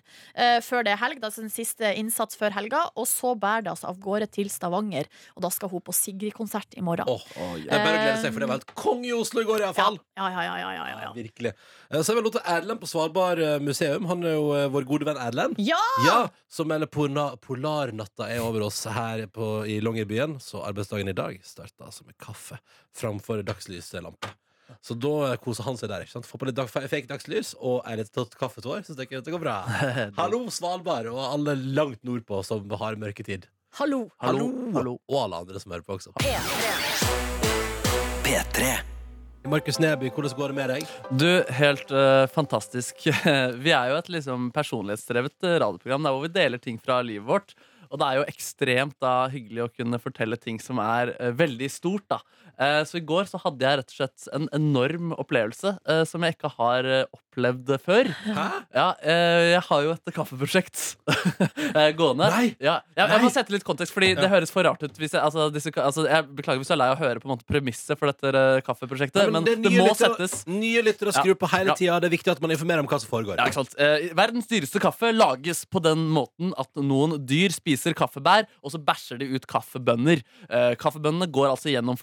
[0.65, 1.19] før det er helg.
[1.21, 2.83] Er altså den siste innsats før helga.
[2.97, 5.09] Og så bærer det altså av gårde til Stavanger.
[5.35, 7.09] Og da skal hun på Sigrid-konsert i morgen.
[7.09, 7.23] Oh,
[7.57, 9.65] Det er bare å glede seg, for det var helt konge i Oslo i går,
[9.67, 9.99] iallfall.
[10.17, 11.13] Ja, ja, ja, ja, ja, ja, ja.
[11.17, 11.53] Virkelig.
[11.91, 14.05] Så har vi lov til Erlend på Svalbard eh, museum.
[14.09, 15.55] Han er jo eh, vår gode venn Erlend.
[15.61, 15.79] Ja!
[16.05, 16.17] Ja,
[16.49, 20.37] som melder porna- Polarnatta er over oss her på, i Longyearbyen.
[20.41, 22.57] Så arbeidsdagen i dag starter altså med kaffe
[22.97, 24.31] framfor dagslyslampe.
[24.83, 26.03] Så da koser han seg der.
[26.03, 26.27] ikke sant?
[26.27, 28.83] Få på litt dag, fake dagslys og er litt tatt kaffetår.
[28.83, 29.59] Så tenker jeg at det går bra.
[30.19, 33.47] Hallo, Svalbard, og alle langt nordpå som har mørketid.
[33.77, 34.07] Hallo.
[34.23, 34.97] Hallo, hallo.
[35.11, 36.15] Og alle andre som hører på også.
[38.27, 38.96] P3.
[39.47, 40.89] Markus Neby, hvordan går det med deg?
[41.15, 43.05] Du, helt uh, fantastisk.
[43.63, 47.53] vi er jo et liksom, personlighetsdrevet radioprogram der hvor vi deler ting fra livet vårt.
[47.87, 51.69] Og det er jo ekstremt da, hyggelig å kunne fortelle ting som er uh, veldig
[51.71, 52.03] stort.
[52.11, 52.19] da.
[52.59, 56.23] Eh, så i går så hadde jeg rett og slett en enorm opplevelse eh, som
[56.25, 58.09] jeg ikke har eh, opplevd før.
[58.25, 58.45] Hæ?
[58.73, 60.79] Ja, jeg har jo et kaffeprosjekt
[61.99, 62.29] gående.
[62.33, 62.47] Nei!
[62.63, 64.95] Ja, jeg, jeg må sette litt kontekst, fordi det høres for rart ut.
[64.97, 67.29] Hvis jeg, altså, disse, altså, jeg beklager hvis du er lei av å høre på
[67.29, 68.31] en måte premisset for dette
[68.65, 70.41] kaffeprosjektet, kaffeprosjektet, men, det er det, må lyttere- settes.
[70.49, 71.39] Nye lyttere skrur Ja.
[71.43, 71.77] på hele Ja.
[71.77, 71.99] tida.
[72.01, 73.37] Det er viktig at man informerer om hva som foregår.
[73.37, 73.77] Ja, ikke sant?
[74.17, 79.21] Verdens dyreste kaffe lages på den måten at noen dyr spiser kaffebær, og så bæsjer
[79.21, 80.25] de ut kaffebønner.
[80.81, 81.97] Kaffebønnene går altså gjennom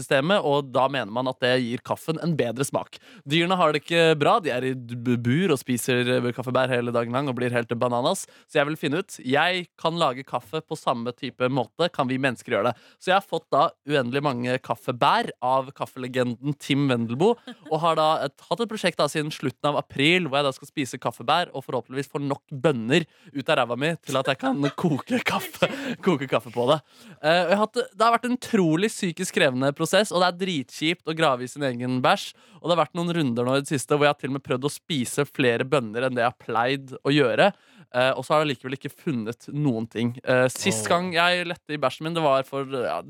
[0.00, 2.98] økosystemet, og da mener man at det gir kaffen en bedre smak.
[3.28, 4.38] Dyrene har det ikke bra.
[4.40, 8.26] De er i bur og spiser eh, kaffebær hele dagen lang og blir helt bananas.
[8.48, 11.90] Så jeg vil finne ut Jeg kan lage kaffe på samme type måte.
[11.92, 12.74] Kan vi mennesker gjøre det?
[12.98, 17.36] Så jeg har fått da uendelig mange kaffebær av kaffelegenden Tim Wendelboe,
[17.70, 20.54] og har da et, hatt et prosjekt da siden slutten av april hvor jeg da
[20.54, 24.40] skal spise kaffebær og forhåpentligvis få nok bønner ut av ræva mi til at jeg
[24.40, 25.68] kan koke kaffe,
[26.06, 26.80] koke kaffe på det.
[27.22, 31.16] Uh, hatt, det har vært en utrolig psykisk krevende prosess, og det er dritkjipt å
[31.16, 32.30] grave i sin egen bæsj.
[32.60, 34.38] Og det har vært noen runder nå i det siste hvor jeg har til og
[34.38, 37.52] med prøvd å spise flere bønner enn det jeg har pleid å gjøre.
[37.90, 40.12] Eh, og så har jeg likevel ikke funnet noen ting.
[40.22, 43.00] Eh, sist gang jeg lette i bæsjen min, det var for ja,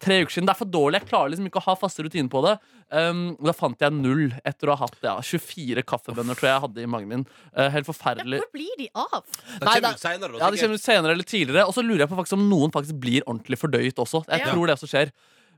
[0.00, 0.48] tre uker siden.
[0.48, 0.98] Det er for dårlig.
[0.98, 2.56] Jeg klarer liksom ikke å ha faste rutiner på det.
[2.90, 6.64] Um, da fant jeg null etter å ha hatt ja, 24 kaffebønner tror jeg jeg
[6.66, 7.24] hadde i magen min.
[7.52, 8.40] Uh, helt forferdelig.
[8.42, 9.20] Hvor blir de av?
[9.28, 11.66] Det Nei, det- senere, da, Ja, det kommer ut senere eller tidligere.
[11.68, 14.24] Og så lurer jeg på faktisk om noen faktisk blir ordentlig fordøyet også.
[14.26, 14.50] Jeg Ja.
[14.50, 15.12] tror det også skjer.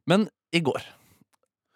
[0.06, 0.82] Men i går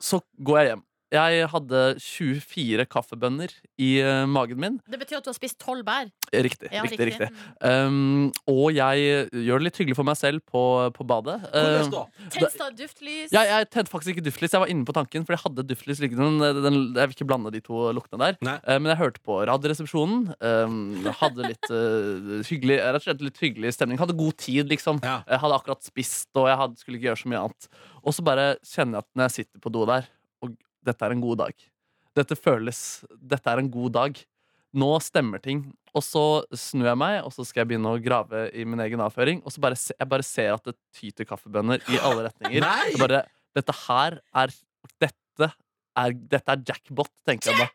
[0.01, 0.85] så går jeg hjem.
[1.15, 4.79] Jeg hadde 24 kaffebønner i uh, magen min.
[4.91, 6.11] Det betyr at du har spist tolv bær.
[6.35, 6.71] Riktig.
[6.73, 7.31] Ja, riktig, riktig.
[7.31, 7.61] riktig.
[7.63, 10.65] Um, og jeg gjør det litt hyggelig for meg selv på,
[10.97, 11.39] på badet.
[11.55, 12.11] Uh.
[12.35, 13.33] Tens da duftlys.
[13.35, 14.55] ja, jeg tente faktisk ikke duftlys.
[14.55, 16.51] Jeg var inne på tanken, for jeg hadde duftlys liggende.
[16.55, 18.39] Den, den, jeg vil ikke blande de to luktene der.
[18.65, 20.27] Eh, men jeg hørte på Radioresepsjonen.
[20.41, 24.01] Um, hadde litt uh, hyggelig Rett og slett litt hyggelig stemning.
[24.01, 25.01] Hadde god tid, liksom.
[25.05, 25.21] Ja.
[25.31, 27.71] Jeg hadde akkurat spist, og jeg hadde, skulle ikke gjøre så mye annet.
[28.05, 30.09] Og så bare kjenner jeg at når jeg sitter på do der,
[30.85, 31.55] dette er en god dag
[32.15, 32.79] Dette føles
[33.19, 34.19] Dette er en god dag.
[34.75, 35.65] Nå stemmer ting.
[35.95, 36.23] Og så
[36.59, 39.41] snur jeg meg, og så skal jeg begynne å grave i min egen avføring.
[39.47, 42.67] Og så bare se, jeg bare ser at det tyter kaffebønner i alle retninger.
[43.03, 43.25] Bare,
[43.55, 44.55] dette her er
[45.03, 45.51] dette,
[45.99, 47.69] er dette er jackpot, tenker jeg da.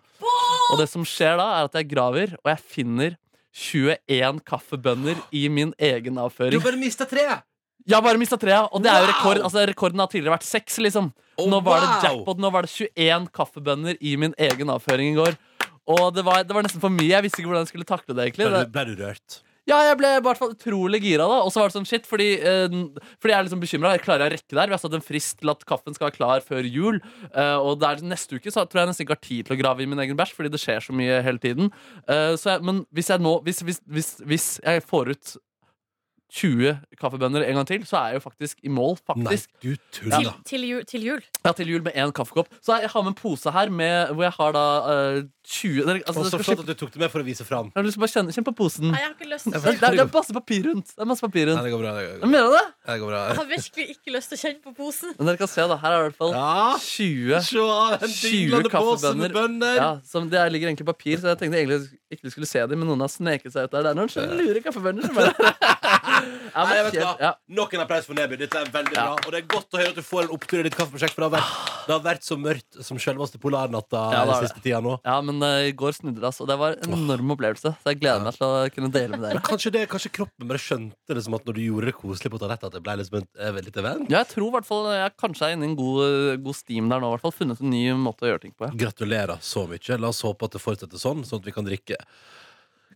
[0.73, 3.15] Og det som skjer da, er at jeg graver, og jeg finner
[3.55, 6.59] 21 kaffebønner i min egen Du avføring.
[6.59, 7.43] har bare mista treet!
[7.89, 8.53] Jeg har bare mista tre.
[8.69, 9.41] Og det er jo rekord.
[9.41, 11.09] Altså, rekorden har tidligere vært seks, liksom.
[11.49, 12.39] Nå var det jackpot.
[12.41, 15.37] Nå var det 21 kaffebønner i min egen avføring i går.
[15.89, 17.09] Og det var, det var nesten for mye.
[17.15, 18.27] Jeg visste ikke hvordan jeg skulle takle det.
[18.27, 19.39] egentlig Ble det, du, ble du rørt?
[19.69, 21.41] Ja, jeg ble i hvert fall utrolig gira, da.
[21.45, 22.77] Og så var det sånn shit, fordi, eh,
[23.21, 23.91] fordi jeg er liksom bekymra.
[24.01, 24.69] Klarer jeg å rekke der?
[24.71, 27.01] Vi har satt en frist til at kaffen skal være klar før jul.
[27.33, 29.61] eh, og det er neste uke så tror jeg nesten ikke har tid til å
[29.61, 31.69] grave i min egen bæsj, fordi det skjer så mye hele tiden.
[32.07, 35.37] Eh, så jeg, men hvis jeg nå hvis, hvis, hvis, hvis jeg får ut
[36.29, 39.49] 20 kaffebønner en gang til, så er jeg jo faktisk i mål, Nei, faktisk.
[39.63, 41.23] du Til, da til, jul, til jul.
[41.45, 42.51] Ja, til jul med én kaffekopp.
[42.61, 46.01] Så jeg har med en pose her med, hvor jeg har da uh, 20 dere,
[46.05, 47.71] altså, Og så flott at du tok det med for å vise fram.
[47.73, 48.91] Jeg har lyst til å bare kjenne, kjenne på posen.
[48.91, 50.91] Nei, jeg har ikke lyst til Det det er masse papir rundt.
[50.93, 51.93] Det er masse papir rundt Nei, det går bra.
[51.97, 52.65] Det går, Mener du det?
[52.85, 53.21] det går bra.
[53.31, 55.15] Jeg har virkelig ikke lyst til å kjenne på posen.
[55.17, 55.79] Men dere kan se, da.
[55.81, 57.63] Her er det i hvert fall Ja, 20 se
[58.13, 59.75] 20 dinglende kaffebønner.
[59.79, 62.79] Ja, som Det ligger egentlig papir, så jeg tenkte egentlig ikke du skulle se dem,
[62.81, 63.85] men noen har sneket seg ut der.
[63.85, 65.05] Det er noen skjønne lure kaffebønner.
[65.05, 67.11] som bare- ja, Nei, jeg vet du hva?
[67.21, 67.31] ja.
[67.59, 68.37] Nok en applaus for Neby.
[68.41, 69.05] Dette er veldig bra.
[69.25, 71.25] Og det er godt å høre at du får en opptur i ditt kaffeprosjekt, for
[71.25, 74.79] det har vært, det har vært så mørkt som selveste polarnatta Ja, den siste tida
[74.85, 74.95] nå.
[75.05, 76.47] ja, men eh, i går snudde det, altså.
[76.49, 77.73] Det var en enorm opplevelse.
[77.83, 79.43] Så jeg gleder meg til å kunne dele med dere.
[79.49, 82.67] kanskje, det, kanskje kroppen bare skjønte liksom at når du gjorde det koselig på toalettet,
[82.69, 84.05] at det ble liksom et, et litt event?
[84.11, 86.89] Ja, jeg tror i hvert fall jeg kanskje er inne i en god, god steam
[86.91, 87.09] der nå.
[87.09, 88.67] I hvert fall Funnet en ny måte å gjøre ting på.
[88.67, 88.75] Ja.
[88.85, 89.97] Gratulerer så mye.
[90.01, 91.95] La oss håpe at det fortsetter sånn, sånn at vi kan drikke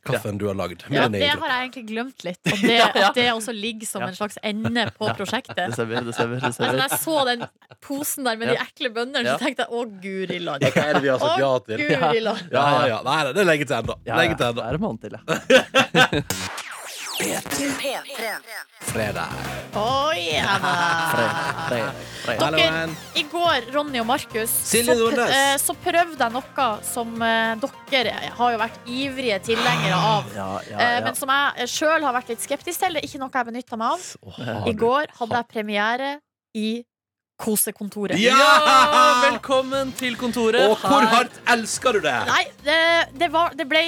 [0.06, 0.84] kaffen du har lagd.
[0.92, 2.40] Ja, det har jeg egentlig glemt litt.
[2.52, 3.10] Og det, Ja, ja.
[3.10, 4.08] at det også ligger som Ja.
[4.12, 5.56] en slags ende på prosjektet.
[5.56, 5.96] Det ser vi.
[5.96, 6.74] det stemmer, det stemmer.
[6.74, 7.46] Men når jeg så den
[7.84, 9.38] posen der med de ekle bøndene, Ja.
[9.38, 10.62] så tenkte jeg å, guri land.
[10.64, 11.86] Ja, Hva er det vi har sagt ja til?
[12.52, 13.02] Ja, ja.
[13.04, 13.96] Nei, det er lenge til ennå.
[14.06, 14.34] Ja, ja.
[14.34, 16.08] Det er en måned til, ja.
[17.24, 18.00] P3.
[18.82, 19.28] Fredag.
[19.74, 20.74] Oi, Anna.
[22.26, 24.82] Fredag, Dere, i går, Ronny og Markus, så,
[25.24, 30.28] eh, så prøvde jeg noe som eh, dere har jo vært ivrige tilhengere av.
[30.36, 31.04] Ja, ja, eh, ja.
[31.08, 33.00] Men som jeg sjøl har vært litt skeptisk til.
[33.00, 34.68] Det er ikke noe jeg benytta meg av.
[34.68, 36.12] I går hadde jeg premiere
[36.60, 36.74] i
[37.44, 38.20] Kosekontoret.
[38.22, 38.52] Ja,
[39.24, 40.68] velkommen til kontoret.
[40.70, 42.20] Og hvor hardt elsker du det?
[42.30, 42.84] Nei, det,
[43.16, 43.88] det, var, det ble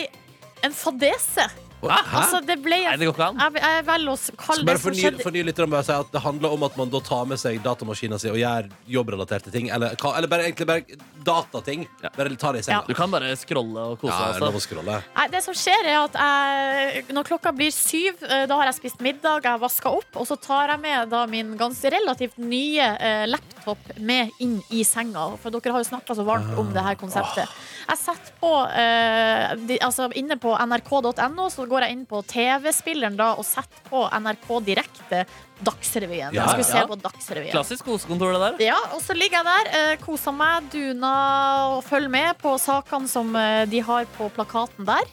[0.65, 1.45] en fadese.
[1.91, 2.19] Hæ?
[2.21, 3.39] Altså, det ble Nei, det går ikke an.
[3.43, 6.11] Jeg, jeg velger å kalle det bare som forny, skjedde forny litt om si at
[6.11, 9.69] Det handler om at man da tar med seg datamaskinen sin og gjør jobbrelaterte ting.
[9.69, 11.87] Eller, hva- eller bare, egentlig bare datating.
[12.03, 12.09] Ja.
[12.15, 12.83] Bare ta det i senga.
[12.87, 14.41] Du kan bare scrolle og kose Ja, deg.
[14.41, 14.67] lov å Altså.
[14.69, 14.99] scrolle.
[15.15, 18.75] Nei, det som skjer er at jeg, Når klokka blir syv, eh, da har jeg
[18.79, 22.37] spist middag, jeg har vaska opp, og så tar jeg med da min ganske relativt
[22.37, 25.37] nye eh, laptop med inn i senga.
[25.41, 27.47] For dere har jo snakka så varmt om det her konseptet.
[27.87, 33.17] Jeg setter på eh, de, altså Inne på nrk.no så går jeg inn på TV-spilleren
[33.17, 35.25] da og setter på NRK Direkte
[35.65, 36.33] Dagsrevyen.
[36.35, 36.87] Ja, jeg skulle se ja.
[36.87, 37.51] på Dagsrevyen.
[37.51, 38.65] Klassisk kosekontor, det der.
[38.67, 41.13] Ja, og så ligger jeg der, eh, koser meg, duna
[41.75, 45.05] og følger med på sakene som eh, de har på plakaten der.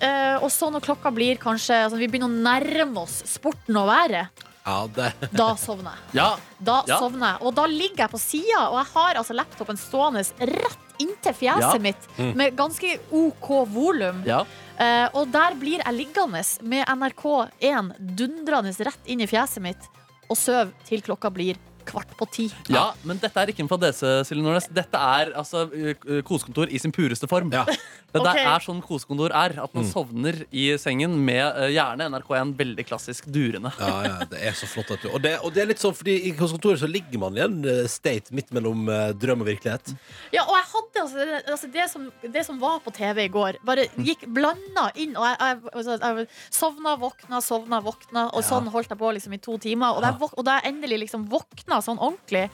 [0.00, 3.90] Eh, og så når klokka blir kanskje altså Vi begynner å nærme oss sporten og
[3.90, 4.46] været.
[4.64, 4.86] Ja,
[5.32, 6.20] Da sovner jeg.
[6.20, 6.98] Ja, Da Ja.
[7.00, 7.42] sovner jeg.
[7.42, 11.74] Og da ligger jeg på sida, og jeg har altså laptopen stående rett inntil fjeset
[11.74, 11.78] Ja.
[11.82, 12.34] mitt Mm.
[12.36, 14.22] med ganske OK volum.
[14.26, 14.44] ja.
[14.80, 19.88] Eh, og der blir jeg liggende med NRK1 dundrende rett inn i fjeset mitt
[20.30, 22.44] og søv til klokka blir kvart på ti.
[22.68, 24.68] Ja, men dette er ikke en fadese, Silje Nordnes.
[24.72, 27.50] Dette er altså uh, kosekontor i sin pureste form.
[27.52, 27.64] Ja.
[28.10, 28.38] Dette Ok.
[28.42, 29.54] er sånn kosekontor er.
[29.62, 33.70] At man sovner i sengen med uh, gjerne NRK1 veldig klassisk durende.
[33.78, 34.90] Ja, ja, det er så flott.
[35.02, 35.08] Du.
[35.12, 37.60] Og, det, og det er litt sånn, fordi i kosekontoret så ligger man i en
[37.62, 39.92] eh, state midt mellom uh, drøm og virkelighet.
[40.34, 43.30] Ja, og jeg hadde altså, det, altså det, som, det som var på TV i
[43.32, 45.14] går, bare gikk blanda inn.
[45.14, 48.26] Og jeg, jeg, altså, jeg sovna, våkna, sovna, våkna.
[48.34, 49.94] Og sånn holdt jeg på liksom, i to timer.
[49.94, 52.48] Og da jeg, og da jeg endelig liksom våkna sånn ordentlig,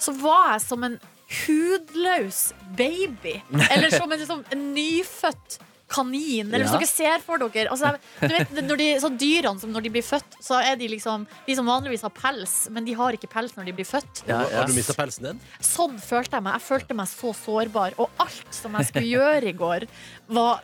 [0.00, 0.96] så var jeg som en
[1.44, 3.38] hudløs baby.
[3.70, 5.58] Eller som en, liksom, en nyfødt
[5.94, 6.48] kanin.
[6.48, 6.78] Eller hvis Ja.
[6.80, 7.90] dere ser for dere altså,
[8.20, 11.26] du vet, når de, så Dyrene som når de blir født, så er de liksom
[11.46, 14.24] De som vanligvis har pels, men de har ikke pels når de blir født.
[14.26, 14.62] Ja, ja.
[14.62, 15.40] Har du mista pelsen din?
[15.60, 16.56] Sånn følte jeg meg.
[16.58, 17.94] Jeg følte meg så sårbar.
[18.00, 19.86] Og alt som jeg skulle gjøre i går,
[20.28, 20.60] var,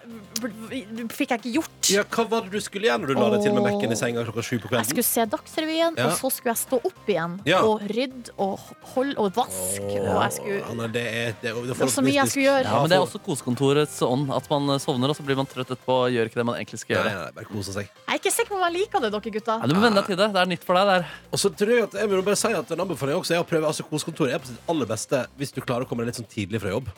[1.12, 1.89] fikk jeg ikke gjort.
[1.93, 3.66] Ja, Hva var det du skulle gjøre når du la deg til med.
[3.66, 4.81] Mac-en i senga klokka sju på kvelden?
[4.87, 6.07] Jeg skulle se Dagsrevyen, Ja.
[6.09, 7.61] og så skulle jeg stå opp igjen Ja.
[7.66, 8.59] og rydde og
[8.95, 9.85] holde og vaske.
[10.01, 12.47] Og jeg skulle, Anna, det, er, det, er, det, det var så mye jeg skulle
[12.49, 12.65] gjøre.
[12.65, 14.31] Ja, men Det er også kosekontorets ånd.
[14.32, 16.57] At man uh, sovner, og så blir man trøtt etterpå og gjør ikke det man
[16.57, 17.12] egentlig skal gjøre.
[17.12, 17.91] nei, nei, bare kose seg.
[17.91, 19.59] Jeg er ikke sikker på om jeg liker det, dere gutta.
[19.61, 20.32] Ja, du må venne deg til det.
[20.32, 20.87] Det er nytt for deg.
[20.91, 21.07] Der.
[21.31, 23.47] Og så tror jeg at jeg vil bare si at en anbefaling også er å
[23.47, 26.20] prøve altså Kosekontoret er på sitt aller beste hvis du klarer å komme deg litt
[26.23, 26.89] sånn tidlig fra jobb.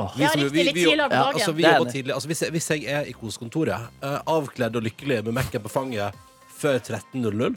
[0.00, 0.16] Åh.
[0.16, 1.34] Vi Ja, som- riktig, vi- litt tidligere på ja, dagen.
[1.34, 2.14] Altså, vi Det er jobber tidlig.
[2.14, 5.68] Altså, hvis, jeg, hvis jeg er i kosekontoret, eh, avkledd og lykkelig med Mac-en på
[5.68, 6.14] fanget
[6.60, 7.56] før 13.00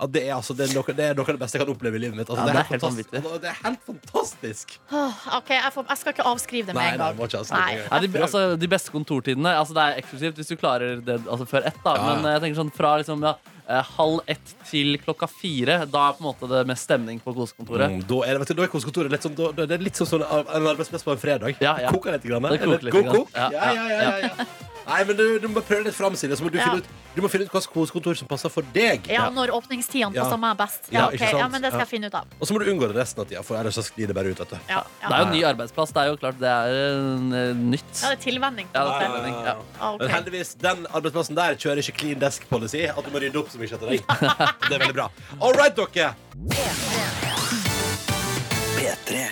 [0.00, 1.74] ja, det, er, altså, det, er noe, det er noe av det beste jeg kan
[1.74, 2.30] oppleve i livet mitt.
[2.32, 3.12] Altså, Ja, det, er det er helt helt fantastisk.
[3.44, 4.74] Det er helt fantastisk.
[4.90, 7.18] Åh, OK, jeg, får, jeg skal ikke avskrive det med Nei, en nei, gang.
[7.20, 7.76] må ikke avskrive Nei.
[7.76, 7.86] det.
[7.92, 11.46] Nei, de, altså, de beste kontortidene altså, Det er eksklusivt hvis du klarer det altså,
[11.52, 11.80] før ett.
[11.84, 11.94] Da.
[11.96, 12.14] Ja, ja.
[12.16, 13.34] Men eh, jeg tenker sånn fra liksom, ja,
[13.66, 15.80] eh, halv ett til klokka fire.
[15.90, 17.92] Da er på en måte det mest stemning på kosekontoret.
[17.98, 19.84] Mm, da er, det, vet du, da er kosekontoret litt sånn da, da, Det er
[19.84, 21.60] litt sånn, sånn en arbeidsplass på en fredag.
[21.60, 21.92] Ja, ja.
[21.92, 22.24] Koker litt.
[22.30, 23.22] Grann, Det koker litt Kok, grann.
[23.24, 23.36] kok.
[23.36, 24.48] Ja, Ja, ja, ja, ja, ja.
[24.86, 26.36] Nei, men du, du må prøve litt fram, Silje.
[26.36, 26.64] Så må du, Ja.
[26.70, 29.06] finne ut, du må finne ut hvilket kosekontor som passer for deg.
[29.10, 30.24] Ja, når åpningstidene Ja.
[30.24, 30.88] passer meg best.
[30.90, 31.38] Ja, Ja, ikke sant?
[31.38, 31.84] ja, men det skal Ja.
[31.84, 32.24] jeg finne ut av.
[32.40, 34.30] Og så må du unngå det resten av tida, for ellers så sklir det bare
[34.32, 34.38] ut.
[34.38, 34.56] Vet du.
[34.68, 35.08] Ja, Det ja.
[35.10, 35.92] er jo en ny arbeidsplass.
[35.92, 37.92] Det er jo klart det er eh, nytt.
[38.02, 38.66] ja det er tilvenning.
[38.72, 39.04] på Ja, det er måte.
[39.06, 39.54] tilvenning, ja.
[39.80, 40.00] Ah, ok.
[40.00, 42.86] Men heldigvis, den arbeidsplassen der kjører ikke clean desk policy.
[42.88, 44.02] At du må rydde opp så mye etter deg.
[44.68, 45.10] Det er veldig bra.
[45.40, 46.14] All right, dere.
[48.76, 49.28] P3.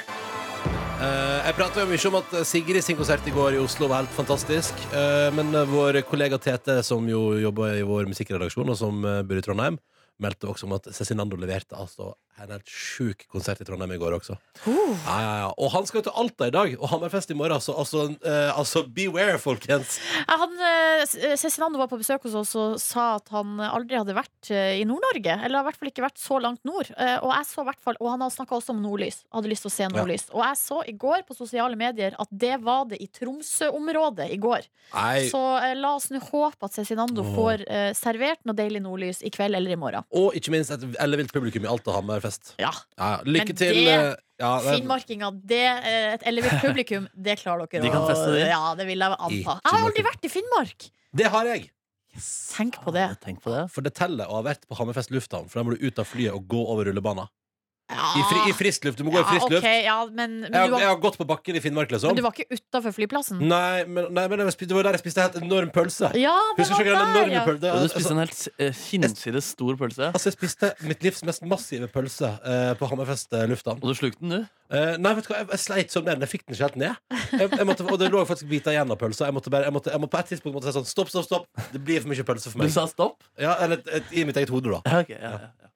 [0.99, 4.03] Eh, jeg pratet jo mye om at Sigrid sin konsert i går i Oslo var
[4.03, 4.81] helt fantastisk.
[4.91, 9.21] Eh, men eh, vår kollega Tete, som jo jobber i vår musikkredaksjon, og som eh,
[9.23, 9.79] bor i Trondheim,
[10.19, 12.17] meldte også om at Cezinando leverte altså
[12.47, 14.39] en helt sjuk konsert i Trondheim i går også.
[14.67, 15.51] Ja, ja, ja.
[15.57, 17.57] Og han skal jo til Alta i dag, og Hammerfest i morgen.
[17.59, 19.99] Altså, altså, uh, altså beware, folkens.
[20.29, 24.51] Han, uh, Cezinando var på besøk hos oss og sa at han aldri hadde vært
[24.55, 25.37] eh, i Nord-Norge.
[25.45, 26.91] Eller i hvert fall ikke vært så langt nord.
[26.97, 29.23] Eh, Og, jeg så hvert fall, og han snakka også om nordlys.
[29.35, 30.29] Hadde lyst til å se nordlys.
[30.35, 34.39] Og jeg så i går på sosiale medier at det var det i Tromsø-området i
[34.43, 34.69] går.
[34.95, 35.29] Nei.
[35.33, 37.33] Så eh, la oss nå håpe at Cezinando oh.
[37.37, 40.07] får eh, servert noe deilig nordlys i kveld eller i morgen.
[40.17, 42.28] Og ikke minst et ellevilt publikum i Alta Hammerfest.
[42.59, 42.71] Ja.
[42.99, 43.19] Ja, ja.
[43.25, 43.75] Lykke Men til.
[43.75, 48.03] det- eh, ja, det- Finnmarkinga, det, eh, et ellevilt publikum, det klarer dere De kan
[48.05, 48.47] å feste, det.
[48.49, 49.31] Ja, det vil jeg anta.
[49.33, 50.91] Jeg har aldri vært i Finnmark!
[51.15, 51.71] det har jeg.
[52.19, 53.07] Tenk på det.
[53.23, 53.71] Tenk på det.
[53.71, 56.07] For det teller å ha vært på Hammerfest lufthavn, for da må du ut av
[56.09, 57.29] flyet og gå over rullebanen.
[57.89, 58.09] Ja.
[58.21, 58.85] I, fri, I frisk.
[58.99, 60.99] Du må gå i frisk ok, ja, men, men, Jeg, har- du var, jeg har
[61.01, 62.11] gått på bakken i Finnmark, liksom.
[62.13, 63.41] men du var ikke utafor flyplassen?
[63.49, 66.11] Nei, men, nei, men jeg spiste, det var der jeg spiste en helt enorm pølse.
[66.21, 67.45] Ja, det Husker var ikke den der, enorme ja.
[67.49, 67.73] pølse?
[67.73, 70.11] Du spiste Altså, en helt uh, hinsides stor pølse.
[70.13, 73.81] altså, jeg spiste mitt livs mest massive pølse eh, på Hammerfest eh, lufthavn.
[73.81, 74.59] Og du slukte den, du?
[74.69, 76.21] Eh, nei, vet du hva, jeg, jeg sleit som den.
[76.27, 77.01] Jeg fikk den ikke helt ned.
[77.41, 79.31] Jeg, jeg måtte, og det lå faktisk biter igjen av pølsa.
[79.31, 81.09] Jeg måtte bare, jeg måtte, jeg måtte på et tidspunkt måtte jeg si sånn Stopp,
[81.15, 81.49] stopp, stopp.
[81.73, 82.75] Det blir for mye pølse for Du meg.
[82.77, 83.25] sa stopp?
[83.41, 84.83] Ja, eller et, et, i mitt eget hode, da.
[84.85, 85.68] Ja, ok, ja, ja, ja.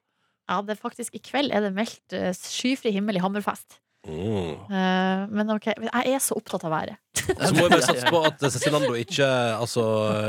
[0.49, 3.79] Ja, det er faktisk I kveld er det meldt eh, skyfri himmel i Hammerfest.
[4.03, 4.57] Mm.
[4.67, 6.99] Eh, men ok, jeg er så opptatt av været.
[7.23, 9.23] Så må vi bare satse på at Cezinando ikke
[9.55, 9.83] altså,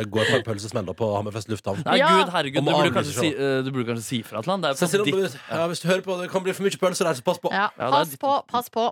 [0.07, 1.81] går på en pølsesmell på Hammerfest lufthavn.
[1.83, 2.11] Nei, Ja.
[2.21, 4.63] gud, herregud, du burde, kanskje si, eh, du burde kanskje si fra til han.
[4.63, 7.51] Ja, hvis du hører på, det kan bli for mye pølser der, så pass på.
[7.51, 8.87] Ja, pass på, pass på.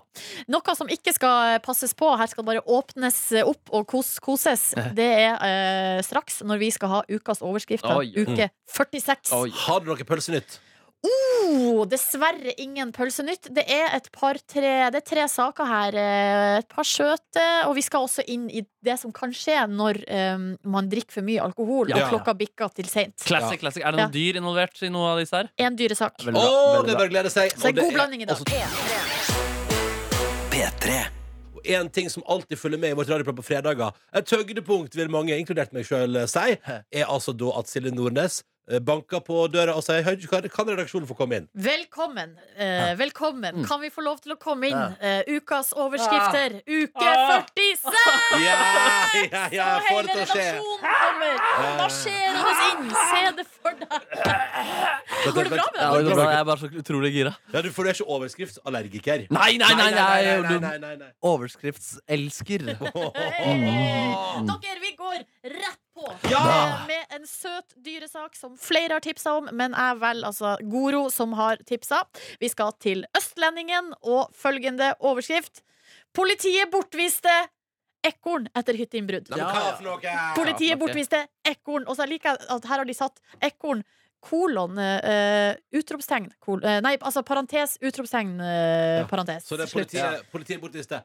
[0.51, 5.11] Noe som ikke skal passes på, her skal bare åpnes opp og kos, koses, det
[5.29, 8.03] er uh, straks når vi skal ha ukas overskrifter.
[8.19, 9.31] Uke 46.
[9.31, 9.49] Oi.
[9.63, 10.59] Har du noe pølsenytt?
[11.03, 13.49] Oh, dessverre ingen pølsenytt.
[13.51, 15.95] Det er et par tre Det er tre saker her.
[15.99, 17.43] eh, Et par søte.
[17.67, 19.99] og vi skal også inn i det som kan skje når
[20.35, 22.07] um, man drikker for mye alkohol og Ja.
[22.09, 23.15] klokka bikker til seint.
[23.19, 23.83] Classic, classic.
[23.83, 25.49] Er det noen dyr involvert i noe av disse her?
[25.57, 26.13] En dyresak.
[26.23, 27.51] Å, oh, det å glede seg.
[27.51, 28.37] Så Og en god det er blanding i dag.
[30.53, 31.03] P3.
[31.65, 35.31] En ting som alltid følger med i vårt radioprogram på fredager, et høydepunkt vil mange,
[35.39, 38.41] inkludert meg sjøl, si, er altså da at Silje Nordnes
[38.83, 41.47] banker på døra og sier Hei, kan, redaksjonen få komme inn?
[41.53, 42.37] Velkommen.
[42.55, 43.57] Eh, velkommen.
[43.59, 43.65] Mm.
[43.67, 44.77] Kan vi få lov til å komme inn?
[44.77, 45.19] Ja.
[45.19, 46.61] Eh, ukas overskrifter.
[46.63, 47.43] Uke Ah.
[47.43, 47.91] 46!
[48.39, 48.55] Ja,
[49.31, 50.45] ja, ja, Så få det til å skje.
[50.47, 51.85] redaksjonen kommer Ja.
[51.85, 52.89] oss inn.
[53.11, 53.91] Se det for deg.
[55.33, 56.29] Går det bra med Ja, det bra.
[56.31, 57.35] Jeg er bare så utrolig gira.
[57.53, 59.27] Ja, du for du er ikke overskriftsallergiker.
[59.29, 59.91] Nei, nei, nei!
[59.91, 61.11] nei, nei, nei.
[61.23, 62.69] Overskriftselsker.
[62.73, 65.82] Eh, Dere, vi går rett
[66.31, 66.85] Ja!
[66.87, 71.33] med en søt dyresak som flere har tipsa om, men jeg velger altså Goro som
[71.37, 72.03] har tipsa.
[72.41, 75.63] Vi skal til Østlendingen og følgende overskrift.
[76.13, 77.33] Politiet bortviste
[78.03, 79.31] ekorn etter hytteinnbrudd.
[79.37, 80.07] Ja, for?
[80.37, 81.87] Politiet bortviste ekorn.
[81.87, 83.83] Og så liker jeg at her har de satt ekorn.
[84.23, 89.49] Kolon, uh, utropstegn kol, uh, Nei, altså parentes, utropstegn, eh, parentes.
[89.49, 89.91] Så det er Slutt.
[89.91, 91.01] politiet, politiet bortviste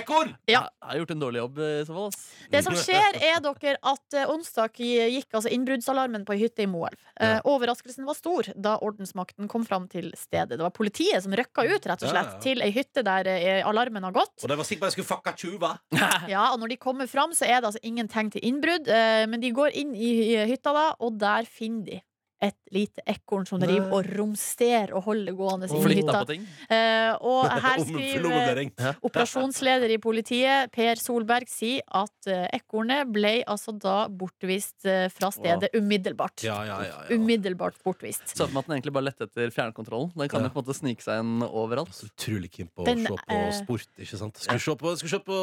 [0.00, 0.30] ekorn!
[0.50, 0.62] Ja.
[0.82, 2.06] Jeg har gjort en dårlig jobb i så fall.
[2.12, 2.22] ass.
[2.52, 6.68] Det som skjer, er dere at eh, onsdag gikk altså innbruddsalarmen på ei hytte i
[6.70, 6.98] Moelv.
[7.20, 10.56] Eh, overraskelsen var stor da ordensmakten kom fram til stedet.
[10.56, 12.40] Det var politiet som røkka ut rett og slett Ja, ja.
[12.44, 14.34] til ei hytte der eh, alarmen har gått.
[14.42, 15.74] Og de var sikre på at jeg skulle fucka tjuva.
[16.32, 18.88] Ja, og når de kommer fram, så er det altså ingen tegn til innbrudd.
[18.88, 22.00] eh, Men de går inn i i hytta da, og der finner de
[22.42, 26.22] et lite ekorn som driver og romsterer og holder gående i hytta.
[26.26, 26.46] Uh.
[26.74, 28.62] Eh, og her skriver
[29.06, 35.30] operasjonsleder i politiet, Per Solberg, sier at eh, ekornet ble altså da bortvist eh, fra
[35.34, 36.42] stedet umiddelbart.
[36.46, 37.16] Ja, ja, ja, ja.
[37.16, 38.24] Umiddelbart bortvist.
[38.32, 40.10] Så for meg at den egentlig bare lette etter fjernkontrollen.
[40.16, 40.48] Den kan Ja.
[40.50, 41.94] jo på en måte snike seg inn overalt.
[41.94, 44.42] Så utrolig keen på å Den, se på sport, ikke sant?
[44.42, 45.38] Skal vi se på, skal vi se på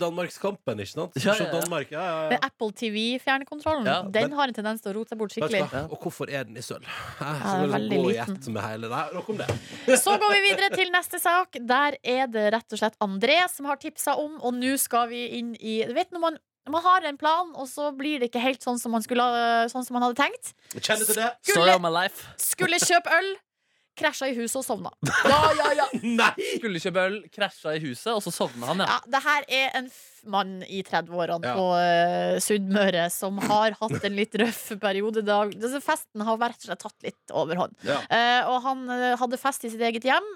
[0.00, 1.12] Danmarkskampen, ikke sant?
[1.18, 1.60] Skal vi se ja, ja.
[1.60, 2.48] Danmark, ja, ja, Men ja.
[2.48, 5.62] Apple TV-fjernkontrollen, Ja, den men- har en tendens til å rote seg bort skikkelig.
[5.90, 6.86] Og hvorfor er den i sølv?
[7.20, 8.36] Ja, Så er det veldig gå i liten.
[8.36, 9.48] ett med hele Nei, nok om det.
[10.04, 11.58] Så går vi videre til neste sak.
[11.58, 15.24] Der er det rett og slett André som har tipsa om, og nå skal vi
[15.38, 16.38] inn i Du vet når man,
[16.70, 19.24] man har en plan, og så blir det ikke helt sånn som man, skulle,
[19.72, 20.52] sånn som man hadde tenkt.
[20.78, 21.80] Kjenner til det.
[21.98, 22.28] Life.
[22.38, 23.32] Skulle kjøpe øl,
[23.98, 24.92] krasja i huset og sovna.
[25.32, 25.86] Ja, ja, ja.
[26.20, 26.32] Nei!
[26.56, 28.88] Skulle kjøpe øl, krasja i huset, og så sovna han, ja.
[28.96, 29.90] Ja, det her er en
[30.28, 31.54] mann i 30-årene Ja.
[31.56, 35.24] på uh, Sunnmøre som har hatt en litt røff periode.
[35.26, 35.44] Da,
[35.82, 37.74] festen har rett og slett tatt litt overhånd.
[37.86, 38.00] Ja.
[38.06, 40.28] Uh, og han uh, hadde fest i sitt eget hjem,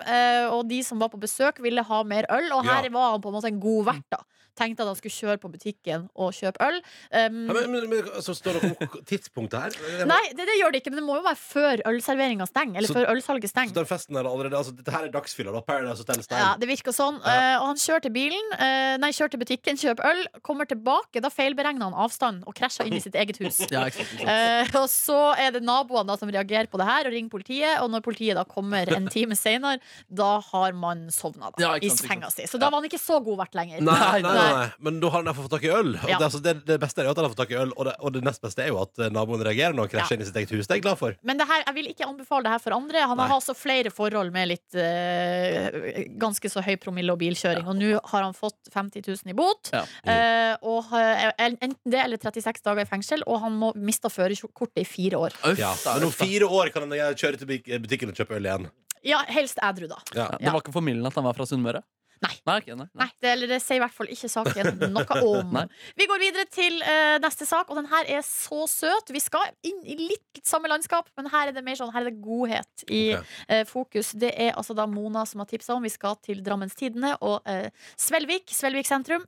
[0.52, 2.48] og de som var på besøk, ville ha mer øl.
[2.56, 4.08] Og her var han på en måte en god vert.
[4.12, 4.22] da
[4.56, 6.78] Tenkte at han skulle kjøre på butikken og kjøpe øl.
[7.12, 9.74] Um, Ja, men, men, men, så står det noe tidspunktet her.
[10.00, 12.78] Må- nei, det, det gjør det ikke, men det må jo være før ølserveringa stenger.
[12.80, 13.74] Eller Så- før ølsalget Så stenger.
[13.76, 15.60] den festen er allerede Altså, dette her er dagsfylla, da.
[15.60, 16.40] Paradise Hotel Stein.
[16.40, 17.18] Ja, det virker sånn.
[17.20, 21.20] Eh, og han kjørte bilen, uh, nei, kjørte butikken, kjøp øl, kommer tilbake.
[21.20, 23.60] Da feilberegner han avstand og krasja inn i sitt eget hus.
[23.76, 24.80] Ja, ikke sant, uh.
[24.80, 27.76] Og så er det naboene da som reagerer på det her og ringer politiet.
[27.82, 32.30] Og når politiet da kommer en time senere, da har man sovna Ja, i senga
[32.32, 32.46] si.
[32.48, 33.82] Så da var han ikke så god vert lenger.
[33.84, 34.68] Nei, nei, nei, nei.
[34.80, 35.90] Men da har han iallfall fått tak i øl.
[35.96, 36.18] Og Ja.
[36.18, 37.84] det, altså, det, det beste er jo at han har fått tak i øl, og
[37.88, 40.16] det, og det nest beste er jo at eh, naboen reagerer når han krasjer Ja.
[40.16, 40.66] inn i sitt eget hus.
[40.66, 41.16] Det er jeg glad for.
[41.22, 43.06] Men det her, jeg vil ikke anbefale det her for andre.
[43.10, 47.66] Han har altså flere forhold med litt eh, ganske så høy promille og bilkjøring.
[47.66, 49.70] Og nå har han fått 50 000 i bot.
[49.72, 49.84] Ja.
[50.06, 54.82] eh, og har- enten det eller 36 dager i fengsel, og han må miste førerkortet
[54.82, 55.32] i fire år.
[55.44, 55.74] Uff, Ja.
[55.84, 56.24] da, Men om uff, da.
[56.24, 57.46] fire år kan han eh, kjøre til
[57.80, 58.70] butikken og kjøpe øl igjen.
[59.06, 59.96] Ja, helst ædru, da.
[60.14, 60.28] Ja.
[60.32, 61.82] Ja, det var ikke formildende at han var fra Sunnmøre?
[62.24, 62.32] Nei.
[62.48, 62.86] Nei, ok, nei.
[62.96, 65.58] Nei, det, eller det sier i hvert fall ikke saken noe om.
[65.98, 69.12] Vi går videre til uh, neste sak, og den her er så søt.
[69.12, 72.10] Vi skal inn i litt samme landskap, men her er det mer sånn Her er
[72.10, 73.36] det godhet i okay.
[73.52, 74.14] uh, fokus.
[74.16, 75.84] Det er altså da Mona som har tipsa om.
[75.84, 77.68] Vi skal til Drammens Tidende og uh,
[78.00, 78.48] Svelvik.
[78.54, 79.26] Svelvik sentrum.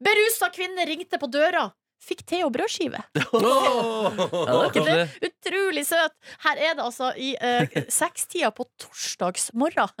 [0.00, 1.70] Berusa kvinne ringte på døra.
[2.00, 3.00] Fikk te og brødskive.
[3.20, 5.30] Ja, det er det?
[5.30, 6.14] Utrolig søt!
[6.44, 9.92] Her er det altså i eh, sekstida på torsdagsmorgen.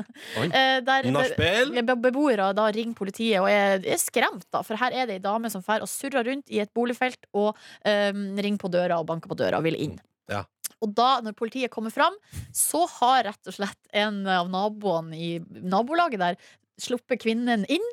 [0.46, 1.72] Eh, der Nachspiel?
[1.84, 4.62] be- beboere da ringer politiet og er, er skremt, da.
[4.66, 7.52] For her er det ei dame som fer og surrer rundt i et boligfelt og
[7.84, 9.98] eh, ringer på døra og banker på døra og vil inn.
[10.30, 10.44] Ja.
[10.80, 12.14] Og da, når politiet kommer fram,
[12.56, 16.40] så har rett og slett en av naboene i nabolaget der
[16.80, 17.84] sluppet kvinnen inn,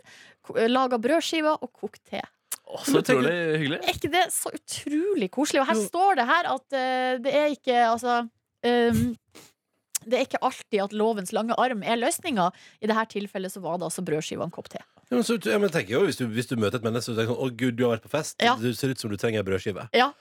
[0.71, 2.21] laga brødskiver og kokt te.
[2.67, 3.77] Å, så utrolig hyggelig.
[3.79, 5.61] Er ikke det så utrolig koselig?
[5.63, 9.05] Og her står det her at uh, det er ikke altså um,
[10.07, 12.49] det er ikke alltid at lovens lange arm er løsninga.
[12.83, 14.79] I dette tilfellet så var det altså brødskive og en kopp te.
[15.07, 17.19] Ja, men så, ja, men tenker jo, hvis du, hvis du møter et menneske og
[17.19, 18.37] tenker sånn, Å gud, du har vært på fest.
[18.43, 18.55] Ja.
[18.59, 19.87] Det ser ut som du trenger en brødskive.
[19.95, 20.11] Ja,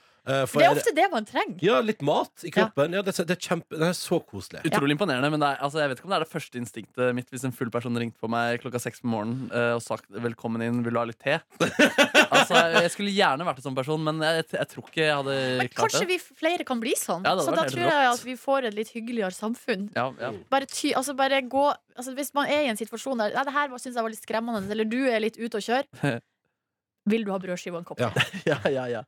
[0.49, 1.57] for Det er ofte det man trenger.
[1.63, 2.95] Ja, litt mat i kroppen.
[2.95, 4.63] Ja, det, er- det, er kjempe, det er så koselig.
[4.67, 7.15] Utrolig imponerende, men det er, altså, jeg vet ikke om det er det første instinktet
[7.17, 10.09] mitt hvis en full person ringte på meg klokka seks på morgenen uh, og sagt
[10.11, 11.39] 'velkommen inn, vil du ha litt te'?
[12.35, 15.37] altså, jeg skulle gjerne vært en sånn person, men jeg, jeg tror ikke jeg hadde
[15.63, 16.09] Men klart kanskje det.
[16.13, 17.27] vi flere kan bli sånn.
[17.27, 19.89] Ja, så da tror jeg at vi får et litt hyggeligere samfunn.
[19.95, 20.33] Ja, ja.
[20.51, 21.67] Bare, ty, altså bare gå
[21.97, 24.71] altså Hvis man er i en situasjon der det her syns jeg var litt skremmende,
[24.73, 26.17] eller du er litt ute å kjøre,
[27.11, 28.01] vil du ha brødskive og en kopp?
[28.03, 28.11] Ja.
[28.51, 29.03] ja, ja, ja.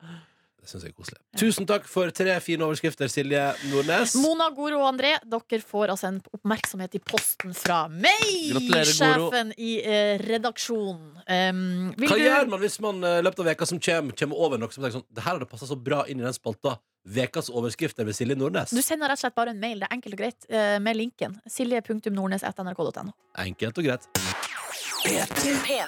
[0.59, 1.19] Det synes jeg er koselig.
[1.39, 3.41] Tusen takk for tre fine overskrifter, Silje
[3.71, 4.11] Nordnes.
[4.19, 8.25] Mona, Goro og André, dere får altså en oppmerksomhet i posten fra meg!
[8.51, 11.15] Gratulerer, Sjefen i eh, redaksjonen.
[11.23, 11.63] Um,
[11.97, 14.59] Hva du- gjør man hvis man eh, i løpet av veka som kommer, kommer over
[14.61, 16.75] noe som tenker sånn Det her hadde passa så bra inn i den spalta.
[17.09, 18.75] Vekas overskrifter med Silje Nordnes.
[18.75, 19.79] Du sender rett og slett bare en mail.
[19.79, 21.39] Det er enkelt og greit eh, med linken.
[21.49, 23.15] silje.nordnes.nrk.no.
[23.47, 24.09] Enkelt og greit.
[24.99, 25.79] P3.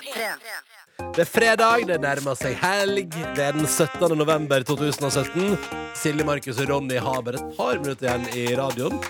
[1.12, 3.10] Det er fredag, det nærmer seg helg.
[3.36, 4.14] Det er den 17.
[4.16, 5.58] november 2017.
[5.98, 9.02] Silje, Markus og Ronny har bare et par minutter igjen i radioen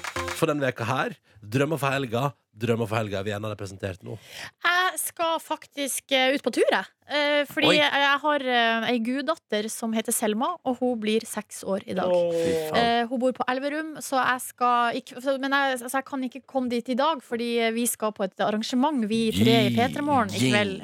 [0.42, 1.18] for denne veka her.
[1.42, 2.32] Drømmer for helga.
[2.52, 4.18] Drømmer for helga er vi gjerne presentert nå.
[4.66, 6.90] Jeg skal faktisk eh, ut på tur, jeg.
[7.12, 7.78] Eh, fordi Oi.
[7.80, 12.12] jeg, har uh, ei guddatter som heter Selma, og hun blir seks år i dag.
[12.12, 12.36] Oh.
[12.78, 16.44] Eh, hun bor på Elverum, så jeg skal ikke, Men jeg, altså, jeg kan ikke
[16.54, 20.36] komme dit i dag, fordi vi skal på et arrangement, vi tre i P3 Morgen
[20.36, 20.78] i kveld.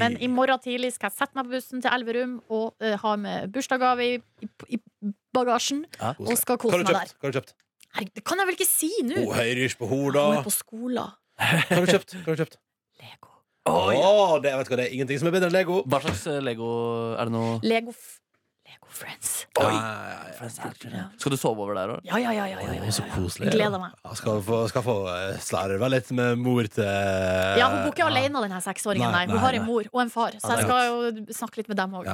[0.00, 3.16] Men i morgen tidlig skal jeg sette meg på bussen til Elverum og eh, ha
[3.20, 5.84] med bursdagsgave i, i, i bagasjen.
[6.00, 6.14] ja.
[6.20, 7.14] Og skal kose meg der.
[7.16, 7.56] Hva har du kjøpt?
[7.94, 9.20] Herregud, det kan jeg vel ikke si nå?
[9.22, 11.14] Oh, Høyryrs på Hun er på skolen.
[11.38, 12.16] Hva har du kjøpt?
[12.18, 12.58] Hva har du kjøpt?
[13.02, 13.30] Lego.
[13.70, 15.80] Åh, det, vet du hva, det er ingenting som er bedre enn Lego.
[15.88, 16.68] Hva slags eh, Lego
[17.14, 17.44] er det nå?
[17.64, 18.18] Lego, f
[18.74, 19.46] Lego Friends.
[19.54, 21.04] ja.
[21.18, 22.00] Skal du sove over der òg?
[22.06, 22.46] Ja, ja, ja.
[22.50, 23.52] ja, ja, ja, så koselig.
[23.54, 23.94] Gleder meg.
[24.04, 28.06] Ja, skal få, skal få eh, slarve litt med mor til Ja, Hun bor ikke
[28.08, 29.10] alene, denne seksåringen.
[29.10, 31.60] Nei, Nei, Hun nei, har en mor og en far, så jeg skal jo snakke
[31.62, 32.10] litt med dem òg.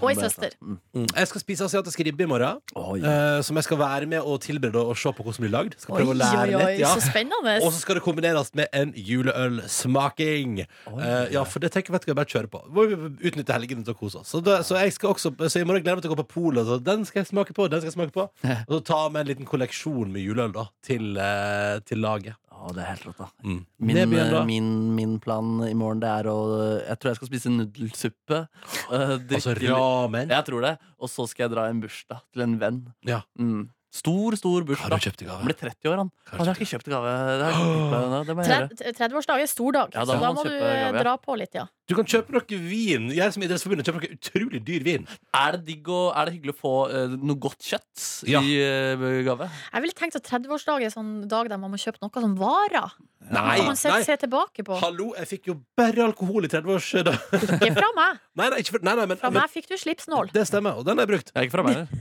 [0.00, 0.56] Og ei søster.
[0.60, 0.78] Mm.
[0.94, 1.06] Mm.
[1.14, 2.60] Jeg skal spise asiatisk ribbe i morgen.
[2.74, 5.54] oh, eh, som jeg skal være med og tilberede og se på hvordan det blir
[5.54, 5.78] lagd.
[5.80, 6.82] Skal Oi, prøve å lære oi, oi, litt.
[6.82, 6.92] Ja.
[6.94, 7.56] så spennende.
[7.62, 10.60] Og så skal det kombineres med en juleølsmaking.
[10.90, 11.00] Oh,
[11.32, 12.62] ja, for det tenker jeg vet du, jeg bare kjøre på.
[12.74, 14.32] Må utnytte helgene til å kose oss.
[14.34, 16.30] Så, det, så jeg skal også Så i morgen gleder meg til å gå på
[16.34, 16.64] polet.
[16.68, 18.24] Så den skal jeg smake på, den skal jeg smake på.
[18.68, 22.40] Og så ta med en liten kolleksjon med juleøl da til, eh, til laget.
[22.54, 23.26] Å, det er helt rått, da.
[23.44, 23.56] Mm.
[23.84, 26.36] Min, Det blir eh, min, min plan i morgen det er å
[26.80, 28.38] Jeg tror jeg skal spise nudelsuppe.
[28.88, 30.32] drikke Altså litt- ramen.
[30.32, 30.74] Jeg tror det.
[31.02, 32.78] Og så skal jeg dra i en bursdag til en venn.
[33.04, 33.20] Ja.
[33.36, 33.66] Mm.
[33.94, 34.90] Stor, stor bursdag.
[34.90, 36.08] Har du kjøpt i Han ble blir 30 år, han.
[36.26, 37.10] Har du Han har ikke kjøpt gave.
[37.14, 38.94] Det, har jeg ikke tenkt det må jeg gjøre.
[38.98, 41.04] 30-årsdag er stor dag, Ja, da så da må du eh, gave, ja.
[41.04, 41.66] dra på litt, ja.
[41.86, 43.06] Du kan kjøpe noe vin.
[43.14, 45.06] Jeg som Idrettsforbundet kjøper noe utrolig dyr vin.
[45.36, 48.40] Er det digg og er det hyggelig å få uh, noe godt kjøtt Ja.
[48.42, 49.50] i uh, gave?
[49.70, 52.96] Jeg ville tenkt at 30-årsdag er sånn dag der man må kjøpe noe som varer.
[53.30, 54.02] Nei, man se, nei.
[54.04, 54.76] se tilbake på.
[54.82, 57.14] Hallo, jeg fikk jo bare alkohol i 30-årsdag.
[57.60, 58.18] Ikke fra meg.
[58.40, 60.32] Nei, nei, ikke for, nei, nei, men, Fra men meg fikk du slipsnål.
[60.34, 61.28] det stemmer, og den jeg brukt.
[61.30, 61.92] Ja, ikke fra meg.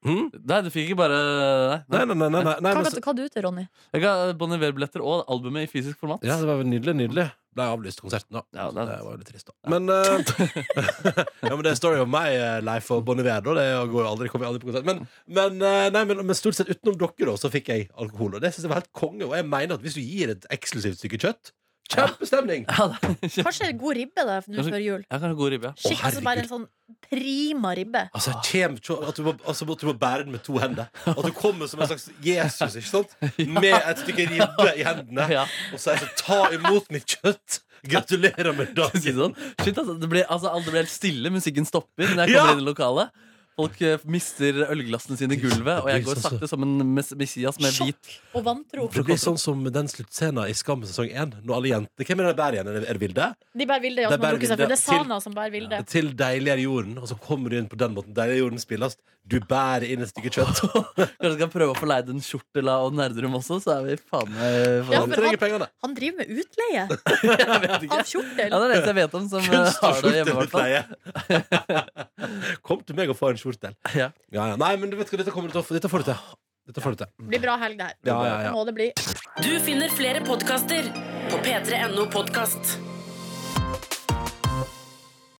[0.00, 0.30] Hm?
[0.32, 1.16] Nei, du fikk ikke bare
[1.92, 1.98] Nei.
[2.00, 3.66] Nei, nei, nei, nei, nei, nei Hva men, ga du til, Ronny?
[3.92, 6.24] Jeg ga Bon Iver-billetter og albumet i fysisk format.
[6.24, 7.26] Ja, det var nydelig, nydelig.
[7.52, 8.42] Ble avlyst konserten, da.
[8.56, 9.54] Ja, det Det er- var jo litt trist, da.
[9.68, 10.24] Men, eh,
[11.50, 13.54] ja, men det er story of my eh, life og Bon Iver, da.
[13.58, 14.86] Det går jo aldri, kommer jo aldri på konsert.
[14.88, 18.38] Men, men, eh, nei, men, men stort sett utenom dere, da, så fikk jeg alkohol.
[18.38, 19.26] Og det syns jeg var helt konge.
[19.28, 21.52] Og jeg mener at hvis du gir et eksklusivt stykke kjøtt
[21.90, 22.66] Kjempestemning!
[22.70, 25.00] Ja, det er Kanskje god ribbe da, nå før jul.
[25.10, 25.70] Ja, kanskje god ribbe.
[25.72, 25.74] ja.
[25.82, 26.66] Skikk, altså bare en sånn
[27.10, 28.02] prima ribbe.
[28.14, 30.90] Altså, kjem, at, du må, altså, at du må bære den med to hender.
[31.10, 33.16] At du kommer som en slags Jesus ikke sant?
[33.56, 35.26] med et stykke ribbe i hendene.
[35.34, 35.46] Ja.
[35.74, 37.60] Og det sånn Ta imot mitt kjøtt!
[37.90, 39.02] Gratulerer med si dagen!
[39.06, 39.34] det sånn?
[39.64, 41.30] Shit, altså, det blir, altså, alt- det ble helt stille.
[41.32, 42.42] Musikken stopper når jeg Ja!
[42.44, 43.26] kommer inn i lokalet.
[43.60, 47.76] Folk eh, mister ølglassene sine i gulvet, og jeg går sakte som en messias med
[47.76, 48.88] hvit Og vantro.
[48.94, 51.38] Det blir sånn som den sluttscenen i Skam sesong 1.
[51.44, 52.72] Når alle jenter Hvem er det bærer igjen?
[52.72, 53.28] Er det- Er Vilde?
[53.60, 54.66] De bærer Vilde, ja, De er.
[54.66, 55.84] Det er Sana som bærer Vilde.
[55.90, 56.98] Til deiligere jorden.
[56.98, 58.14] Og så kommer du inn på den måten.
[58.16, 58.96] Deiligere jorden spilles.
[59.30, 60.62] Du bærer inn et stykke kjøtt.
[61.20, 64.30] Kanskje skal prøve å få leid en kjortel av Nerdrum også, så er vi faen
[64.32, 65.68] meg Ja, Han trenger han- pengene.
[65.84, 67.98] Han driver med utleie Jeg vet ikke.
[68.00, 68.48] av kjortel.
[68.48, 70.32] Ja, det er det eneste jeg vet om som eh, har det hjemme.
[70.32, 70.70] i hvert fall.
[72.66, 73.49] Kom til meg og få en skjortel.
[73.96, 74.10] Ja.
[74.30, 74.60] Ja, ja.
[74.60, 76.30] Nei, men du vet hva, dette, kommer du til å, dette får du til.
[76.70, 77.12] Dette får du til.
[77.18, 77.98] Det blir bra helg, det her.
[78.06, 78.54] Ja, ja, ja.
[78.54, 78.90] Må det bli.
[79.42, 80.86] Du finner flere podkaster
[81.32, 82.76] på p3.no podkast.